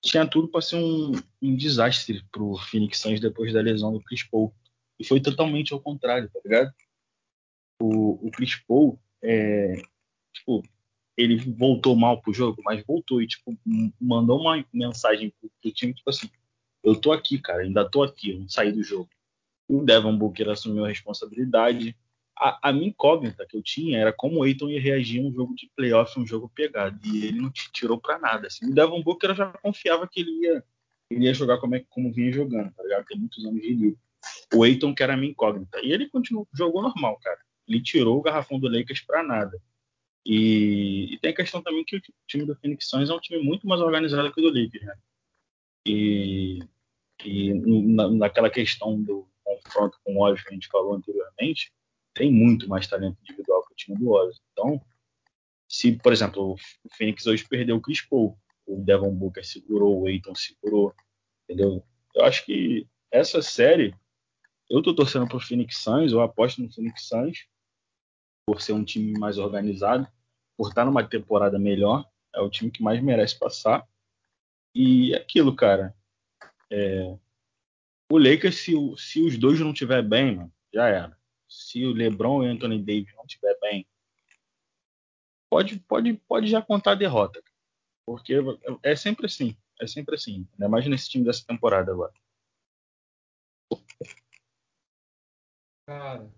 [0.00, 1.12] tinha tudo para ser um,
[1.42, 4.54] um desastre pro Phoenix Suns depois da lesão do Chris Paul.
[4.98, 6.72] E foi totalmente ao contrário, tá ligado?
[7.80, 9.82] O, o Chris Paul, é,
[10.32, 10.62] tipo,
[11.16, 13.56] ele voltou mal pro jogo, mas voltou e, tipo,
[14.00, 16.28] mandou uma mensagem pro, pro time, tipo assim,
[16.82, 19.08] eu tô aqui, cara, ainda tô aqui, não saí do jogo
[19.68, 21.94] o Devon Booker assumiu a responsabilidade.
[22.40, 25.32] A, a minha incógnita que eu tinha era como o Aiton ia reagir a um
[25.32, 26.98] jogo de playoff, um jogo pegado.
[27.04, 28.46] E ele não te tirou para nada.
[28.46, 28.66] Assim.
[28.66, 30.64] O Devon Booker eu já confiava que ele ia,
[31.10, 33.04] ele ia jogar como, é, como vinha jogando, tá ligado?
[33.06, 33.98] Tem muitos anos de livro.
[34.54, 35.80] O Aiton que era a minha incógnita.
[35.82, 37.38] E ele continuou, jogou normal, cara.
[37.66, 39.60] Ele tirou o garrafão do Lakers para nada.
[40.24, 43.42] E, e, tem a questão também que o time do Phoenix Suns é um time
[43.42, 44.94] muito mais organizado que o do Lakers, né?
[45.86, 46.58] E,
[47.24, 49.26] e na, naquela questão do,
[49.62, 51.72] confronto com o Oz que a gente falou anteriormente,
[52.18, 54.40] tem muito mais talento individual que o time do Oz.
[54.52, 54.84] Então,
[55.68, 58.36] se, por exemplo, o Phoenix hoje perdeu o Chris Paul,
[58.66, 60.92] o Devon Booker segurou, o Aiton segurou,
[61.44, 61.82] entendeu?
[62.14, 63.94] Eu acho que essa série,
[64.68, 67.46] eu tô torcendo pro Phoenix Suns, eu aposto no Phoenix Suns,
[68.44, 70.08] por ser um time mais organizado,
[70.56, 72.04] por estar numa temporada melhor,
[72.34, 73.86] é o time que mais merece passar.
[74.74, 75.94] E aquilo, cara.
[76.70, 77.16] É,
[78.10, 81.17] o Lakers, se, se os dois não tiver bem, mano, já era.
[81.48, 83.86] Se o LeBron e o Anthony Davis não tiver bem,
[85.50, 87.42] pode, pode, pode já contar a derrota.
[88.06, 88.34] Porque
[88.82, 89.56] é sempre assim.
[89.80, 90.46] É sempre assim.
[90.52, 92.12] Ainda mais nesse time dessa temporada agora.
[95.86, 96.30] Cara,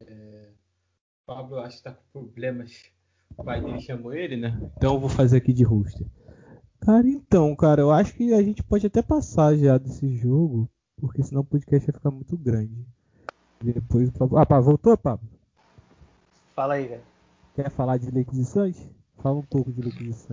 [0.00, 0.52] é...
[0.52, 2.90] o Pablo acho que tá com problemas.
[3.36, 4.58] O pai dele chamou ele, né?
[4.76, 6.06] Então eu vou fazer aqui de roster.
[6.80, 10.68] Cara, então, cara, eu acho que a gente pode até passar já desse jogo
[11.00, 12.84] porque senão o podcast ia ficar muito grande.
[13.62, 14.38] Depois o Pablo.
[14.38, 15.26] Ah, Pablo, voltou, Pablo?
[16.54, 17.02] Fala aí, velho.
[17.54, 18.54] Quer falar de Lakers
[19.20, 20.28] Fala um pouco de Lakers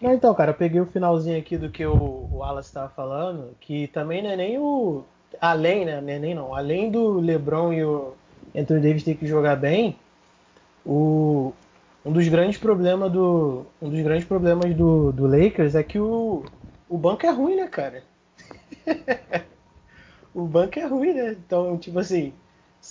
[0.00, 3.54] Não, então, cara, eu peguei o finalzinho aqui do que o, o Wallace estava falando,
[3.60, 5.04] que também não é nem o.
[5.40, 6.00] Além, né?
[6.00, 6.54] Não é nem não.
[6.54, 8.14] Além do LeBron e o
[8.56, 9.96] Anthony Davis ter que jogar bem,
[10.86, 11.52] o,
[12.04, 13.66] um dos grandes problemas do.
[13.80, 16.44] Um dos grandes problemas do, do Lakers é que o,
[16.88, 18.02] o banco é ruim, né, cara?
[20.34, 21.32] o banco é ruim, né?
[21.32, 22.32] Então, tipo assim,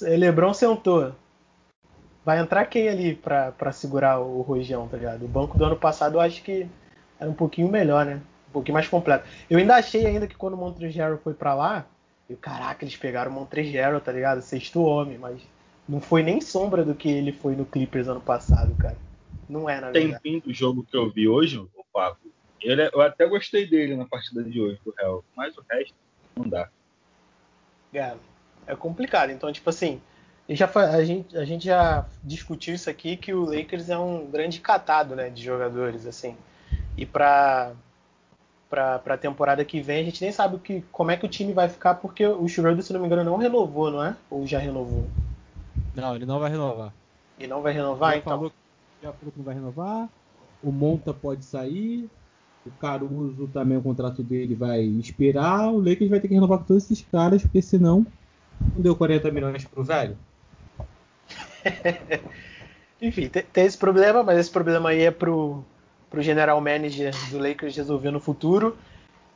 [0.01, 1.13] Lebron sentou.
[2.25, 5.25] Vai entrar quem ali pra, pra segurar o Rojão, tá ligado?
[5.25, 6.67] O banco do ano passado eu acho que
[7.19, 8.21] era um pouquinho melhor, né?
[8.49, 9.27] Um pouquinho mais completo.
[9.49, 11.85] Eu ainda achei ainda que quando o Montrezl foi para lá,
[12.29, 14.41] eu, caraca, eles pegaram o Montrezl, tá ligado?
[14.41, 15.41] Sexto homem, mas
[15.87, 18.97] não foi nem sombra do que ele foi no Clippers ano passado, cara.
[19.49, 20.23] Não é, na verdade.
[20.23, 22.19] Tem do jogo que eu vi hoje, o Paco.
[22.61, 25.93] Ele, eu até gostei dele na partida de hoje, do Real, mas o resto
[26.37, 26.69] não dá.
[27.93, 28.15] É,
[28.67, 29.31] é complicado.
[29.31, 30.01] Então, tipo assim,
[30.49, 34.59] já, a, gente, a gente já discutiu isso aqui que o Lakers é um grande
[34.59, 36.35] catado né, de jogadores, assim.
[36.97, 37.73] E para
[38.69, 41.29] para a temporada que vem, a gente nem sabe o que, como é que o
[41.29, 44.15] time vai ficar, porque o Schroeder, se não me engano, não renovou, não é?
[44.31, 45.05] Ou já renovou?
[45.95, 46.91] Não, ele não vai renovar.
[47.37, 48.33] E não vai renovar, já então?
[48.33, 48.51] Falou,
[49.03, 50.09] já falou que não vai renovar.
[50.63, 52.09] O Monta pode sair.
[52.65, 55.71] O Caruso também, o contrato dele vai expirar.
[55.71, 58.03] O Lakers vai ter que renovar com todos esses caras, porque senão
[58.61, 60.17] não deu 40 milhões pro velho.
[63.01, 65.63] Enfim, tem, tem, esse problema, mas esse problema aí é pro,
[66.09, 68.77] pro general manager do Lakers resolver no futuro.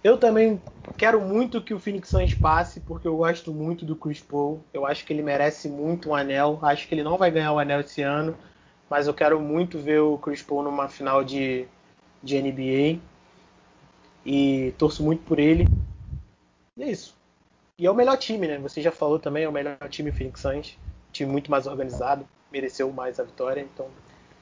[0.04, 0.62] Eu também
[0.98, 4.64] quero muito que o Phoenix Suns passe, porque eu gosto muito do Chris Paul.
[4.74, 6.60] Eu acho que ele merece muito um anel.
[6.62, 8.38] Acho que ele não vai ganhar o anel esse ano,
[8.90, 11.68] mas eu quero muito ver o Chris Paul numa final de,
[12.24, 13.00] de NBA.
[14.26, 15.68] E torço muito por ele.
[16.78, 17.17] E é isso.
[17.80, 18.58] E é o melhor time, né?
[18.58, 20.76] Você já falou também, é o melhor time Phoenix Suns.
[21.12, 23.62] Time muito mais organizado, mereceu mais a vitória.
[23.62, 23.88] Então,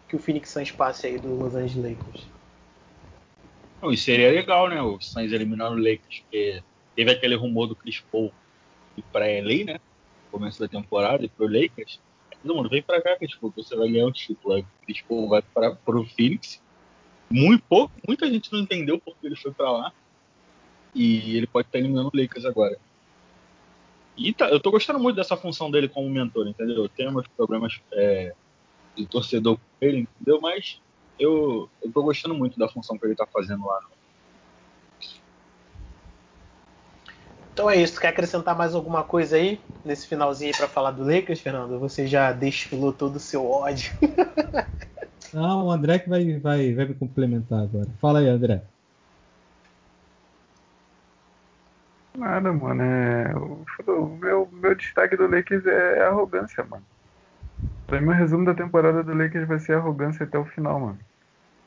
[0.07, 2.28] que o Phoenix Suns passe aí do Los Angeles Lakers.
[3.82, 4.82] Não, e seria legal, né?
[4.82, 6.64] O Suns eliminando o Lakers, porque
[6.95, 8.32] teve aquele rumor do Chris Paul
[9.12, 9.80] pra LA, né?
[10.32, 11.99] Começo da temporada, e pro Lakers.
[12.41, 14.53] Todo mundo vem pra cá, Chris Paul, você vai ganhar o título.
[14.53, 16.62] Aí o Chris Paul vai para pro Phoenix.
[17.30, 19.91] Muito pouco, muita gente não entendeu porque ele foi pra lá.
[20.94, 22.80] E ele pode estar eliminando o Lakers agora.
[24.18, 26.84] E tá, eu tô gostando muito dessa função dele como mentor, entendeu?
[26.84, 28.34] Eu tenho meus problemas é,
[28.96, 30.40] de torcedor com ele, entendeu?
[30.42, 30.80] Mas
[31.20, 33.80] eu, eu tô gostando muito da função que ele tá fazendo lá.
[37.52, 38.00] Então é isso.
[38.00, 41.80] Quer acrescentar mais alguma coisa aí nesse finalzinho para falar do Lakers, Fernando?
[41.80, 43.94] Você já desfilou todo o seu ódio.
[45.34, 47.90] Não, o André que vai, vai, vai me complementar agora.
[48.02, 48.74] Fala aí, André.
[52.18, 52.82] Nada, mano.
[52.82, 53.34] É...
[53.88, 56.84] O meu, meu destaque do Lakers é arrogância, mano.
[57.88, 61.00] Pra mim, o resumo da temporada do Lakers vai ser arrogância até o final, mano.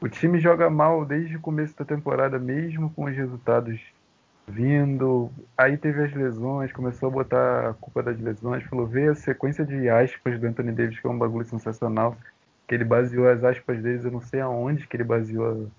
[0.01, 3.81] O time joga mal desde o começo da temporada, mesmo com os resultados
[4.47, 5.31] vindo.
[5.57, 9.65] Aí teve as lesões, começou a botar a culpa das lesões, falou, veio a sequência
[9.65, 12.17] de aspas do Anthony Davis, que é um bagulho sensacional.
[12.67, 15.71] Que ele baseou as aspas deles, eu não sei aonde que ele baseou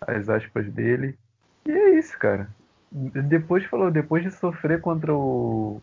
[0.00, 1.16] as aspas dele.
[1.64, 2.48] E é isso, cara.
[2.94, 5.82] Depois falou, depois de sofrer contra o.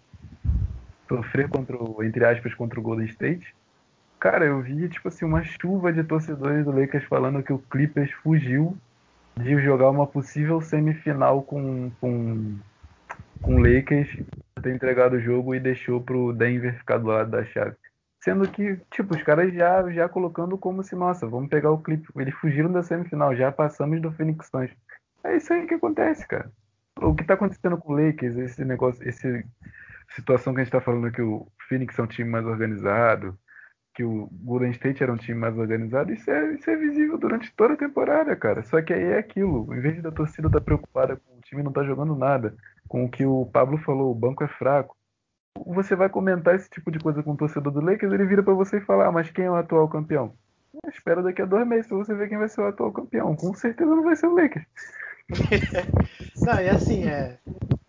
[1.09, 3.53] Sofrer contra o, entre aspas, contra o Golden State.
[4.17, 8.11] Cara, eu vi, tipo assim, uma chuva de torcedores do Lakers falando que o Clippers
[8.23, 8.77] fugiu
[9.35, 12.57] de jogar uma possível semifinal com, com,
[13.41, 14.09] com o Lakers,
[14.61, 17.75] ter entregado o jogo e deixou pro Denver ficar do lado da chave.
[18.23, 22.07] Sendo que, tipo, os caras já, já colocando como se, nossa, vamos pegar o clipe.
[22.15, 24.71] Eles fugiram da semifinal, já passamos do Phoenix Suns.
[25.25, 26.49] É isso aí que acontece, cara
[27.02, 29.44] o que está acontecendo com o Lakers, esse negócio, essa
[30.15, 33.38] situação que a gente está falando que o Phoenix é um time mais organizado,
[33.94, 37.53] que o Golden State era um time mais organizado, isso é, isso é visível durante
[37.56, 38.64] toda a temporada, cara.
[38.64, 41.64] Só que aí é aquilo, em vez da torcida estar tá preocupada com o time
[41.64, 42.56] não tá jogando nada,
[42.88, 44.95] com o que o Pablo falou, o banco é fraco.
[45.68, 48.53] Você vai comentar esse tipo de coisa com o torcedor do Lakers, ele vira para
[48.53, 50.34] você e fala, ah, mas quem é o atual campeão?
[50.88, 53.36] Espera daqui a dois meses você ver quem vai ser o atual campeão.
[53.36, 54.65] Com certeza não vai ser o Lakers.
[56.38, 57.38] Não, e assim, é,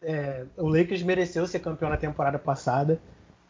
[0.02, 3.00] é, o Lakers mereceu ser campeão na temporada passada,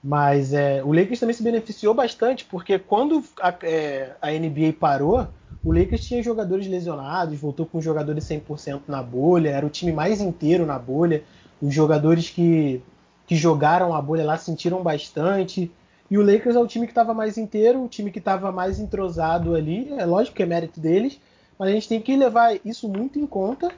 [0.03, 5.29] mas é, o Lakers também se beneficiou bastante, porque quando a, é, a, NBA parou,
[5.65, 10.21] o Lakers tinha jogadores lesionados, voltou com jogadores 100% na bolha, era o time mais
[10.21, 11.23] inteiro na bolha,
[11.61, 12.83] os jogadores que,
[13.27, 15.71] que jogaram a bolha lá sentiram bastante.
[16.11, 18.81] E o Lakers é o time que estava mais inteiro, o time que estava mais
[18.81, 19.91] entrosado ali.
[19.97, 21.21] É lógico que é mérito deles,
[21.63, 23.71] mas a gente tem que levar isso muito em conta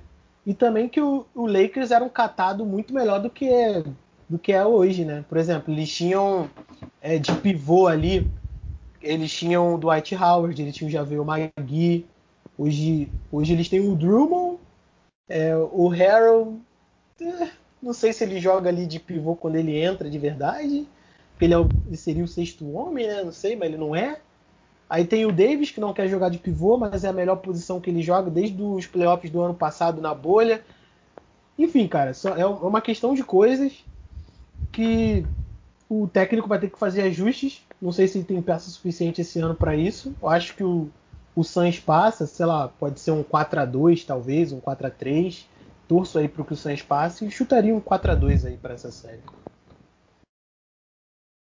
[0.47, 3.85] e também que o, o Lakers era um catado muito melhor do que é,
[4.27, 5.23] do que é hoje, né?
[5.29, 6.49] Por exemplo, eles tinham
[6.99, 8.27] é, de pivô ali,
[9.03, 12.07] eles tinham o Dwight Howard, eles tinham já o Magui.
[12.57, 14.59] Hoje, hoje eles têm o Drummond,
[15.29, 16.59] é, o Harold.
[17.21, 17.51] É,
[17.83, 20.89] não sei se ele joga ali de pivô quando ele entra de verdade.
[21.39, 23.23] Ele, é o, ele seria o sexto homem, né?
[23.23, 24.23] Não sei, mas ele não é.
[24.95, 27.81] Aí tem o Davis, que não quer jogar de pivô, mas é a melhor posição
[27.81, 30.65] que ele joga desde os playoffs do ano passado na bolha.
[31.59, 33.85] Enfim, cara, é uma questão de coisas
[34.71, 35.27] que
[35.91, 37.67] o técnico vai ter que fazer ajustes.
[37.83, 40.15] Não sei se tem peça suficiente esse ano para isso.
[40.23, 40.89] Eu acho que o,
[41.35, 44.91] o Suns passa, sei lá, pode ser um 4 a 2 talvez, um 4 a
[44.91, 45.45] 3
[45.89, 48.75] Torço aí para que o Suns passe e chutaria um 4 a 2 aí para
[48.75, 49.23] essa série.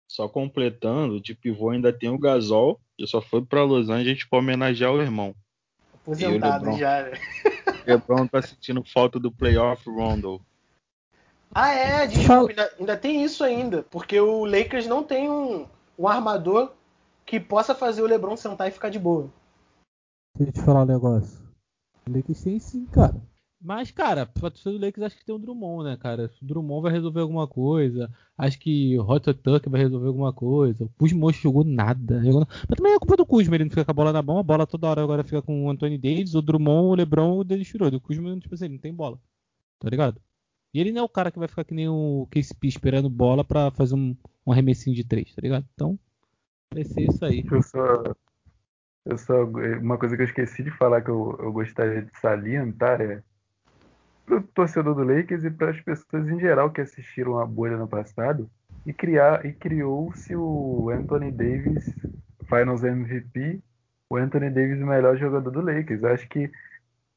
[0.10, 4.40] Só completando, de pivô ainda tem o Gasol, que só foi para Los Angeles para
[4.40, 5.36] homenagear o irmão.
[5.94, 7.04] Aposentado o já.
[7.04, 7.12] Né?
[7.86, 10.42] O LeBron tá sentindo falta do playoff Rondo.
[11.54, 15.68] Ah, é, desculpa, ainda, ainda, tem isso ainda, porque o Lakers não tem um,
[16.00, 16.72] um armador
[17.26, 19.30] que possa fazer o LeBron sentar e ficar de boa.
[20.38, 21.40] Deixa eu te falar um negócio.
[22.08, 23.22] O Lakers tem sim, cara.
[23.64, 26.30] Mas, cara, pra torcida do Lakers acho que tem o Drummond, né, cara?
[26.42, 28.12] O Drummond vai resolver alguma coisa.
[28.38, 30.84] Acho que o Hot Tucker vai resolver alguma coisa.
[30.84, 32.22] O Kuzma jogou nada.
[32.26, 32.46] Jogou...
[32.68, 34.38] Mas também é culpa do Kuzma, ele não fica com a bola na mão.
[34.38, 37.44] A bola toda hora agora fica com o Anthony Davis, o Drummond, o LeBron, o
[37.46, 37.98] Dennis Schroeder.
[37.98, 39.18] O Kuzma, tipo assim, não tem bola.
[39.80, 40.22] Tá ligado?
[40.74, 43.46] E ele não é o cara que vai ficar que nem o KCP esperando bola
[43.46, 44.14] pra fazer um,
[44.46, 45.66] um arremessinho de três, tá ligado?
[45.74, 45.98] Então,
[46.74, 47.46] vai ser isso aí.
[47.50, 48.04] Eu só,
[49.06, 49.46] eu só,
[49.80, 53.24] uma coisa que eu esqueci de falar que eu, eu gostaria de salientar é
[54.26, 57.78] para o torcedor do Lakers e para as pessoas em geral que assistiram a bolha
[57.78, 58.50] no passado
[58.86, 61.86] e criar e criou-se o Anthony Davis
[62.48, 63.62] Finals MVP,
[64.10, 66.04] o Anthony Davis o melhor jogador do Lakers.
[66.04, 66.52] Acho que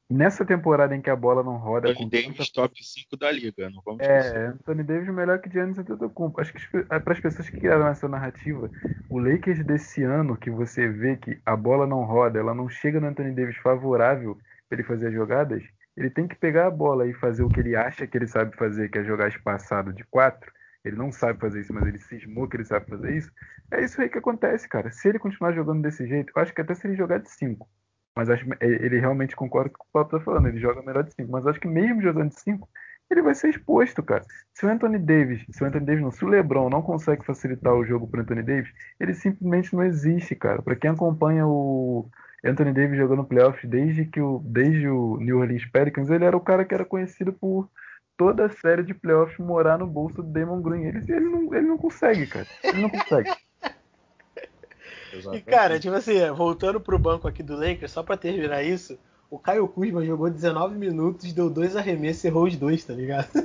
[0.09, 2.51] nessa temporada em que a bola não roda Anthony Davis tanta...
[2.53, 4.47] top 5 da liga, não vamos É, esquecer.
[4.49, 6.39] Anthony Davis melhor que Giannis Antetokounmpo.
[6.39, 8.69] Acho que para as pessoas que criaram essa narrativa,
[9.09, 12.99] o Lakers desse ano que você vê que a bola não roda, ela não chega
[12.99, 14.37] no Anthony Davis favorável
[14.69, 15.63] para ele fazer as jogadas,
[15.97, 18.55] ele tem que pegar a bola e fazer o que ele acha que ele sabe
[18.55, 20.51] fazer, que é jogar espaçado de quatro.
[20.85, 23.31] Ele não sabe fazer isso, mas ele cismou que ele sabe fazer isso.
[23.71, 24.91] É isso aí que acontece, cara.
[24.91, 27.67] Se ele continuar jogando desse jeito, eu acho que até se ele jogar de cinco.
[28.15, 30.47] Mas acho, ele realmente concorda com o que o Paulo tá falando.
[30.47, 31.31] Ele joga melhor de cinco.
[31.31, 32.69] Mas acho que mesmo jogando de cinco,
[33.09, 34.23] ele vai ser exposto, cara.
[34.53, 37.73] Se o Anthony Davis, se o Anthony Davis não, se o LeBron não consegue facilitar
[37.73, 40.61] o jogo para Anthony Davis, ele simplesmente não existe, cara.
[40.61, 42.07] Para quem acompanha o
[42.43, 46.37] Anthony Davis jogou no playoff desde que o desde o New Orleans Pelicans, ele era
[46.37, 47.67] o cara que era conhecido por
[48.15, 50.85] toda a série de playoffs morar no bolso do Damon Green.
[50.85, 52.47] Ele, ele, não, ele não consegue, cara.
[52.63, 53.31] Ele não consegue.
[55.33, 58.97] e cara, tipo assim, voltando pro banco aqui do Lakers, só para terminar isso,
[59.29, 63.29] o Caio Kuzma jogou 19 minutos, deu dois arremessos e errou os dois, tá ligado?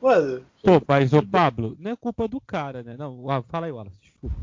[0.00, 0.44] Mano.
[0.62, 2.96] Pô, mas ô Pablo, não é culpa do cara, né?
[2.96, 4.36] Não, fala aí, Wallace, desculpa.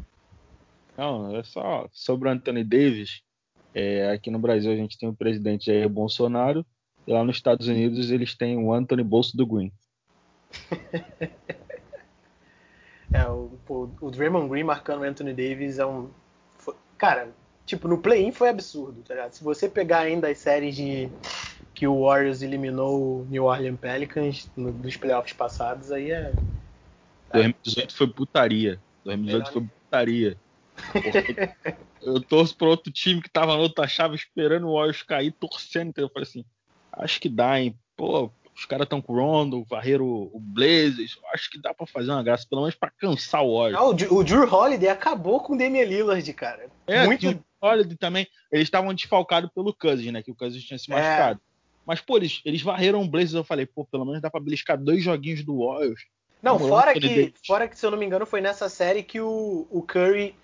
[0.98, 3.22] Não, é só sobre o Anthony Davis.
[3.74, 6.66] É, aqui no Brasil a gente tem o presidente Jair Bolsonaro
[7.06, 9.72] e lá nos Estados Unidos eles têm o Anthony Bolso do Green.
[13.14, 16.10] é, o, o, o Draymond Green marcando o Anthony Davis é um.
[16.58, 17.30] Foi, cara,
[17.66, 19.34] tipo, no play-in foi absurdo, tá ligado?
[19.34, 21.10] Se você pegar ainda as séries de
[21.74, 26.32] que o Warriors eliminou o New Orleans Pelicans no, dos playoffs passados, aí é.
[27.34, 28.80] 2018 foi putaria.
[29.04, 30.38] 2018 foi putaria
[32.02, 35.90] eu torço para outro time que tava na outra chave esperando o Warriors cair, torcendo.
[35.90, 36.46] Então eu falei assim:
[36.92, 37.78] acho que dá, hein?
[37.96, 41.20] Pô, os caras estão com o Rondo, varreram o Blazers.
[41.34, 43.82] Acho que dá para fazer uma graça, pelo menos para cansar o Warriors.
[43.82, 46.70] Ah, o, o Drew Holiday acabou com o Damian Lillard, cara.
[46.88, 47.28] É, Muito...
[47.28, 48.28] o Drew Holiday também.
[48.52, 50.24] Eles estavam desfalcados pelo Cousins, né?
[50.24, 50.96] Que o Cousins tinha se é.
[50.96, 51.40] machucado.
[51.40, 51.56] É.
[51.86, 53.34] Mas, pô, eles, eles varreram o Blazers.
[53.34, 56.02] Eu falei, pô, pelo menos dá pra beliscar dois joguinhos do Warriors.
[56.42, 59.68] Não, fora que, fora que, se eu não me engano, foi nessa série que o,
[59.70, 60.36] o Curry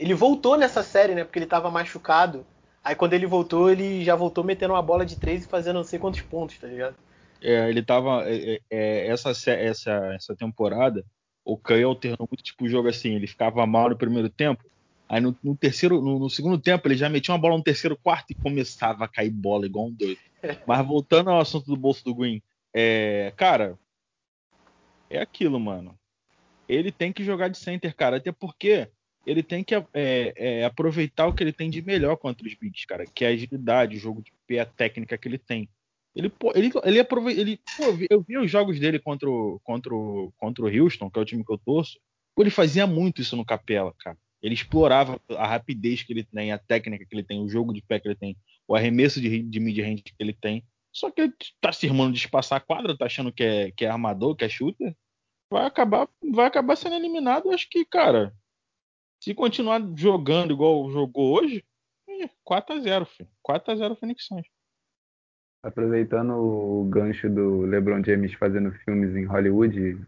[0.00, 1.24] ele voltou nessa série, né?
[1.24, 2.46] Porque ele tava machucado.
[2.82, 5.84] Aí quando ele voltou, ele já voltou metendo uma bola de três e fazendo não
[5.84, 6.96] sei quantos pontos, tá ligado?
[7.42, 8.24] É, ele tava.
[8.26, 11.04] É, é, é essa, essa, essa temporada,
[11.44, 13.14] o Caio alternou muito tipo o jogo assim.
[13.14, 14.64] Ele ficava mal no primeiro tempo.
[15.06, 17.94] Aí no, no terceiro, no, no, segundo tempo, ele já metia uma bola no terceiro
[17.94, 20.20] quarto e começava a cair bola igual um doido.
[20.66, 22.40] Mas voltando ao assunto do bolso do Green,
[22.72, 23.78] é, cara,
[25.10, 25.94] é aquilo, mano.
[26.66, 28.16] Ele tem que jogar de center, cara.
[28.16, 28.88] Até porque
[29.26, 32.86] ele tem que é, é, aproveitar o que ele tem de melhor contra os bigs,
[32.86, 35.68] cara, que é a agilidade, o jogo de pé, a técnica que ele tem.
[36.14, 37.40] Ele, ele, ele aproveita.
[37.40, 41.18] Ele, pô, eu vi os jogos dele contra o, contra, o, contra o Houston, que
[41.18, 41.98] é o time que eu torço.
[42.34, 44.16] Pô, ele fazia muito isso no Capela, cara.
[44.42, 47.82] Ele explorava a rapidez que ele tem, a técnica que ele tem, o jogo de
[47.82, 48.36] pé que ele tem,
[48.66, 50.64] o arremesso de, de mid-range que ele tem.
[50.92, 53.84] Só que ele tá se irmando de espaçar a quadra, tá achando que é, que
[53.84, 54.96] é armador, que é shooter.
[55.52, 57.50] Vai acabar, vai acabar sendo eliminado.
[57.50, 58.34] Acho que, cara,
[59.20, 61.62] se continuar jogando igual jogou hoje,
[62.48, 63.28] 4x0, filho.
[63.46, 64.46] 4x0 Phoenix Suns.
[65.62, 70.00] Aproveitando o gancho do LeBron James fazendo filmes em Hollywood,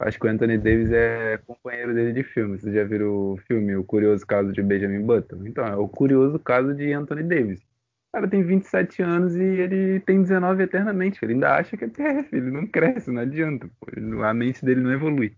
[0.00, 2.58] acho que o Anthony Davis é companheiro dele de filme.
[2.58, 5.46] Vocês já viram o filme O Curioso Caso de Benjamin Button?
[5.46, 7.60] Então, é o curioso caso de Anthony Davis.
[7.60, 11.20] O cara tem 27 anos e ele tem 19 eternamente.
[11.22, 13.70] Ele ainda acha que é PF, ele não cresce, não adianta.
[13.78, 13.86] Pô.
[14.24, 15.36] A mente dele não evolui.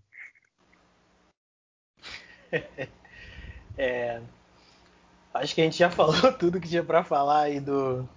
[3.77, 4.21] É,
[5.33, 8.07] acho que a gente já falou tudo que tinha para falar aí do,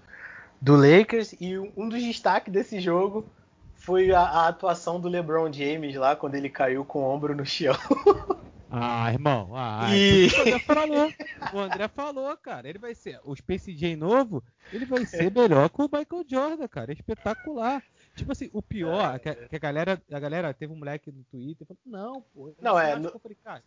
[0.60, 3.26] do Lakers e um dos destaques desse jogo
[3.74, 7.44] foi a, a, atuação do LeBron James lá quando ele caiu com o ombro no
[7.44, 7.74] chão.
[8.78, 10.26] Ah, irmão, ah, e...
[10.26, 11.12] o André falou.
[11.54, 12.68] O André falou, cara.
[12.68, 14.42] Ele vai ser o Space Jam novo,
[14.72, 16.90] ele vai ser melhor que o Michael Jordan, cara.
[16.90, 17.82] É espetacular.
[18.16, 21.12] Tipo assim, o pior é, que, a, que, a, galera, a galera teve um moleque
[21.12, 22.54] no Twitter falou, não, pô.
[22.60, 22.96] Não, é.
[22.98, 23.12] No,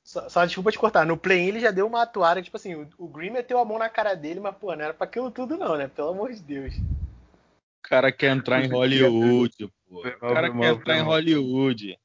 [0.04, 1.06] só, só, desculpa te cortar.
[1.06, 3.78] No play ele já deu uma atuada, tipo assim, o, o Green meteu a mão
[3.78, 5.88] na cara dele, mas, pô, não era pra aquilo tudo, não, né?
[5.88, 6.76] Pelo amor de Deus.
[6.76, 10.00] O cara quer entrar em Hollywood, pô.
[10.00, 11.98] O cara quer entrar em Hollywood.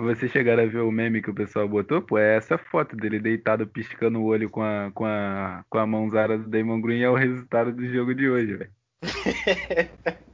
[0.00, 2.00] Vocês chegaram a ver o meme que o pessoal botou?
[2.00, 5.86] Pô, é essa foto dele deitado piscando o olho com a, com a, com a
[5.86, 8.70] mãozara do Damon Green é o resultado do jogo de hoje, velho.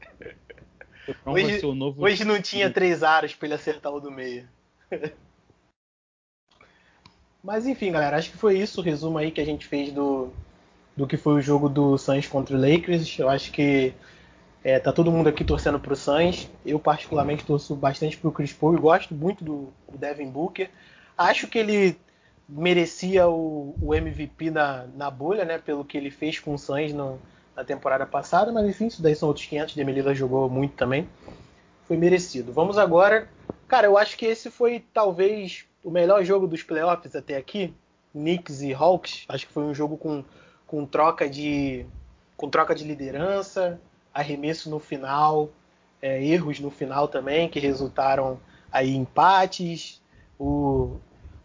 [1.26, 1.60] hoje,
[1.97, 4.48] hoje não tinha três aros pra ele acertar o do meio.
[7.43, 10.32] Mas enfim, galera, acho que foi isso o resumo aí que a gente fez do,
[10.97, 13.18] do que foi o jogo do Suns contra o Lakers.
[13.18, 13.93] Eu acho que
[14.64, 16.48] é, tá todo mundo aqui torcendo pro Suns.
[16.64, 20.70] Eu particularmente torço bastante pro Chris Paul e gosto muito do, do Devin Booker.
[21.18, 21.98] Acho que ele
[22.48, 25.59] merecia o, o, MVP na, na bolha, né?
[25.59, 27.20] Pelo que ele fez com o Suns no,
[27.56, 29.74] na temporada passada, mas enfim, isso daí são outros 500.
[29.74, 31.09] Demelila jogou muito também.
[31.86, 32.52] Foi merecido.
[32.52, 33.28] Vamos agora.
[33.68, 37.74] Cara, eu acho que esse foi talvez o melhor jogo dos playoffs até aqui.
[38.12, 39.24] Knicks e Hawks.
[39.28, 40.24] Acho que foi um jogo com,
[40.66, 41.86] com troca de
[42.36, 43.81] com troca de liderança,
[44.12, 45.51] arremesso no final,
[46.02, 48.40] é, erros no final também, que resultaram
[48.70, 50.02] aí empates,
[50.39, 50.97] o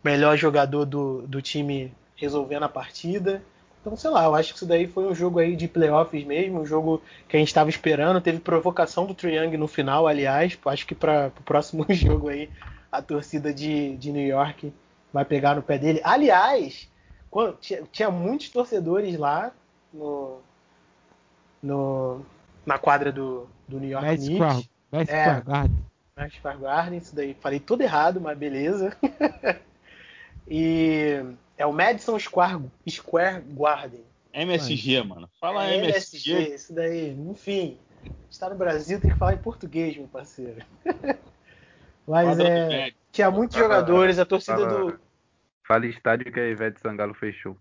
[0.03, 3.41] melhor jogador do, do time resolvendo a partida.
[3.81, 6.59] Então, sei lá, eu acho que isso daí foi um jogo aí de playoffs mesmo,
[6.59, 8.19] um jogo que a gente estava esperando.
[8.19, 10.57] Teve provocação do Triang no final, aliás.
[10.65, 12.49] Acho que para o próximo jogo aí
[12.91, 14.73] a torcida de, de New York
[15.13, 16.01] vai pegar no pé dele.
[16.03, 16.89] Aliás,
[17.29, 19.51] quando, tinha, tinha muitos torcedores lá
[19.93, 20.39] no,
[21.61, 22.25] no,
[22.65, 24.69] na quadra do, do New York Knicks.
[24.91, 25.85] Madison é, Square Garden.
[26.31, 27.33] Square Garden, isso daí.
[27.39, 28.95] Falei tudo errado, mas beleza.
[30.47, 31.23] e
[31.59, 34.03] é o Madison Square, Square Garden.
[34.33, 35.29] MSG, mano.
[35.41, 36.31] Fala é, MSG.
[36.31, 36.55] MSG.
[36.55, 37.77] Isso daí, enfim.
[38.31, 40.63] Está no Brasil, tem que falar em português, meu parceiro.
[42.07, 44.99] Mas é, tinha muitos jogadores, a torcida fala, do.
[45.67, 47.57] Fala estádio que a Ivete Sangalo fechou.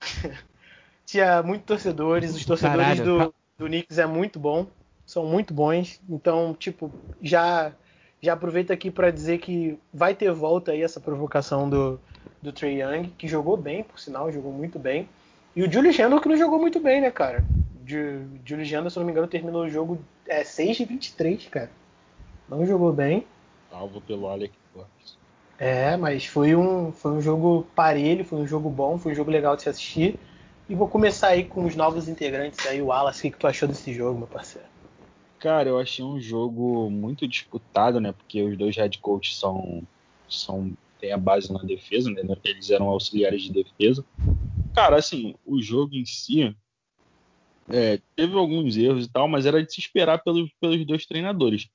[1.06, 4.66] tinha muitos torcedores, os torcedores Caralho, do, do Knicks é muito bom,
[5.06, 6.00] são muito bons.
[6.08, 6.92] Então, tipo,
[7.22, 7.72] já
[8.20, 12.00] já aproveito aqui para dizer que vai ter volta aí essa provocação do,
[12.42, 15.08] do Trey Young, que jogou bem, por sinal, jogou muito bem.
[15.54, 17.44] E o Julius Randle que não jogou muito bem, né, cara?
[17.82, 17.88] O
[18.44, 21.70] Julius Randle, se não me engano, terminou o jogo é, 6 de 23, cara.
[22.48, 23.26] Não jogou bem.
[23.70, 25.16] Salvo pelo Alec Burks.
[25.58, 29.30] É, mas foi um, foi um jogo parelho, foi um jogo bom, foi um jogo
[29.30, 30.18] legal de se assistir.
[30.68, 33.26] E vou começar aí com os novos integrantes aí, o Wallace.
[33.26, 34.68] O que, tu achou desse jogo, meu parceiro?
[35.38, 38.12] Cara, eu achei um jogo muito disputado, né?
[38.12, 39.82] Porque os dois head coaches são,
[40.28, 42.22] são têm a base na defesa, né?
[42.44, 44.04] Eles eram auxiliares de defesa.
[44.74, 46.54] Cara, assim, o jogo em si
[47.68, 51.68] é, teve alguns erros e tal, mas era de se esperar pelos, pelos dois treinadores.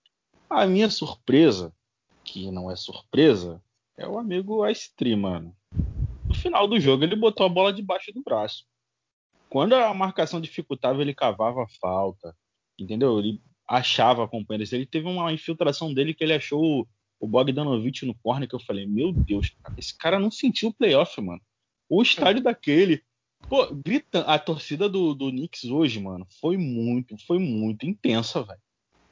[0.50, 1.74] A minha surpresa,
[2.24, 3.62] que não é surpresa,
[3.98, 5.56] é o amigo Ice Tree, mano.
[6.28, 8.66] No final do jogo, ele botou a bola debaixo do braço.
[9.50, 12.36] Quando a marcação dificultava, ele cavava a falta,
[12.80, 13.20] entendeu?
[13.20, 14.74] Ele achava companheiros.
[14.74, 16.88] Ele teve uma infiltração dele que ele achou
[17.24, 20.74] o Bogdanovich no corner que eu falei, meu Deus, cara, esse cara não sentiu o
[20.74, 21.42] playoff, mano.
[21.90, 23.04] O estádio daquele.
[23.50, 28.60] Pô, grita, a torcida do, do Knicks hoje, mano, foi muito, foi muito intensa, velho.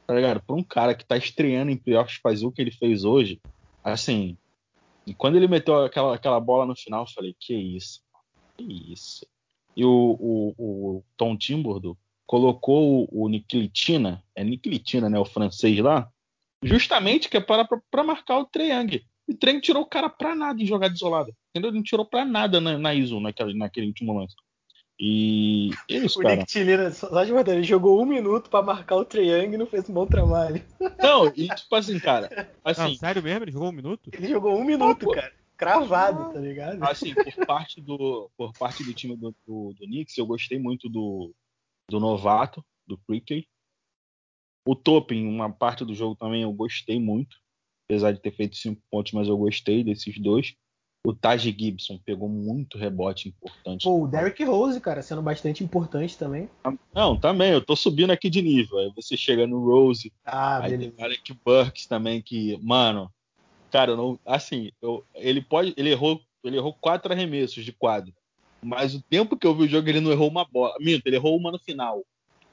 [0.07, 0.41] Tá ligado?
[0.41, 3.39] Pra um cara que tá estreando em playoffs fazer o que ele fez hoje,
[3.83, 4.37] assim.
[5.05, 8.01] E quando ele meteu aquela, aquela bola no final, eu falei, que isso?
[8.57, 8.63] Que
[8.93, 9.25] isso?
[9.75, 16.09] e o, o, o Tom Timbordo colocou o, o é Niklitina, né, o francês lá,
[16.63, 19.03] justamente que é para, para marcar o Triang.
[19.27, 21.31] O Triang tirou o cara pra nada em jogada isolada.
[21.49, 21.69] Entendeu?
[21.69, 24.35] Ele não tirou pra nada na, na ISO naquele, naquele último lance.
[24.99, 26.35] E é isso, o cara.
[26.35, 29.65] Nick Tilina, só de verdade, ele jogou um minuto para marcar o Triang e não
[29.65, 30.63] fez um bom trabalho.
[31.01, 32.51] Não, e tipo assim, cara.
[32.63, 33.43] Assim, não, sério mesmo?
[33.45, 34.11] Ele jogou um minuto?
[34.13, 36.83] Ele jogou um minuto, cara cravado, tá ligado?
[36.83, 40.89] Assim, por parte do, por parte do time do, do, do Knicks, eu gostei muito
[40.89, 41.31] do,
[41.87, 43.47] do novato, do Quickly.
[44.65, 47.35] O Topping, uma parte do jogo também eu gostei muito.
[47.89, 50.55] Apesar de ter feito cinco pontos, mas eu gostei desses dois.
[51.05, 53.83] O Taj Gibson pegou muito rebote importante.
[53.83, 56.47] Pô, o Derrick Rose, cara, sendo bastante importante também.
[56.93, 58.77] Não, também, eu tô subindo aqui de nível.
[58.77, 60.13] Aí você chega no Rose.
[60.23, 60.91] Ah, aí beleza.
[60.91, 63.11] Tem o Alec Burks também, que, mano,
[63.71, 68.13] Cara, não, assim, eu, ele pode, ele errou, ele errou quatro arremessos de quadro,
[68.61, 70.75] mas o tempo que eu vi o jogo ele não errou uma bola.
[70.79, 72.03] Minto, ele errou uma no final.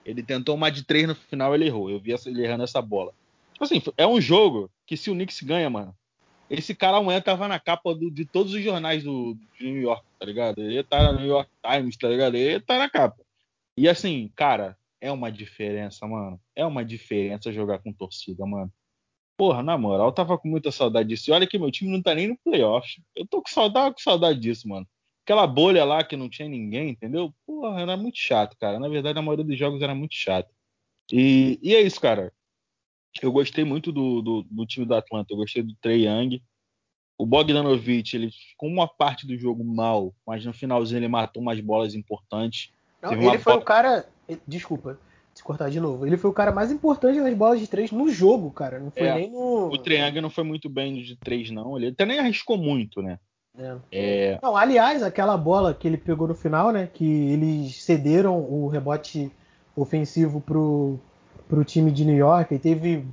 [0.08, 1.90] Ele tentou uma de três no final, ele errou.
[1.90, 3.12] Eu vi ele errando essa bola.
[3.52, 5.94] Tipo assim, é um jogo que se o Knicks ganha, mano,
[6.48, 10.02] esse cara amanhã tava na capa do, de todos os jornais do, de New York,
[10.18, 10.62] tá ligado?
[10.62, 12.36] Ele tá no New York Times, tá ligado?
[12.36, 13.22] Ele tá na capa.
[13.76, 16.40] E assim, cara, é uma diferença, mano.
[16.56, 18.72] É uma diferença jogar com torcida, mano.
[19.36, 21.30] Porra, na moral, eu tava com muita saudade disso.
[21.30, 22.88] E olha que meu time não tá nem no playoff.
[23.14, 24.86] Eu tô com saudade, com saudade disso, mano.
[25.28, 27.34] Aquela bolha lá que não tinha ninguém, entendeu?
[27.46, 28.80] Porra, era muito chato, cara.
[28.80, 30.48] Na verdade, a maioria dos jogos era muito chato.
[31.12, 32.32] E, e é isso, cara.
[33.20, 35.30] Eu gostei muito do, do, do time do Atlanta.
[35.30, 36.42] Eu gostei do Trey Young.
[37.18, 41.60] O Bogdanovich, ele ficou uma parte do jogo mal, mas no finalzinho ele matou umas
[41.60, 42.72] bolas importantes.
[43.02, 43.58] Não, ele foi bola...
[43.58, 44.08] o cara.
[44.46, 44.98] Desculpa,
[45.34, 46.06] se cortar de novo.
[46.06, 48.78] Ele foi o cara mais importante nas bolas de três no jogo, cara.
[48.78, 49.66] Não foi é, nem no.
[49.66, 51.76] O Triangle não foi muito bem de três, não.
[51.76, 53.20] Ele até nem arriscou muito, né?
[53.58, 53.76] É.
[53.90, 54.38] é.
[54.42, 56.88] Não, aliás, aquela bola que ele pegou no final, né?
[56.92, 59.30] Que eles cederam o rebote
[59.74, 60.98] ofensivo pro,
[61.48, 63.04] pro time de New York e teve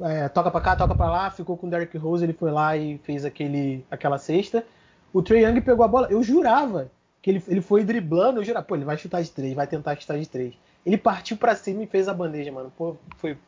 [0.00, 2.76] é, toca para cá, toca para lá, ficou com o Derrick Rose, ele foi lá
[2.76, 4.64] e fez aquele, aquela cesta.
[5.12, 8.66] O Trey Young pegou a bola, eu jurava que ele, ele foi driblando, eu jurava,
[8.66, 10.54] pô, ele vai chutar de três, vai tentar chutar de três.
[10.84, 12.72] Ele partiu para cima e fez a bandeja, mano.
[12.76, 13.38] Pô, foi,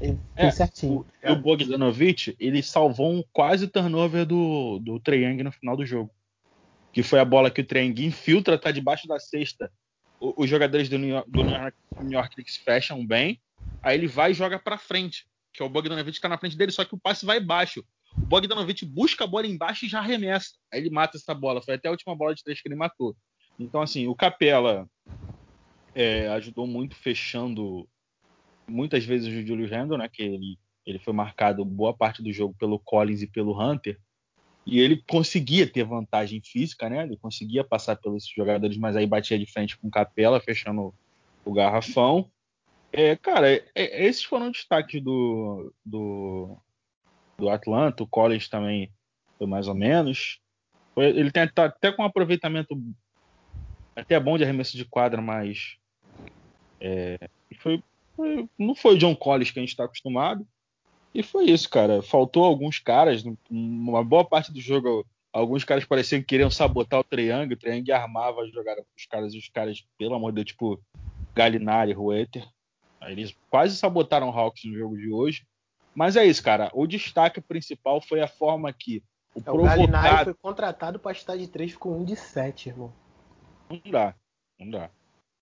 [0.00, 1.06] ele é, certinho.
[1.22, 5.86] O, o Bogdanovic, ele salvou um quase turnover do, do Trey Young no final do
[5.86, 6.10] jogo.
[6.92, 9.70] Que foi a bola que o Trey Young infiltra, tá debaixo da cesta.
[10.20, 13.40] O, os jogadores do New York, do New York, New York Knicks fecham bem,
[13.82, 15.26] aí ele vai e joga para frente
[15.58, 17.84] que é o Bogdanovich que está na frente dele, só que o passe vai baixo.
[18.16, 20.52] O Bogdanovich busca a bola embaixo e já arremessa.
[20.72, 21.60] Aí ele mata essa bola.
[21.60, 23.16] Foi até a última bola de três que ele matou.
[23.58, 24.88] Então, assim, o Capela
[25.96, 27.88] é, ajudou muito fechando
[28.68, 30.08] muitas vezes o Julius Randle, né?
[30.08, 33.98] Que ele, ele foi marcado boa parte do jogo pelo Collins e pelo Hunter.
[34.66, 37.04] E ele conseguia ter vantagem física, né?
[37.04, 40.94] Ele conseguia passar pelos jogadores, mas aí batia de frente com Capela, fechando
[41.44, 42.30] o garrafão.
[42.92, 46.58] É, cara, é, é, esses foram destaques do, do,
[47.38, 48.02] do Atlanta.
[48.02, 48.90] O Collins também
[49.38, 50.38] foi mais ou menos.
[50.94, 52.78] Foi, ele tem tá até com um aproveitamento
[53.96, 55.76] até bom de arremesso de quadra, mas
[56.80, 57.28] é,
[57.58, 57.82] foi,
[58.58, 60.46] não foi o John Collins que a gente está acostumado.
[61.14, 62.02] E foi isso, cara.
[62.02, 67.04] Faltou alguns caras, uma boa parte do jogo, alguns caras pareciam que queriam sabotar o
[67.04, 70.46] Triângulo, o Triângulo armava a jogada os caras, e os caras, pelo amor de Deus,
[70.48, 70.80] tipo
[71.34, 72.46] Galinari, Rueter.
[73.02, 75.46] Eles quase sabotaram o Hawks no jogo de hoje.
[75.94, 76.70] Mas é isso, cara.
[76.74, 79.02] O destaque principal foi a forma que
[79.34, 79.82] o, é, provocado...
[79.82, 82.92] o Galinari foi contratado para estar de 3 com 1 de 7, irmão.
[83.70, 84.14] Não dá,
[84.58, 84.90] não dá.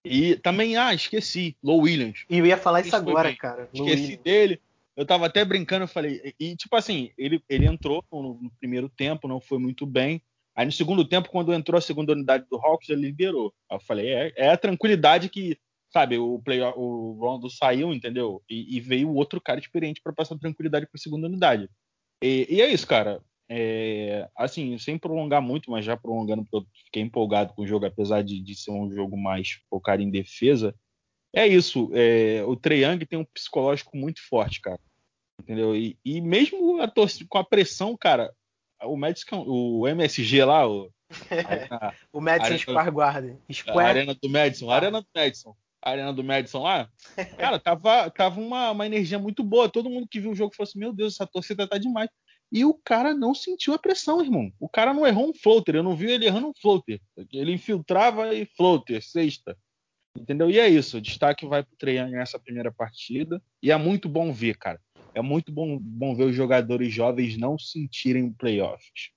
[0.07, 2.25] E também, ah, esqueci, Low Williams.
[2.29, 3.69] E eu ia falar isso, isso agora, cara.
[3.73, 4.61] Esqueci dele.
[4.97, 6.35] Eu tava até brincando, eu falei.
[6.41, 10.23] E, tipo assim, ele, ele entrou no, no, primeiro tempo, não foi muito bem.
[10.55, 13.53] Aí no segundo tempo, quando entrou a segunda unidade do Hawks, ele liberou.
[13.71, 15.59] Aí eu falei, é, é a tranquilidade que
[15.93, 18.43] sabe, o, play, o Rondo saiu, entendeu?
[18.49, 21.71] E, e veio outro cara experiente para passar tranquilidade para a segunda unidade.
[22.23, 23.23] E, e, é isso, cara.
[23.49, 27.87] É, assim, sem prolongar muito, mas já prolongando, porque eu fiquei empolgado com o jogo,
[27.87, 30.75] apesar de, de ser um jogo mais focado em defesa.
[31.35, 31.91] É isso.
[31.95, 34.81] É, o Treyang tem um psicológico muito forte, cara.
[35.41, 35.77] Entendeu?
[35.77, 38.33] E, e mesmo a torcida, com a pressão, cara,
[38.83, 40.91] o Madison, o MSG lá, o,
[41.71, 43.39] a, o Madison Square Garden.
[43.87, 45.57] A arena do Madison, a arena do Madison
[45.91, 46.89] arena do Madison lá,
[47.39, 49.69] cara, tava, tava uma, uma energia muito boa.
[49.69, 52.11] Todo mundo que viu o jogo falou assim: Meu Deus, essa torcida tá demais.
[52.51, 54.53] E o cara não sentiu a pressão, irmão.
[54.61, 55.75] O cara não errou um floater.
[55.75, 57.01] Eu não vi ele errando um floater.
[57.33, 59.57] Ele infiltrava e floater, sexta.
[60.17, 60.51] Entendeu?
[60.51, 60.99] E é isso.
[60.99, 63.43] O destaque vai pro Treyang nessa primeira partida.
[63.63, 64.81] E é muito bom ver, cara.
[65.15, 69.11] É muito bom, bom ver os jogadores jovens não sentirem playoffs.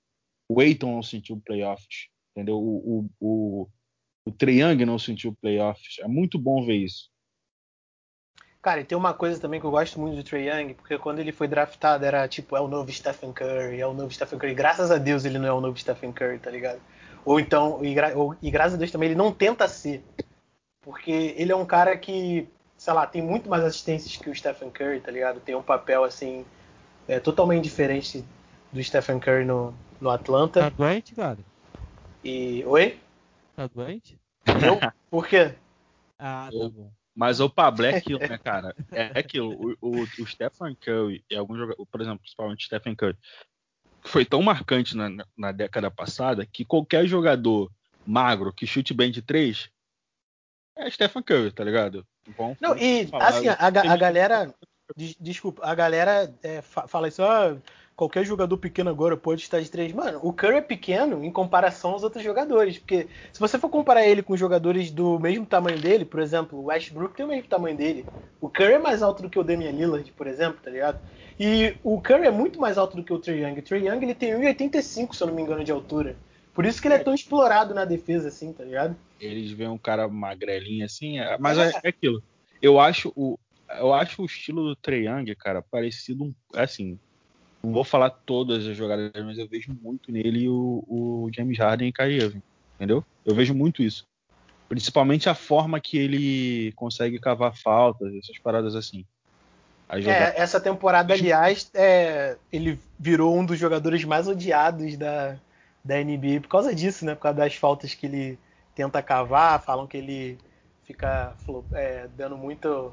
[0.48, 2.08] O Eiton não sentiu playoffs.
[2.34, 2.58] Entendeu?
[2.58, 3.68] O, o, o,
[4.26, 5.98] o Triang não sentiu playoffs.
[6.00, 7.10] É muito bom ver isso.
[8.62, 11.18] Cara, e tem uma coisa também que eu gosto muito do Trey Young, porque quando
[11.18, 14.54] ele foi draftado era tipo, é o novo Stephen Curry, é o novo Stephen Curry.
[14.54, 16.78] Graças a Deus ele não é o novo Stephen Curry, tá ligado?
[17.24, 20.04] Ou então, e, ou, e graças a Deus também ele não tenta ser.
[20.82, 22.46] Porque ele é um cara que,
[22.76, 25.40] sei lá, tem muito mais assistências que o Stephen Curry, tá ligado?
[25.40, 26.44] Tem um papel assim,
[27.08, 28.22] é, totalmente diferente
[28.70, 30.60] do Stephen Curry no, no Atlanta.
[30.60, 31.38] Tá doente, cara?
[32.22, 32.62] E.
[32.66, 33.00] Oi?
[33.56, 34.18] Tá doente?
[34.46, 34.78] Eu?
[35.10, 35.54] Por quê?
[36.18, 36.90] Ah, tá bom.
[37.20, 38.74] Mas o Pablo é aquilo, né, cara?
[38.90, 39.76] É, é aquilo.
[39.82, 43.18] O, o, o Stephen Curry e alguns jogadores, por exemplo, principalmente Stephen Curry,
[44.02, 47.70] foi tão marcante na, na década passada que qualquer jogador
[48.06, 49.68] magro que chute bem de três
[50.74, 52.06] é Stephen Curry, tá ligado?
[52.38, 54.54] Bom, Não, e assim, a, a galera.
[54.96, 57.54] Desculpa, a galera é, fala isso, ah,
[58.00, 59.92] qualquer jogador pequeno agora pode estar de três.
[59.92, 62.78] Mano, o Curry é pequeno em comparação aos outros jogadores.
[62.78, 66.64] Porque se você for comparar ele com jogadores do mesmo tamanho dele, por exemplo, o
[66.64, 68.06] Westbrook tem o mesmo tamanho dele.
[68.40, 70.98] O Curry é mais alto do que o Damian Lillard, por exemplo, tá ligado?
[71.38, 73.58] E o Curry é muito mais alto do que o Trey Young.
[73.58, 76.16] O Trey Young ele tem 1,85, se eu não me engano, de altura.
[76.54, 78.96] Por isso que ele é tão explorado na defesa, assim, tá ligado?
[79.20, 82.22] Eles veem um cara magrelinho assim, é, mas é, é aquilo.
[82.62, 83.38] eu acho o,
[83.78, 86.98] eu acho o estilo do Trae Young, cara, parecido, assim,
[87.62, 91.88] não vou falar todas as jogadas, mas eu vejo muito nele o, o James Harden
[91.88, 92.42] e Kyrie Irving,
[92.76, 93.04] entendeu?
[93.24, 94.06] Eu vejo muito isso.
[94.68, 99.04] Principalmente a forma que ele consegue cavar faltas, essas paradas assim.
[99.88, 105.36] É, essa temporada, aliás, é, ele virou um dos jogadores mais odiados da,
[105.84, 107.16] da NBA por causa disso, né?
[107.16, 108.38] Por causa das faltas que ele
[108.74, 110.38] tenta cavar, falam que ele
[110.84, 111.34] fica
[111.72, 112.92] é, dando muito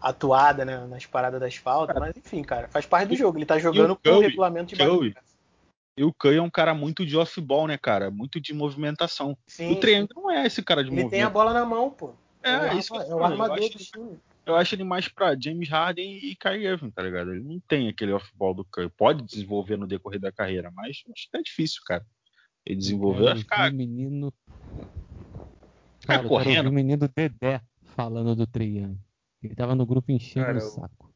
[0.00, 3.38] atuada né, nas paradas das faltas, mas enfim, cara, faz parte do jogo.
[3.38, 5.14] Ele tá jogando com o regulamento de Curry,
[5.96, 8.10] E o Curry é um cara muito de off-ball, né, cara?
[8.10, 9.36] Muito de movimentação.
[9.46, 11.14] Sim, o Triângulo não é esse cara de ele movimento.
[11.14, 12.12] Ele tem a bola na mão, pô.
[12.42, 14.18] É, é, isso é o armador do time.
[14.46, 17.32] Eu acho ele mais pra James Harden e Kyrie Irving, tá ligado?
[17.32, 18.88] Ele não tem aquele off-ball do Curry.
[18.88, 22.04] Pode desenvolver no decorrer da carreira, mas acho que é difícil, cara.
[22.64, 23.28] Ele desenvolveu.
[23.28, 24.32] É, cara, menino.
[26.06, 26.68] Cara, correndo.
[26.68, 27.60] o menino Dedé
[27.94, 28.98] falando do Triângulo.
[29.42, 31.10] Ele tava no grupo enchendo cara, o saco.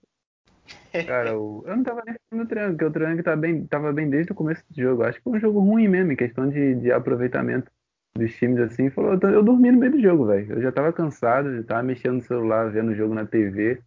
[1.07, 1.63] Cara, o...
[1.67, 4.35] eu não tava nem no Triângulo, porque o Triângulo tava bem, tava bem desde o
[4.35, 5.03] começo do jogo.
[5.03, 7.71] Acho que foi um jogo ruim mesmo, em questão de, de aproveitamento
[8.17, 8.89] dos times assim.
[8.91, 10.55] Falou, eu dormi no meio do jogo, velho.
[10.55, 13.83] Eu já tava cansado, já tava mexendo no celular, vendo o jogo na TV.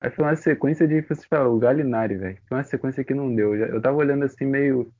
[0.00, 2.38] Aí foi uma sequência de, vocês falam, o Galinari, velho.
[2.48, 3.54] Foi uma sequência que não deu.
[3.54, 4.92] Eu tava olhando assim meio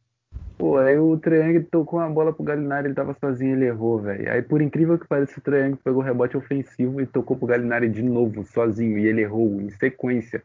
[0.59, 4.33] Pô, aí o Triângulo tocou uma bola pro Galinari, ele tava sozinho, ele errou, velho.
[4.33, 7.91] Aí por incrível que pareça, o Triângulo pegou o rebote ofensivo e tocou pro Galinari
[7.91, 10.43] de novo, sozinho, e ele errou em sequência.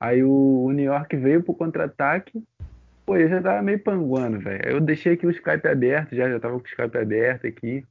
[0.00, 2.40] Aí o, o New York veio pro contra-ataque,
[3.04, 4.64] pô, eu já tava meio panguando, velho.
[4.64, 7.84] Eu deixei aqui o Skype aberto, já, já tava com o Skype aberto aqui.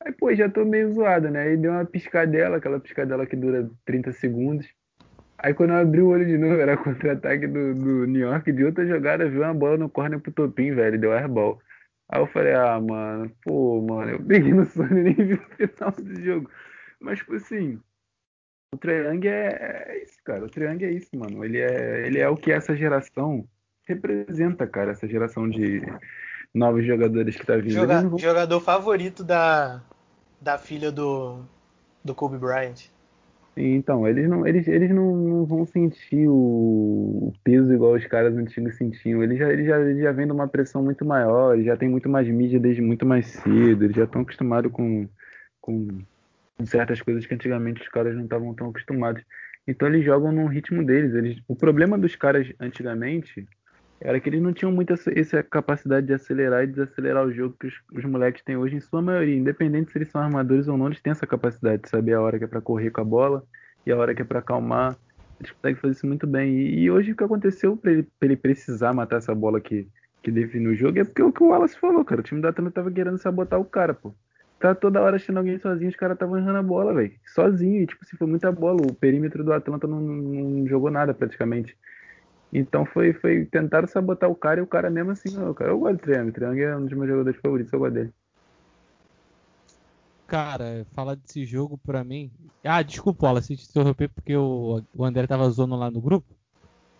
[0.00, 1.42] Aí, pô, já tô meio zoado, né?
[1.42, 4.68] Aí deu uma piscadela, aquela piscadela que dura 30 segundos.
[5.38, 8.64] Aí quando eu abri o olho de novo, era contra-ataque do, do New York de
[8.64, 11.60] outra jogada, viu uma bola no corner pro Topim, velho, deu airball.
[12.10, 15.38] Aí eu falei, ah, mano, pô, mano, eu peguei no sono e nem vi o
[15.38, 16.50] final do jogo.
[17.00, 17.78] Mas, tipo assim,
[18.74, 20.44] o Triang é, é isso, cara.
[20.44, 21.44] O Triang é isso, mano.
[21.44, 23.46] Ele é, ele é o que essa geração
[23.86, 24.92] representa, cara.
[24.92, 25.82] Essa geração de
[26.54, 27.70] novos jogadores que tá vindo.
[27.70, 28.18] Joga, vão...
[28.18, 29.82] Jogador favorito da,
[30.40, 31.44] da filha do,
[32.02, 32.90] do Kobe Bryant.
[33.60, 38.76] Então, eles não, eles, eles não, não vão sentir o peso igual os caras antigos
[38.76, 39.22] sentiam.
[39.22, 41.88] Eles já, eles já, eles já vêm de uma pressão muito maior, eles já têm
[41.88, 45.08] muito mais mídia desde muito mais cedo, eles já estão acostumados com,
[45.60, 45.88] com
[46.64, 49.24] certas coisas que antigamente os caras não estavam tão acostumados.
[49.66, 51.12] Então eles jogam no ritmo deles.
[51.14, 53.46] Eles, o problema dos caras antigamente
[54.00, 57.66] era que eles não tinham muita essa capacidade de acelerar e desacelerar o jogo que
[57.66, 59.36] os, os, moleques têm hoje, em sua maioria.
[59.36, 62.38] Independente se eles são armadores ou não, eles têm essa capacidade de saber a hora
[62.38, 63.44] que é para correr com a bola
[63.84, 64.96] e a hora que é para acalmar.
[65.40, 66.54] Eles conseguem fazer isso muito bem.
[66.54, 69.88] E, e hoje o que aconteceu para ele, ele, precisar matar essa bola que,
[70.22, 72.20] que define o jogo é porque o que o Wallace falou, cara.
[72.20, 74.14] O time da Atlanta tava querendo sabotar o cara, pô.
[74.60, 77.12] Tá toda hora achando alguém sozinho, os caras estavam errando a bola, velho.
[77.26, 78.80] Sozinho, e tipo, se foi muita bola.
[78.82, 81.76] O perímetro do Atlanta não, não jogou nada praticamente.
[82.52, 85.70] Então foi, foi tentar sabotar o cara e o cara mesmo assim, não, cara.
[85.70, 88.12] Eu gosto do Triang, o Triang é um dos meus jogadores favoritos, eu gosto dele.
[90.26, 92.30] Cara, falar desse jogo pra mim.
[92.62, 96.26] Ah, desculpa, Wallace, te interromper porque o, o André tava zoando lá no grupo.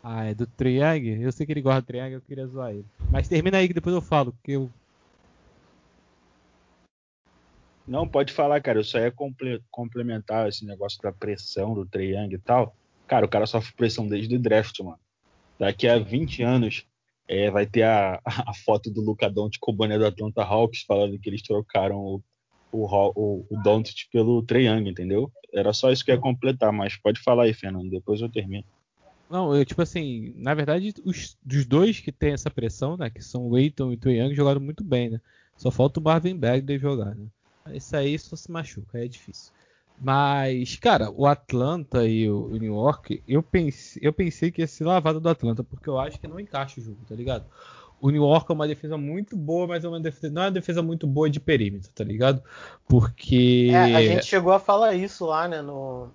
[0.02, 1.22] Ah, é do Triang?
[1.22, 2.86] Eu sei que ele gosta do Triang, eu queria zoar ele.
[3.10, 4.70] Mas termina aí que depois eu falo, porque eu.
[7.86, 8.78] Não, pode falar, cara.
[8.78, 9.12] Eu só ia
[9.70, 12.74] complementar esse negócio da pressão do Triang e tal.
[13.06, 14.98] Cara, o cara sofre pressão desde o draft, mano.
[15.59, 16.86] Daqui a 20 anos
[17.26, 20.82] é, vai ter a, a foto do Luca Doncic com o boné do Atlanta Hawks
[20.86, 22.22] falando que eles trocaram o,
[22.72, 23.82] o, o, o
[24.12, 25.30] pelo Trae Young, entendeu?
[25.52, 28.64] Era só isso que ia completar, mas pode falar aí, Fernando, depois eu termino.
[29.30, 33.22] Não, eu, tipo assim, na verdade, os dos dois que tem essa pressão, né, que
[33.22, 35.20] são o Aiton e o Young, jogaram muito bem, né?
[35.56, 37.26] Só falta o Marvin Bagley jogar, né?
[37.74, 39.52] Isso aí só se machuca, aí é difícil.
[40.00, 44.84] Mas, cara, o Atlanta e o New York, eu pensei, eu pensei que ia ser
[44.84, 47.44] lavada do Atlanta, porque eu acho que não encaixa o jogo, tá ligado?
[48.00, 50.52] O New York é uma defesa muito boa, mas é uma defesa, não é uma
[50.52, 52.40] defesa muito boa de perímetro, tá ligado?
[52.86, 53.70] Porque.
[53.72, 56.08] É, a gente chegou a falar isso lá, né, no,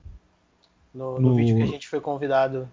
[0.93, 1.35] no, no, no...
[1.35, 2.69] vídeo que a gente foi convidado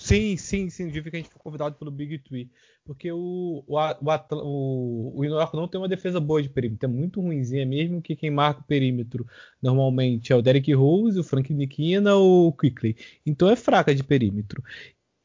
[0.00, 0.86] Sim, sim, sim.
[0.86, 2.50] No dia que a gente foi convidado pelo Big Tree.
[2.84, 6.88] Porque o, o, o, o New York não tem uma defesa boa de perímetro.
[6.88, 9.26] É muito ruimzinha mesmo que quem marca o perímetro
[9.62, 12.96] normalmente é o Derek Rose, o Frank Nikina ou o Quickly.
[13.26, 14.64] Então é fraca de perímetro.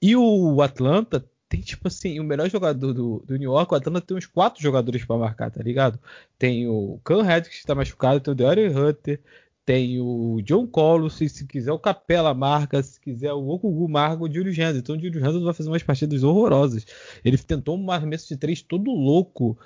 [0.02, 4.02] E o Atlanta tem, tipo assim, o melhor jogador do, do New York, o Atlanta
[4.02, 5.99] tem uns quatro jogadores para marcar, tá ligado?
[6.38, 9.22] Tem o Cam Reddick que está machucado, tem o Deore Hunter,
[9.65, 14.23] tem o John Colo, se, se quiser o Capela marca, se quiser o Okugu marca,
[14.23, 14.77] o Júlio Henderson.
[14.77, 16.85] Então o Júlio Henderson vai fazer umas partidas horrorosas.
[17.23, 19.57] Ele tentou um arremesso de três todo louco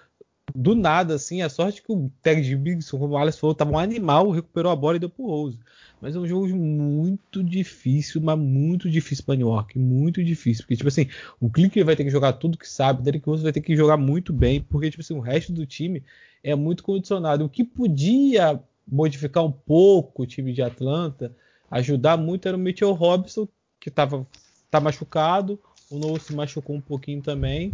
[0.55, 3.77] do nada, assim, a sorte que o Tag Bigson, como o Alex falou, tava um
[3.77, 5.59] animal, recuperou a bola e deu pro Rose.
[6.01, 9.77] Mas é um jogo muito difícil, mas muito difícil para New York.
[9.77, 10.63] Muito difícil.
[10.63, 11.07] Porque, tipo assim,
[11.39, 13.75] o Clicker vai ter que jogar tudo que sabe, o Derek Rose vai ter que
[13.75, 16.03] jogar muito bem, porque, tipo assim, o resto do time
[16.43, 17.43] é muito condicionado.
[17.43, 18.59] O que podia
[18.91, 21.35] modificar um pouco o time de Atlanta,
[21.69, 23.47] ajudar muito era o Mitchell Robinson,
[23.79, 24.25] que tava,
[24.69, 25.59] tá machucado,
[25.89, 27.73] o Noah se machucou um pouquinho também.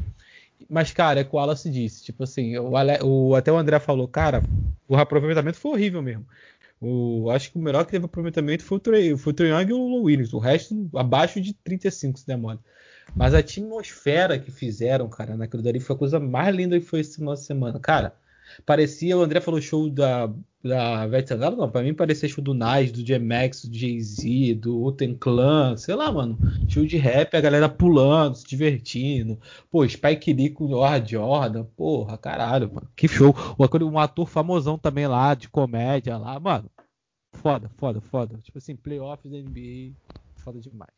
[0.70, 2.04] Mas, cara, é o que o Wallace disse.
[2.04, 2.72] Tipo assim, o,
[3.04, 4.42] o, até o André falou, cara,
[4.88, 6.26] o aproveitamento foi horrível mesmo.
[6.80, 9.70] O, acho que o melhor que teve aproveitamento foi o Trey, foi o Trey Young
[9.70, 10.34] e o Williams.
[10.34, 12.60] O resto, abaixo de 35, se demora.
[13.16, 17.02] Mas a atmosfera que fizeram, cara, naquilo dali foi a coisa mais linda que foi
[17.02, 17.80] esse nossa semana.
[17.80, 18.16] Cara,
[18.66, 20.32] parecia, o André falou show da,
[20.64, 24.84] da Vete Sangalo, não, pra mim parecia show do Nas, do J-Max, do Jay-Z, do
[24.84, 26.38] Uten Clan, sei lá, mano.
[26.68, 29.40] Show de rap, a galera pulando, se divertindo.
[29.70, 32.90] Pô, Spike Lee com o Jordan, porra, caralho, mano.
[32.96, 33.36] Que show.
[33.82, 36.70] Um ator famosão também lá, de comédia lá, mano.
[37.34, 38.38] Foda, foda, foda.
[38.42, 39.94] Tipo assim, playoffs da NBA,
[40.36, 40.95] foda demais.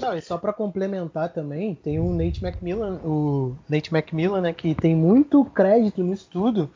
[0.00, 4.74] Não, e só para complementar também, tem o Nate McMillan, o Nate McMillan, né, que
[4.74, 6.70] tem muito crédito nisso tudo,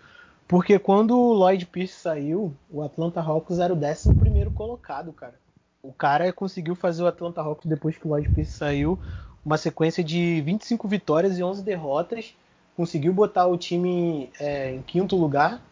[0.46, 5.34] porque quando o Lloyd Pierce saiu, o Atlanta Hawks era o 11 primeiro colocado, cara.
[5.82, 8.98] O cara conseguiu fazer o Atlanta Hawks depois que o Lloyd Pierce saiu,
[9.44, 12.34] uma sequência de 25 vitórias e 11 derrotas,
[12.76, 15.62] conseguiu botar o time é, em quinto lugar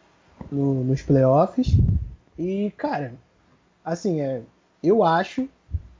[0.50, 1.68] no, nos playoffs.
[2.38, 3.14] E, cara,
[3.84, 4.42] assim, é,
[4.82, 5.48] eu acho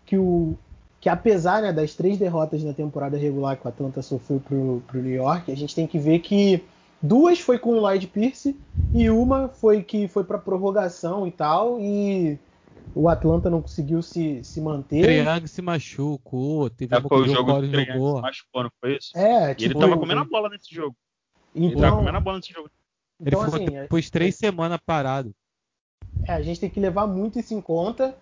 [0.05, 0.57] que o,
[1.03, 5.03] que apesar né, das três derrotas na temporada regular que o Atlanta sofreu pro, pro
[5.03, 6.63] New York, a gente tem que ver que
[7.03, 8.57] duas foi com o Lloyd Pierce
[8.95, 12.39] e uma foi que foi para prorrogação e tal e
[12.95, 15.03] o Atlanta não conseguiu se, se manter.
[15.03, 18.17] Triang se machucou, teve é, foi o jogo que o jogou.
[18.17, 19.11] se machucou, não foi isso?
[19.19, 20.95] É, tipo, e ele tava comendo a bola nesse jogo.
[21.53, 22.71] Então, ele tava comendo a bola nesse jogo.
[23.21, 25.35] Então, ele ficou assim, depois é, três é, semanas parado.
[26.29, 28.17] É, a gente tem que levar muito isso em conta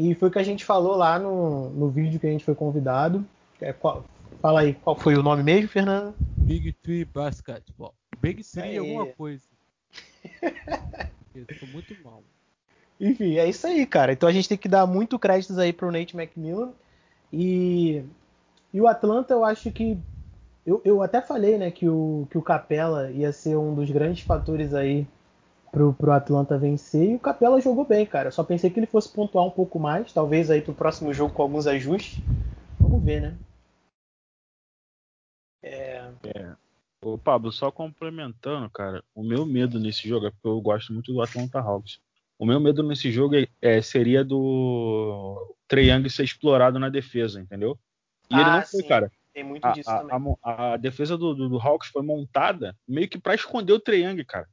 [0.00, 2.54] e foi o que a gente falou lá no, no vídeo que a gente foi
[2.54, 3.22] convidado.
[3.60, 4.02] É, qual,
[4.40, 6.14] fala aí, qual foi o nome mesmo, Fernando?
[6.38, 7.92] Big Tree Basketball.
[8.18, 9.42] Big Three alguma coisa.
[11.34, 12.22] Eu tô muito mal.
[12.98, 14.12] Enfim, é isso aí, cara.
[14.14, 16.72] Então a gente tem que dar muito créditos aí pro Nate McMillan.
[17.30, 18.02] E,
[18.72, 19.98] e o Atlanta, eu acho que.
[20.64, 24.24] Eu, eu até falei, né, que o, que o Capela ia ser um dos grandes
[24.24, 25.06] fatores aí
[25.70, 28.28] pro, pro Atlanta vencer e o Capela jogou bem, cara.
[28.28, 31.34] Eu só pensei que ele fosse pontuar um pouco mais, talvez aí pro próximo jogo
[31.34, 32.18] com alguns ajustes.
[32.78, 33.38] Vamos ver, né?
[35.62, 36.10] É.
[36.24, 36.52] é.
[37.02, 41.12] Ô, Pablo, só complementando, cara, o meu medo nesse jogo é porque eu gosto muito
[41.12, 41.98] do Atlanta Hawks.
[42.38, 47.40] O meu medo nesse jogo é, é seria do Trae Young ser explorado na defesa,
[47.40, 47.78] entendeu?
[48.30, 49.12] E ah, ele não foi, cara.
[49.32, 50.36] Tem muito disso a, também.
[50.42, 54.02] A, a, defesa do, do, do, Hawks foi montada meio que para esconder o Trae
[54.02, 54.48] Young, cara.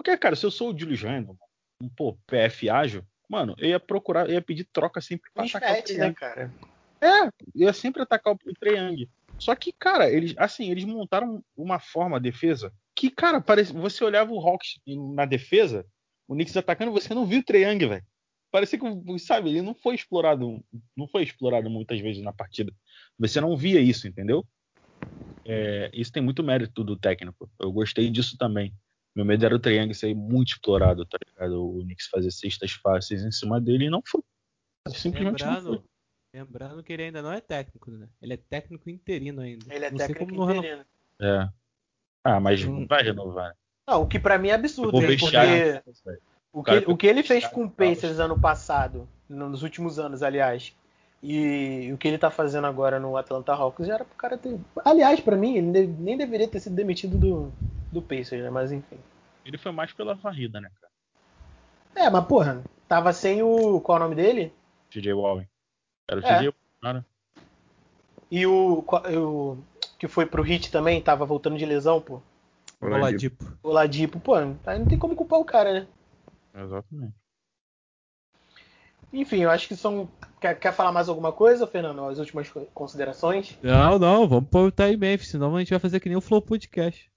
[0.00, 1.36] Porque, cara, se eu sou o Julius Randle,
[1.78, 5.76] um pô, PF ágil, mano, eu ia procurar, eu ia pedir troca sempre pra atacar
[5.78, 6.50] o né, cara?
[7.02, 7.30] É, eu
[7.66, 9.06] ia sempre atacar o Triang.
[9.38, 14.02] Só que, cara, eles, assim, eles montaram uma forma a defesa que, cara, parece, você
[14.02, 14.80] olhava o Hawks
[15.14, 15.84] na defesa,
[16.26, 18.04] o Knicks atacando, você não viu o Triang, velho.
[18.50, 20.64] Parecia que, sabe, ele não foi explorado,
[20.96, 22.72] não foi explorado muitas vezes na partida.
[23.18, 24.46] Você não via isso, entendeu?
[25.44, 27.50] É, isso tem muito mérito do técnico.
[27.60, 28.74] Eu gostei disso também.
[29.14, 31.64] Meu medo era o Triang ser muito explorado, tá ligado?
[31.64, 34.22] O Knicks fazer cestas fáceis em cima dele e não foi.
[34.88, 35.84] Simplesmente lembrando, não foi.
[36.32, 38.08] Lembrando que ele ainda não é técnico, né?
[38.22, 39.74] Ele é técnico interino ainda.
[39.74, 40.84] Ele é não técnico interino.
[41.20, 41.48] É.
[42.24, 43.56] Ah, mas não vai renovar.
[43.88, 45.16] Não, o que para mim é absurdo, né?
[45.16, 45.82] porque
[46.52, 50.74] o que, o que ele fez com o Pacers ano passado, nos últimos anos, aliás,
[51.22, 54.58] e o que ele tá fazendo agora no Atlanta Hawks já era pro cara ter.
[54.84, 57.52] Aliás, para mim, ele nem deveria ter sido demitido do,
[57.90, 58.50] do Pacers, né?
[58.50, 58.98] Mas enfim.
[59.44, 62.06] Ele foi mais pela varrida, né, cara?
[62.06, 63.80] É, mas porra, tava sem o.
[63.80, 64.52] Qual é o nome dele?
[64.90, 65.48] TJ Wallen.
[66.08, 66.38] Era o é.
[66.38, 67.06] TJ cara.
[68.30, 69.58] E o, o.
[69.98, 72.22] Que foi pro Hit também, tava voltando de lesão, pô.
[72.80, 73.58] Oladipo.
[73.62, 75.86] Oladipo, pô, aí não tem como culpar o cara, né?
[76.54, 77.14] Exatamente.
[79.12, 80.08] Enfim, eu acho que são.
[80.40, 82.04] Quer, quer falar mais alguma coisa, Fernando?
[82.04, 83.58] As últimas considerações?
[83.62, 86.22] Não, não, vamos pôr o time Memphis, senão a gente vai fazer que nem o
[86.22, 87.10] Flow Podcast.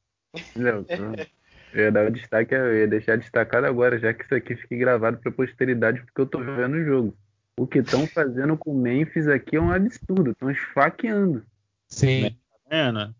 [0.55, 0.85] Não,
[1.73, 4.77] eu ia dar o destaque, eu ia deixar destacado agora, já que isso aqui fique
[4.77, 7.17] gravado para posteridade, porque eu tô vendo o jogo.
[7.57, 11.45] O que estão fazendo com o Memphis aqui é um absurdo, estão esfaqueando.
[11.87, 12.35] Sim.
[12.69, 13.13] É, né?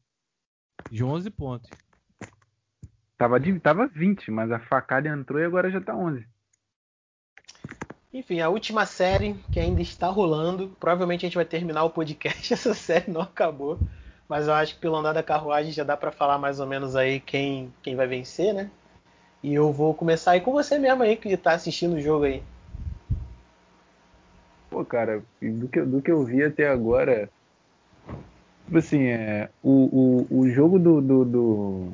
[0.90, 1.69] De 11 pontos.
[3.18, 6.27] Tava, de, tava 20, mas a facada entrou e agora já tá 11.
[8.14, 10.76] Enfim, a última série que ainda está rolando.
[10.80, 12.53] Provavelmente a gente vai terminar o podcast.
[12.53, 13.80] Essa série não acabou.
[14.34, 16.95] Mas eu acho que pelo andar da carruagem já dá para falar mais ou menos
[16.95, 18.68] aí quem, quem vai vencer, né?
[19.43, 22.41] E eu vou começar aí com você mesmo aí, que tá assistindo o jogo aí.
[24.72, 27.30] Pô, cara, do que, do que eu vi até agora,
[28.65, 31.91] tipo assim, é, o, o, o jogo do, do, do,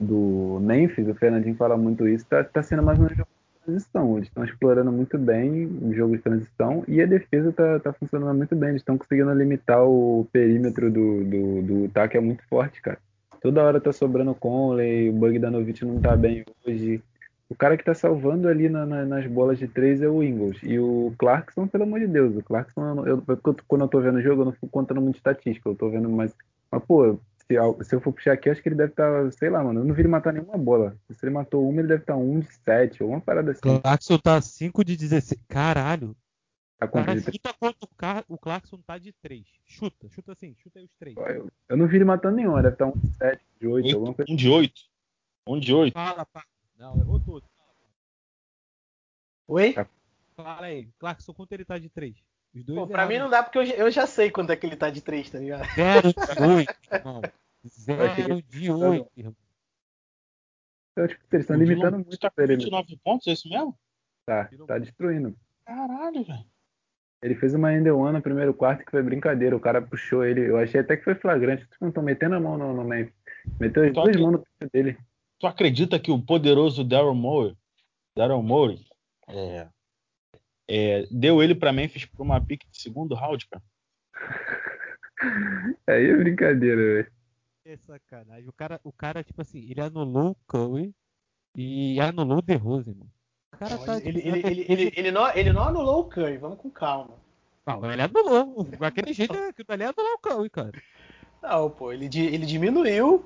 [0.00, 3.22] do Memphis, o Fernandinho fala muito isso, tá, tá sendo mais jogo de
[3.64, 4.16] transição.
[4.16, 8.36] Eles estão explorando muito bem o jogo de transição e a defesa tá, tá funcionando
[8.36, 8.70] muito bem.
[8.70, 12.98] Eles estão conseguindo limitar o perímetro do, do, do ataque, é muito forte, cara.
[13.40, 17.02] Toda hora tá sobrando Conley, o Bogdanovich não tá bem hoje.
[17.48, 20.58] O cara que tá salvando ali na, na, nas bolas de três é o Ingles.
[20.62, 24.16] E o Clarkson, pelo amor de Deus, o Clarkson, eu, eu, quando eu tô vendo
[24.16, 26.34] o jogo, eu não fico contando muito estatística, eu tô vendo mais.
[26.72, 29.50] Mas, pô, se, se eu for puxar aqui, acho que ele deve estar, tá, sei
[29.50, 30.96] lá, mano, eu não vi ele matar nenhuma bola.
[31.10, 33.60] Se ele matou uma, ele deve estar tá 1 de 7, ou uma parada assim.
[33.60, 35.40] Clarkson tá 5 de 16.
[35.48, 36.16] Caralho!
[36.78, 37.88] Tá Cara, chuta quanto
[38.28, 39.46] o Clarkson tá de 3.
[39.64, 41.16] Chuta, chuta assim, chuta aí os 3.
[41.16, 43.84] Eu, eu não vi ele matando nenhuma, deve estar tá 1 de 7, de 8,
[43.86, 44.32] 8 alguma coisa.
[44.32, 44.82] 1 de 8.
[45.46, 45.92] 1 de 8.
[45.92, 46.44] Fala, pá.
[46.78, 47.44] Não, errou tudo.
[49.46, 49.74] Oi?
[50.34, 52.16] Fala aí, Clarkson, quanto ele tá de 3?
[52.54, 54.66] Os dois Pô, pra mim não dá porque eu, eu já sei quanto é que
[54.66, 55.64] ele tá de 3, tá ligado?
[55.74, 56.14] 0 de
[56.56, 57.22] 8, irmão.
[57.66, 59.36] 0 de 8, irmão.
[60.92, 63.76] Então, tipo, eles estão limitando muito tá com 29 pontos, é isso mesmo?
[64.24, 65.36] Tá, tá destruindo.
[65.64, 66.44] Caralho, velho.
[67.20, 69.56] Ele fez uma end one no primeiro quarto que foi brincadeira.
[69.56, 70.42] O cara puxou ele.
[70.42, 71.66] Eu achei até que foi flagrante.
[71.80, 73.10] Não estão metendo a mão no, no meio.
[73.58, 74.98] Meteu as duas mãos no peito dele.
[75.40, 77.56] Tu acredita que o poderoso Daryl Morey,
[78.14, 78.84] Daryl Morey
[79.26, 79.66] é,
[80.68, 83.62] é, deu ele pra Memphis por uma pique de segundo round, cara?
[85.86, 87.12] Aí é brincadeira, velho.
[87.66, 88.48] É sacanagem.
[88.48, 90.94] O cara, o cara, tipo assim, ele anulou o Curry
[91.56, 93.10] e anulou o DeRozan, mano.
[93.54, 96.58] O cara tá, ele, ele, ele, ele, ele, não, ele não anulou o Curry, vamos
[96.58, 97.14] com calma.
[97.66, 98.64] Não, ele anulou.
[98.78, 100.82] Daquele jeito que o Dali anulou o Curry, cara.
[101.42, 103.24] Não, pô, ele, ele diminuiu.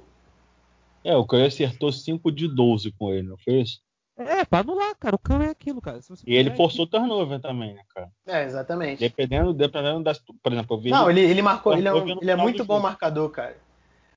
[1.03, 3.81] É, o Curry acertou 5 de 12 com ele, não foi isso?
[4.19, 5.15] É, pra anular, cara.
[5.15, 6.01] O cão é aquilo, cara.
[6.27, 8.11] e ele forçou o turnover também, né, cara?
[8.27, 8.99] É, exatamente.
[8.99, 10.19] Dependendo, dependendo das.
[10.19, 10.91] Por exemplo, eu vi.
[10.91, 11.73] Não, ele, ele marcou.
[11.77, 12.87] Ele é, um, ele é muito bom jogo.
[12.87, 13.57] marcador, cara.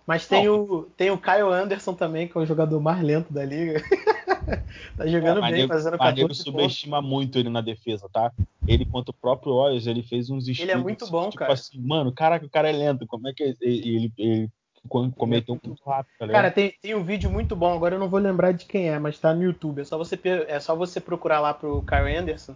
[0.06, 3.46] Mas tem o, tem o Kyle Anderson também, que é o jogador mais lento da
[3.46, 3.82] liga.
[4.98, 8.32] tá jogando é, bem, fazendo 14 Mas ele subestima muito ele na defesa, tá?
[8.68, 11.54] Ele contra o próprio Olhos, ele fez uns Ele é muito bom, tipo cara.
[11.54, 13.06] assim, mano, caraca, o cara é lento.
[13.06, 14.50] Como é que ele, ele, ele
[14.90, 18.20] cometeu muito rápido, tá Cara, tem, tem um vídeo muito bom, agora eu não vou
[18.20, 19.82] lembrar de quem é, mas tá no YouTube.
[19.82, 22.56] É só você, é só você procurar lá pro Kyle Anderson.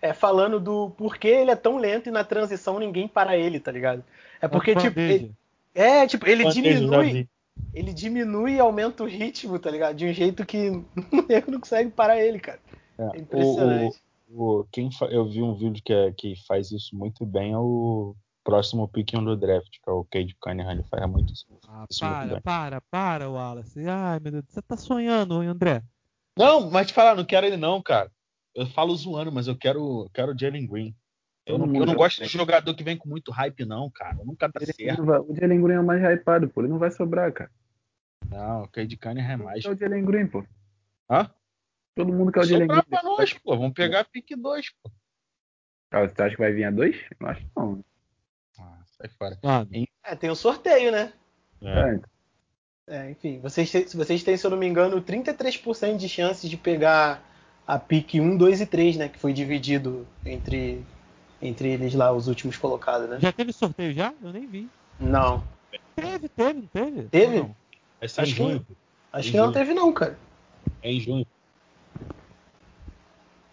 [0.00, 3.72] É, falando do porquê ele é tão lento e na transição ninguém para ele, tá
[3.72, 4.04] ligado?
[4.40, 4.98] É porque, tipo.
[4.98, 5.32] Ele,
[5.74, 7.28] é, tipo, ele diminui.
[7.72, 9.96] Ele diminui e aumenta o ritmo, tá ligado?
[9.96, 10.56] De um jeito que
[11.28, 12.60] ele não consegue parar ele, cara.
[12.98, 13.98] É, é impressionante.
[14.28, 17.58] O, o, quem eu vi um vídeo que, é, que faz isso muito bem é
[17.58, 18.14] o
[18.46, 21.44] próximo pick do draft, que é o Cade Cunningham, ele faz muito isso.
[21.68, 23.84] Ah, para, para, para, Wallace.
[23.88, 25.82] Ai, meu Deus, você tá sonhando, hein, André?
[26.38, 28.08] Não, mas te falar, não quero ele não, cara.
[28.54, 30.94] Eu falo zoando, mas eu quero, quero o Jalen Green.
[31.44, 34.16] Eu não, eu não gosto de jogador que vem com muito hype, não, cara.
[34.24, 35.04] Nunca tá certo.
[35.04, 36.60] Vai, o Jalen Green é o mais hypado, pô.
[36.60, 37.50] Ele não vai sobrar, cara.
[38.30, 39.64] Não, o Cade Cunningham é mais.
[39.64, 40.44] É o Jalen Green, pô.
[41.10, 41.28] Hã?
[41.96, 42.82] Todo mundo quer o Jalen Green.
[42.82, 43.56] pra nós, pô.
[43.56, 44.90] Vamos pegar a pick 2, pô.
[45.90, 46.96] Ah, você acha que vai vir a 2?
[47.20, 47.84] Não acho não.
[49.06, 49.38] Sai fora.
[49.42, 49.66] Ah,
[50.04, 51.12] é, tem um sorteio, né?
[51.62, 52.00] É.
[52.88, 57.22] é enfim, vocês, vocês têm, se eu não me engano, 33% de chances de pegar
[57.66, 59.08] a pick 1, 2 e 3, né?
[59.08, 60.84] Que foi dividido entre,
[61.40, 63.18] entre eles lá, os últimos colocados, né?
[63.20, 64.12] Já teve sorteio já?
[64.22, 64.68] Eu nem vi.
[64.98, 65.42] Não.
[65.94, 67.02] Teve, teve, teve?
[67.04, 67.40] Teve?
[67.40, 67.56] Não.
[68.00, 68.60] É acho em junho.
[68.60, 68.76] Que,
[69.12, 69.46] acho em que junho.
[69.46, 70.18] não teve não, cara.
[70.82, 71.26] É em junho.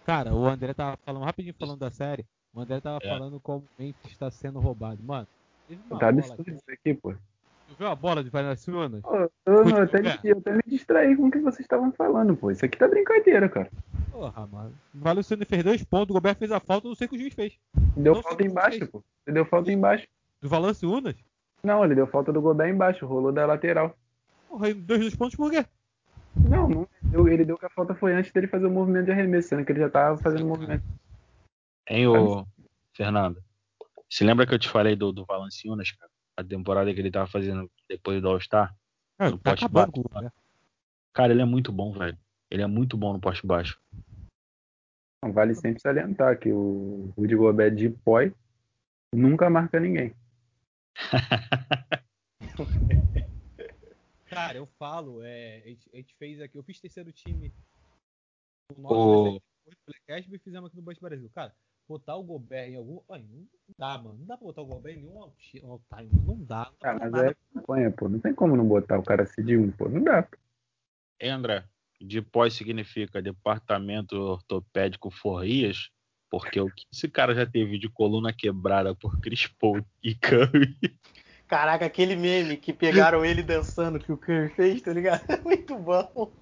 [0.04, 2.26] Cara, o André tava falando rapidinho falando da série.
[2.52, 3.08] O André tava é.
[3.08, 5.02] falando como o Memphis está sendo roubado.
[5.02, 5.26] Mano,
[5.98, 7.12] tá absurdo isso aqui, pô.
[7.12, 9.02] Tu viu a bola de Valanciunas?
[9.04, 12.36] Eu, eu, eu, até me, eu até me distraí com o que vocês estavam falando,
[12.36, 12.50] pô.
[12.50, 13.70] Isso aqui tá brincadeira, cara.
[14.12, 14.72] Porra, mano.
[14.94, 17.18] O Valanciunas fez dois pontos, o Gobert fez a falta, não sei o que o
[17.18, 17.58] juiz fez.
[17.96, 19.02] Deu não falta embaixo, pô.
[19.26, 20.06] Ele deu falta embaixo.
[20.40, 21.16] Do Valanciunas?
[21.62, 23.96] Não, ele deu falta do Gobert embaixo, rolou da lateral.
[24.48, 25.64] Porra, dois dos pontos por quê?
[26.36, 29.48] Não, não ele deu que a falta foi antes dele fazer o movimento de arremesso,
[29.48, 30.84] sendo que ele já tava fazendo o movimento.
[31.88, 32.46] Hein, ô,
[32.92, 33.42] Fernando?
[34.10, 36.10] Se lembra que eu te falei do, do Valanciunas, cara?
[36.36, 38.74] A temporada que ele tava fazendo depois do All-Star?
[39.18, 39.92] É, no tá poste baixo.
[40.20, 40.32] Né?
[41.12, 42.18] Cara, ele é muito bom, velho.
[42.50, 43.80] Ele é muito bom no poste baixo.
[45.22, 48.34] Vale sempre salientar que o Rudy Gobert de poi
[49.12, 50.14] nunca marca ninguém.
[54.26, 57.52] Cara, eu falo, é, a, gente, a, gente, fez aqui, eu fiz terceiro time
[58.76, 59.40] o nosso o...
[60.08, 61.30] e fizemos aqui no Banco Brasil.
[61.34, 61.54] Cara,
[61.88, 63.00] botar o Gobert em algum.
[63.10, 63.46] Ai, não
[63.78, 64.18] dá, mano.
[64.18, 66.10] Não dá pra botar o Gobert em nenhum all-time.
[66.26, 66.70] Não dá.
[66.70, 68.08] Não dá ah, mas é, campanha, pô.
[68.08, 69.88] Não tem como não botar o cara de um, pô.
[69.88, 70.22] Não dá.
[70.22, 70.36] Pô.
[71.18, 71.64] É, André,
[72.00, 75.90] de pós significa Departamento Ortopédico Forrias,
[76.30, 80.76] porque o que esse cara já teve de coluna quebrada por Chris Paul e Curry.
[81.46, 85.22] Caraca, aquele meme que pegaram ele dançando que o Curry fez, tá ligado?
[85.44, 86.32] Muito bom.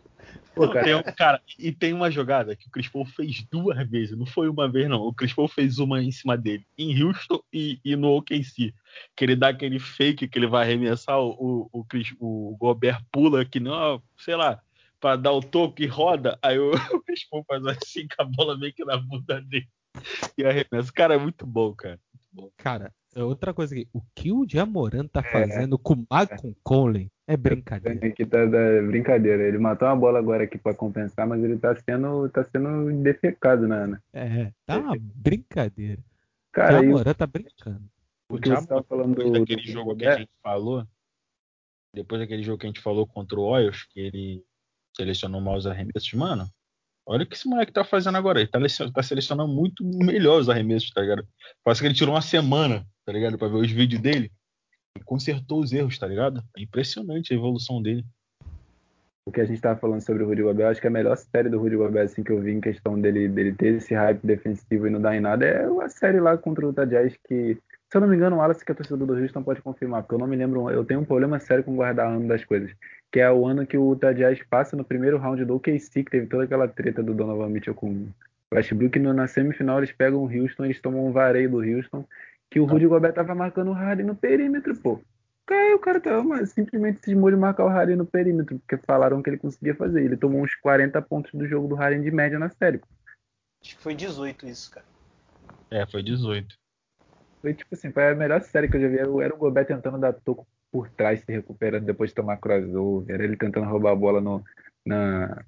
[0.55, 0.85] Pô, cara.
[0.85, 4.27] Tem um, cara, e tem uma jogada que o Chris Paul fez duas vezes, não
[4.27, 5.01] foi uma vez, não.
[5.01, 8.75] O Chris Paul fez uma em cima dele, em Houston e, e no OKC.
[9.17, 13.45] Que ele dá aquele fake que ele vai arremessar, o, o, Chris, o Gobert pula
[13.45, 14.61] que não, sei lá,
[15.01, 18.25] para dar o toque e roda, aí o, o Chris Paul faz assim com a
[18.25, 19.69] bola meio que na bunda dele
[20.37, 20.93] e arremessa.
[20.93, 21.99] Cara, é muito bom, cara.
[22.13, 22.51] Muito bom.
[22.57, 25.23] Cara, outra coisa aqui, o que o Jamoran tá é.
[25.23, 25.79] fazendo é.
[25.83, 28.07] com o Malcolm Conley é brincadeira.
[28.07, 29.43] Aqui tá da brincadeira.
[29.43, 33.69] Ele matou uma bola agora aqui para compensar, mas ele tá sendo, tá sendo defecado,
[33.69, 34.03] né, Ana?
[34.13, 36.03] É, tá uma brincadeira.
[36.53, 37.83] Cara, o Jamoran tá brincando.
[38.31, 39.71] O que você tava falando do, daquele do...
[39.71, 40.87] jogo que a gente falou,
[41.95, 44.45] depois daquele jogo que a gente falou contra o Oils, que ele
[44.97, 46.49] selecionou mal os arremessos, mano,
[47.05, 48.41] Olha o que esse moleque tá fazendo agora.
[48.41, 48.59] Ele tá,
[48.95, 51.27] tá, selecionando muito melhor os arremessos, tá ligado?
[51.65, 53.37] Parece que ele tirou uma semana, tá ligado?
[53.37, 54.31] Pra ver os vídeos dele.
[54.97, 56.43] E consertou os erros, tá ligado?
[56.57, 58.05] É impressionante a evolução dele.
[59.25, 61.49] O que a gente tava falando sobre o Rudy Gobert, acho que a melhor série
[61.49, 64.87] do Rudy Gobert, assim, que eu vi em questão dele, dele ter esse hype defensivo
[64.87, 67.97] e não dar em nada, é a série lá contra o Utah Jazz, que, se
[67.97, 70.19] eu não me engano, o Wallace, que é torcedor do Houston, pode confirmar, porque eu
[70.19, 72.75] não me lembro, eu tenho um problema sério com guardar ano das coisas
[73.13, 76.11] que é o ano que o Utah Jazz passa no primeiro round do OKC, que
[76.11, 78.09] teve toda aquela treta do Donovan Mitchell com o
[78.51, 82.07] Westbrook, no, na semifinal eles pegam o Houston, eles tomam um vareio do Houston,
[82.51, 84.99] que o Rudy Gobert tava marcando o Harden no perímetro, pô.
[85.45, 89.29] Caiu, o cara tava simplesmente cismou de marcar o Harden no perímetro, porque falaram que
[89.29, 90.03] ele conseguia fazer.
[90.03, 92.79] Ele tomou uns 40 pontos do jogo do Harden de média na série.
[92.79, 92.87] Pô.
[93.63, 94.87] Acho que foi 18 isso, cara.
[95.71, 96.55] É, foi 18.
[97.43, 98.99] Foi tipo assim, foi a melhor série que eu já vi.
[98.99, 103.37] Era o Gobert tentando dar toco por trás se recuperando depois de tomar crossover, ele
[103.37, 104.43] tentando roubar a bola no,
[104.85, 105.45] na,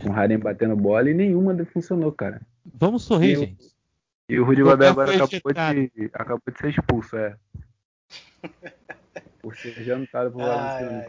[0.00, 2.42] com o Harden batendo bola e nenhuma funcionou, cara.
[2.74, 3.74] Vamos sorrir, e gente.
[4.28, 7.36] E o Rudy Gobert agora acabou de, acabou de ser expulso, é.
[9.40, 11.06] por ser jantado por Valenciano.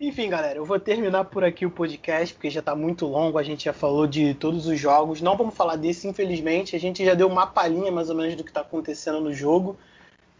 [0.00, 3.42] Enfim, galera, eu vou terminar por aqui o podcast, porque já está muito longo, a
[3.42, 5.20] gente já falou de todos os jogos.
[5.20, 6.76] Não vamos falar desse, infelizmente.
[6.76, 9.76] A gente já deu uma palhinha mais ou menos do que está acontecendo no jogo.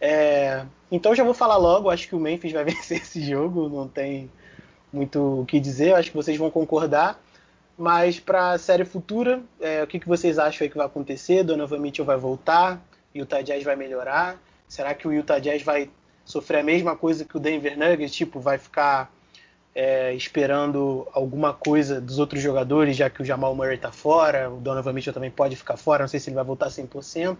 [0.00, 3.88] É, então já vou falar logo, acho que o Memphis vai vencer esse jogo, não
[3.88, 4.30] tem
[4.92, 7.20] muito o que dizer, acho que vocês vão concordar.
[7.76, 11.44] Mas para a série futura, é, o que, que vocês acham que vai acontecer?
[11.44, 12.80] Donovan Mitchell vai voltar?
[13.14, 14.36] Utah Jazz vai melhorar?
[14.66, 15.88] Será que o Utah Jazz vai
[16.24, 18.14] sofrer a mesma coisa que o Denver Nuggets?
[18.14, 19.12] Tipo, vai ficar
[19.74, 24.56] é, esperando alguma coisa dos outros jogadores, já que o Jamal Murray está fora, o
[24.56, 27.36] Donovan Mitchell também pode ficar fora, não sei se ele vai voltar 100%.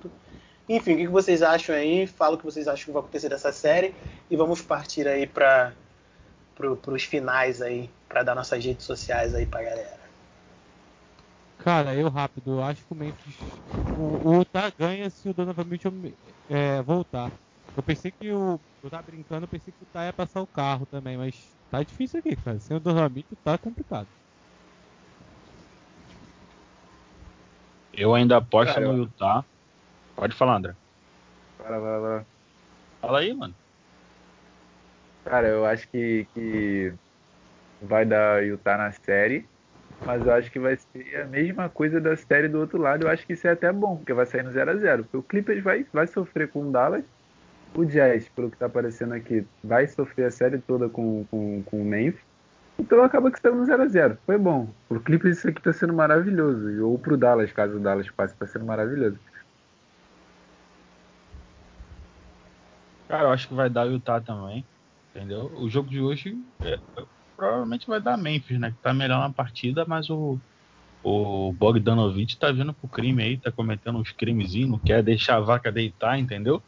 [0.69, 2.07] Enfim, o que vocês acham aí?
[2.07, 3.95] Fala o que vocês acham que vai acontecer dessa série
[4.31, 5.73] e vamos partir aí para
[6.55, 9.99] pro, os finais aí, para dar nossas redes sociais aí para galera.
[11.59, 13.35] Cara, eu rápido, eu acho que o Memphis.
[13.99, 15.93] O, o Utah ganha se o Donovan Mitchell
[16.49, 17.31] é, voltar.
[17.77, 18.61] Eu pensei que o.
[18.83, 21.35] Eu tava brincando, eu pensei que o Utah ia passar o carro também, mas
[21.71, 22.59] tá difícil aqui, cara.
[22.61, 24.07] Sem o Donovan Mitchell tá complicado.
[27.93, 29.45] Eu ainda aposto cara, no Utah.
[30.19, 30.75] Pode falar, André.
[31.59, 32.27] Fala, fala, fala.
[33.01, 33.55] Fala aí, mano.
[35.25, 36.93] Cara, eu acho que, que
[37.81, 39.47] vai dar Utah na série,
[40.05, 43.05] mas eu acho que vai ser a mesma coisa da série do outro lado.
[43.05, 45.03] Eu acho que isso é até bom, porque vai sair no 0x0.
[45.03, 47.05] Porque o Clippers vai, vai sofrer com o Dallas,
[47.77, 51.81] o Jazz, pelo que tá aparecendo aqui, vai sofrer a série toda com, com, com
[51.81, 52.27] o Memphis.
[52.77, 54.17] Então acaba que saiu no 0x0.
[54.27, 54.69] Foi bom.
[54.89, 56.85] Pro Clippers isso aqui tá sendo maravilhoso.
[56.85, 59.17] Ou pro Dallas, caso o Dallas passe, tá sendo maravilhoso.
[63.09, 64.65] Cara, eu acho que vai dar Utah também.
[65.15, 65.51] Entendeu?
[65.57, 66.79] O jogo de hoje é,
[67.37, 68.71] provavelmente vai dar Memphis, né?
[68.71, 70.39] Que tá melhor na partida, mas o,
[71.03, 75.41] o Bogdanovich tá vindo pro crime aí, tá cometendo uns crimezinhos, não quer deixar a
[75.41, 76.63] vaca deitar, entendeu?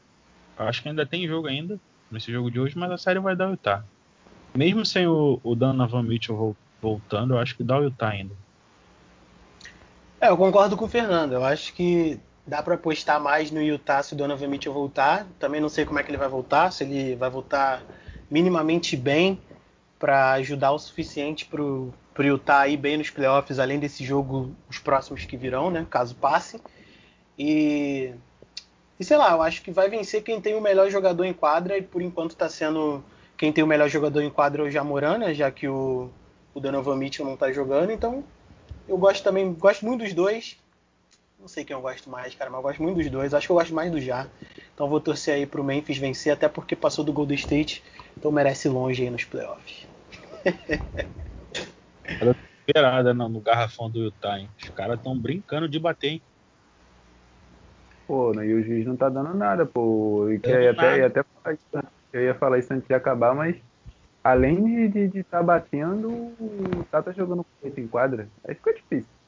[0.59, 1.79] Eu acho que ainda tem jogo ainda
[2.11, 3.85] nesse jogo de hoje, mas a série vai dar Utah.
[4.55, 8.35] Mesmo sem o, o Donovan Mitchell voltando, eu acho que dá o Utah ainda.
[10.21, 11.33] É, eu concordo com o Fernando.
[11.33, 12.19] Eu acho que
[12.51, 15.25] Dá para apostar mais no Utah se o Donovan Mitchell voltar.
[15.39, 17.81] Também não sei como é que ele vai voltar, se ele vai voltar
[18.29, 19.41] minimamente bem
[20.01, 24.81] para ajudar o suficiente para o Utah ir bem nos playoffs, além desse jogo, os
[24.81, 25.87] próximos que virão, né?
[25.89, 26.61] Caso passe.
[27.39, 28.13] E,
[28.99, 31.79] e sei lá, eu acho que vai vencer quem tem o melhor jogador em quadra
[31.79, 33.01] e por enquanto está sendo
[33.39, 35.35] quem tem o melhor jogador em quadra é o Jamoran, né?
[35.35, 36.11] Já que o,
[36.53, 37.93] o Donovan Mitchell não está jogando.
[37.93, 38.25] Então
[38.89, 40.60] eu gosto também, gosto muito dos dois.
[41.41, 43.33] Não sei quem eu gosto mais, cara, mas eu gosto muito dos dois.
[43.33, 44.29] Acho que eu gosto mais do Já.
[44.75, 47.83] Então vou torcer aí pro Memphis vencer, até porque passou do Golden State.
[48.17, 49.87] Então merece longe aí nos playoffs.
[52.21, 52.37] Ela
[52.69, 54.51] esperada no, no garrafão do Utah, hein?
[54.59, 56.23] Os caras estão brincando de bater, hein?
[58.07, 60.29] Pô, e o juiz não tá dando nada, pô.
[60.31, 61.65] E que eu, ia até, ia até falar isso,
[62.13, 63.57] eu ia falar isso antes de acabar, mas
[64.23, 68.29] além de estar de, de tá batendo, o Tata jogando com em quadra.
[68.47, 69.20] Aí ficou difícil.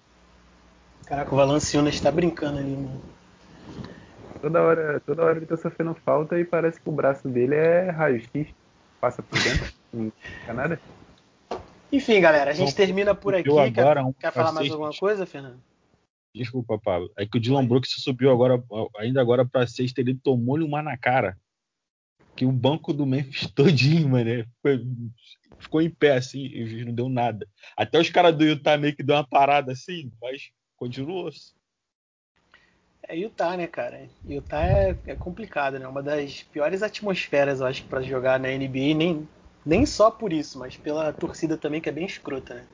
[1.07, 3.03] Caraca, o Valanciunas está brincando ali, mano.
[4.41, 7.91] Toda hora, toda hora ele tá sofrendo falta e parece que o braço dele é
[7.91, 8.49] raio-x.
[9.01, 9.73] Passa por dentro.
[9.93, 10.81] não fica nada.
[11.93, 13.51] Enfim, galera, a gente termina por aqui.
[13.73, 15.61] Quer, um quer falar mais alguma coisa, Fernando?
[16.35, 17.11] Desculpa, Pablo.
[17.17, 18.63] É que o Dylan Brooks subiu agora,
[18.97, 21.37] ainda agora pra sexta, ele tomou-lhe uma na cara.
[22.35, 24.87] Que o banco do Memphis todinho, mano, ficou,
[25.59, 27.47] ficou em pé assim e não deu nada.
[27.77, 30.51] Até os caras do Utah meio que deu uma parada assim, mas
[30.83, 31.31] continuou.
[33.07, 34.09] É Utah, né, cara?
[34.27, 35.87] Utah é, é complicado, né?
[35.87, 39.29] Uma das piores atmosferas, eu acho, para jogar na NBA, nem,
[39.65, 42.67] nem só por isso, mas pela torcida também, que é bem escrota, né?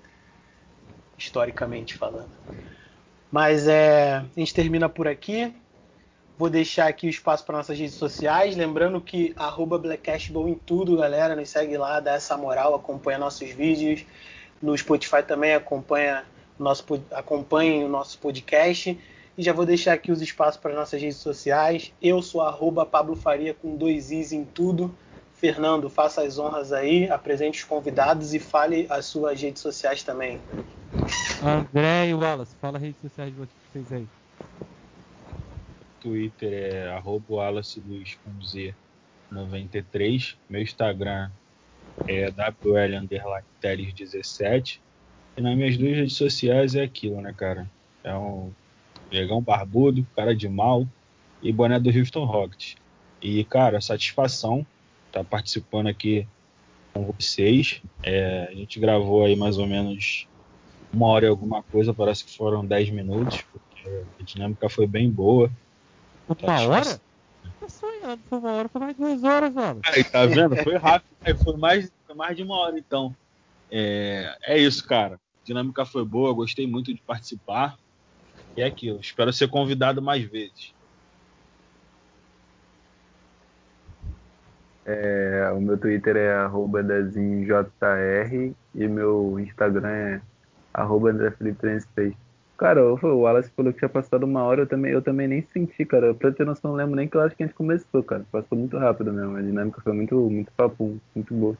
[1.18, 2.32] Historicamente falando.
[3.30, 5.52] Mas é, a gente termina por aqui.
[6.38, 8.56] Vou deixar aqui o espaço para nossas redes sociais.
[8.56, 9.34] Lembrando que
[9.82, 11.36] Blackcastball em tudo, galera.
[11.36, 14.06] Nos segue lá, dá essa moral, acompanha nossos vídeos.
[14.62, 16.24] No Spotify também acompanha
[16.58, 18.98] nosso, acompanhem o nosso podcast.
[19.36, 21.92] E já vou deixar aqui os espaços para nossas redes sociais.
[22.02, 24.94] Eu sou arroba Pablo Faria com dois Is em tudo.
[25.34, 30.40] Fernando, faça as honras aí, apresente os convidados e fale as suas redes sociais também.
[31.40, 34.08] André e Wallace, fala as redes sociais de vocês aí.
[36.00, 38.74] Twitter é arroba Wallace Luiz com Z
[39.30, 40.36] 93.
[40.48, 41.30] Meu Instagram
[42.06, 44.80] é WL underline 17.
[45.38, 47.70] E nas minhas duas redes sociais é aquilo, né, cara?
[48.02, 48.50] É um
[49.08, 50.84] negão barbudo, cara de mal
[51.40, 52.74] e boné do Houston Rockets.
[53.22, 54.66] E, cara, satisfação
[55.06, 56.26] estar tá participando aqui
[56.92, 57.80] com vocês.
[58.02, 60.26] É, a gente gravou aí mais ou menos
[60.92, 65.08] uma hora e alguma coisa, parece que foram 10 minutos, porque a dinâmica foi bem
[65.08, 65.48] boa.
[66.28, 67.00] Uma hora?
[67.60, 69.82] Tô sonhando, foi uma hora, foi mais de duas horas, mano.
[69.84, 70.56] Aí, tá vendo?
[70.56, 73.14] Foi rápido, foi mais, foi mais de uma hora, então.
[73.70, 75.20] É, é isso, cara.
[75.48, 77.78] Dinâmica foi boa, gostei muito de participar.
[78.54, 80.74] E é aquilo, espero ser convidado mais vezes.
[84.84, 86.80] É, o meu Twitter é arroba
[88.74, 90.20] e meu Instagram é
[90.72, 92.14] arroba André Felipe 36.
[92.58, 95.84] Cara, o Wallace falou que tinha passado uma hora, eu também, eu também nem senti,
[95.86, 96.12] cara.
[96.12, 98.26] Pra ter noção, não lembro nem que eu acho que a gente começou, cara.
[98.30, 99.36] Passou muito rápido mesmo.
[99.36, 101.56] A dinâmica foi muito, muito papo, muito boa.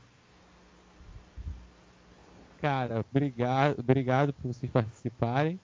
[2.61, 5.61] Cara, obrigado, obrigado por vocês participarem.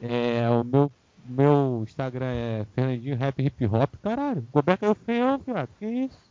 [0.00, 0.90] É, o meu,
[1.26, 3.94] meu Instagram é Fernandinho Rap Hip Hop.
[4.02, 5.68] Caralho, o Goberto é o feio, viado.
[5.78, 6.30] Que isso?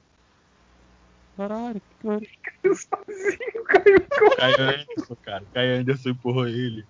[1.38, 2.26] Caralho, que coisa.
[2.44, 4.08] Caiu sozinho, caiu.
[4.36, 5.46] Caio Anderson, cara.
[5.54, 6.86] Caio Anderson empurrou ele.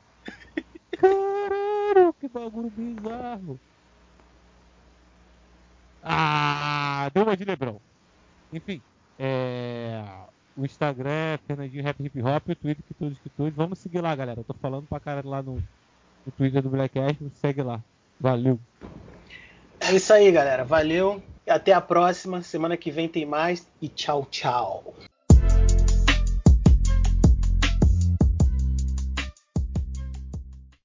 [0.98, 3.60] Caralho, que bagulho bizarro.
[6.02, 7.82] Ah, deu uma de Lebrão.
[8.52, 8.82] Enfim,
[9.20, 10.04] é...
[10.60, 13.52] o Instagram é Fernandinho Rap Hip Hop, o Twitter que tudo que tudo.
[13.56, 14.42] Vamos seguir lá, galera.
[14.42, 15.56] Eu tô falando pra caralho lá no,
[16.26, 17.82] no Twitter do Black Ash, segue lá.
[18.20, 18.60] Valeu.
[19.80, 20.66] É isso aí, galera.
[20.66, 21.24] Valeu.
[21.48, 22.42] Até a próxima.
[22.42, 23.66] Semana que vem tem mais.
[23.82, 24.94] E tchau, tchau.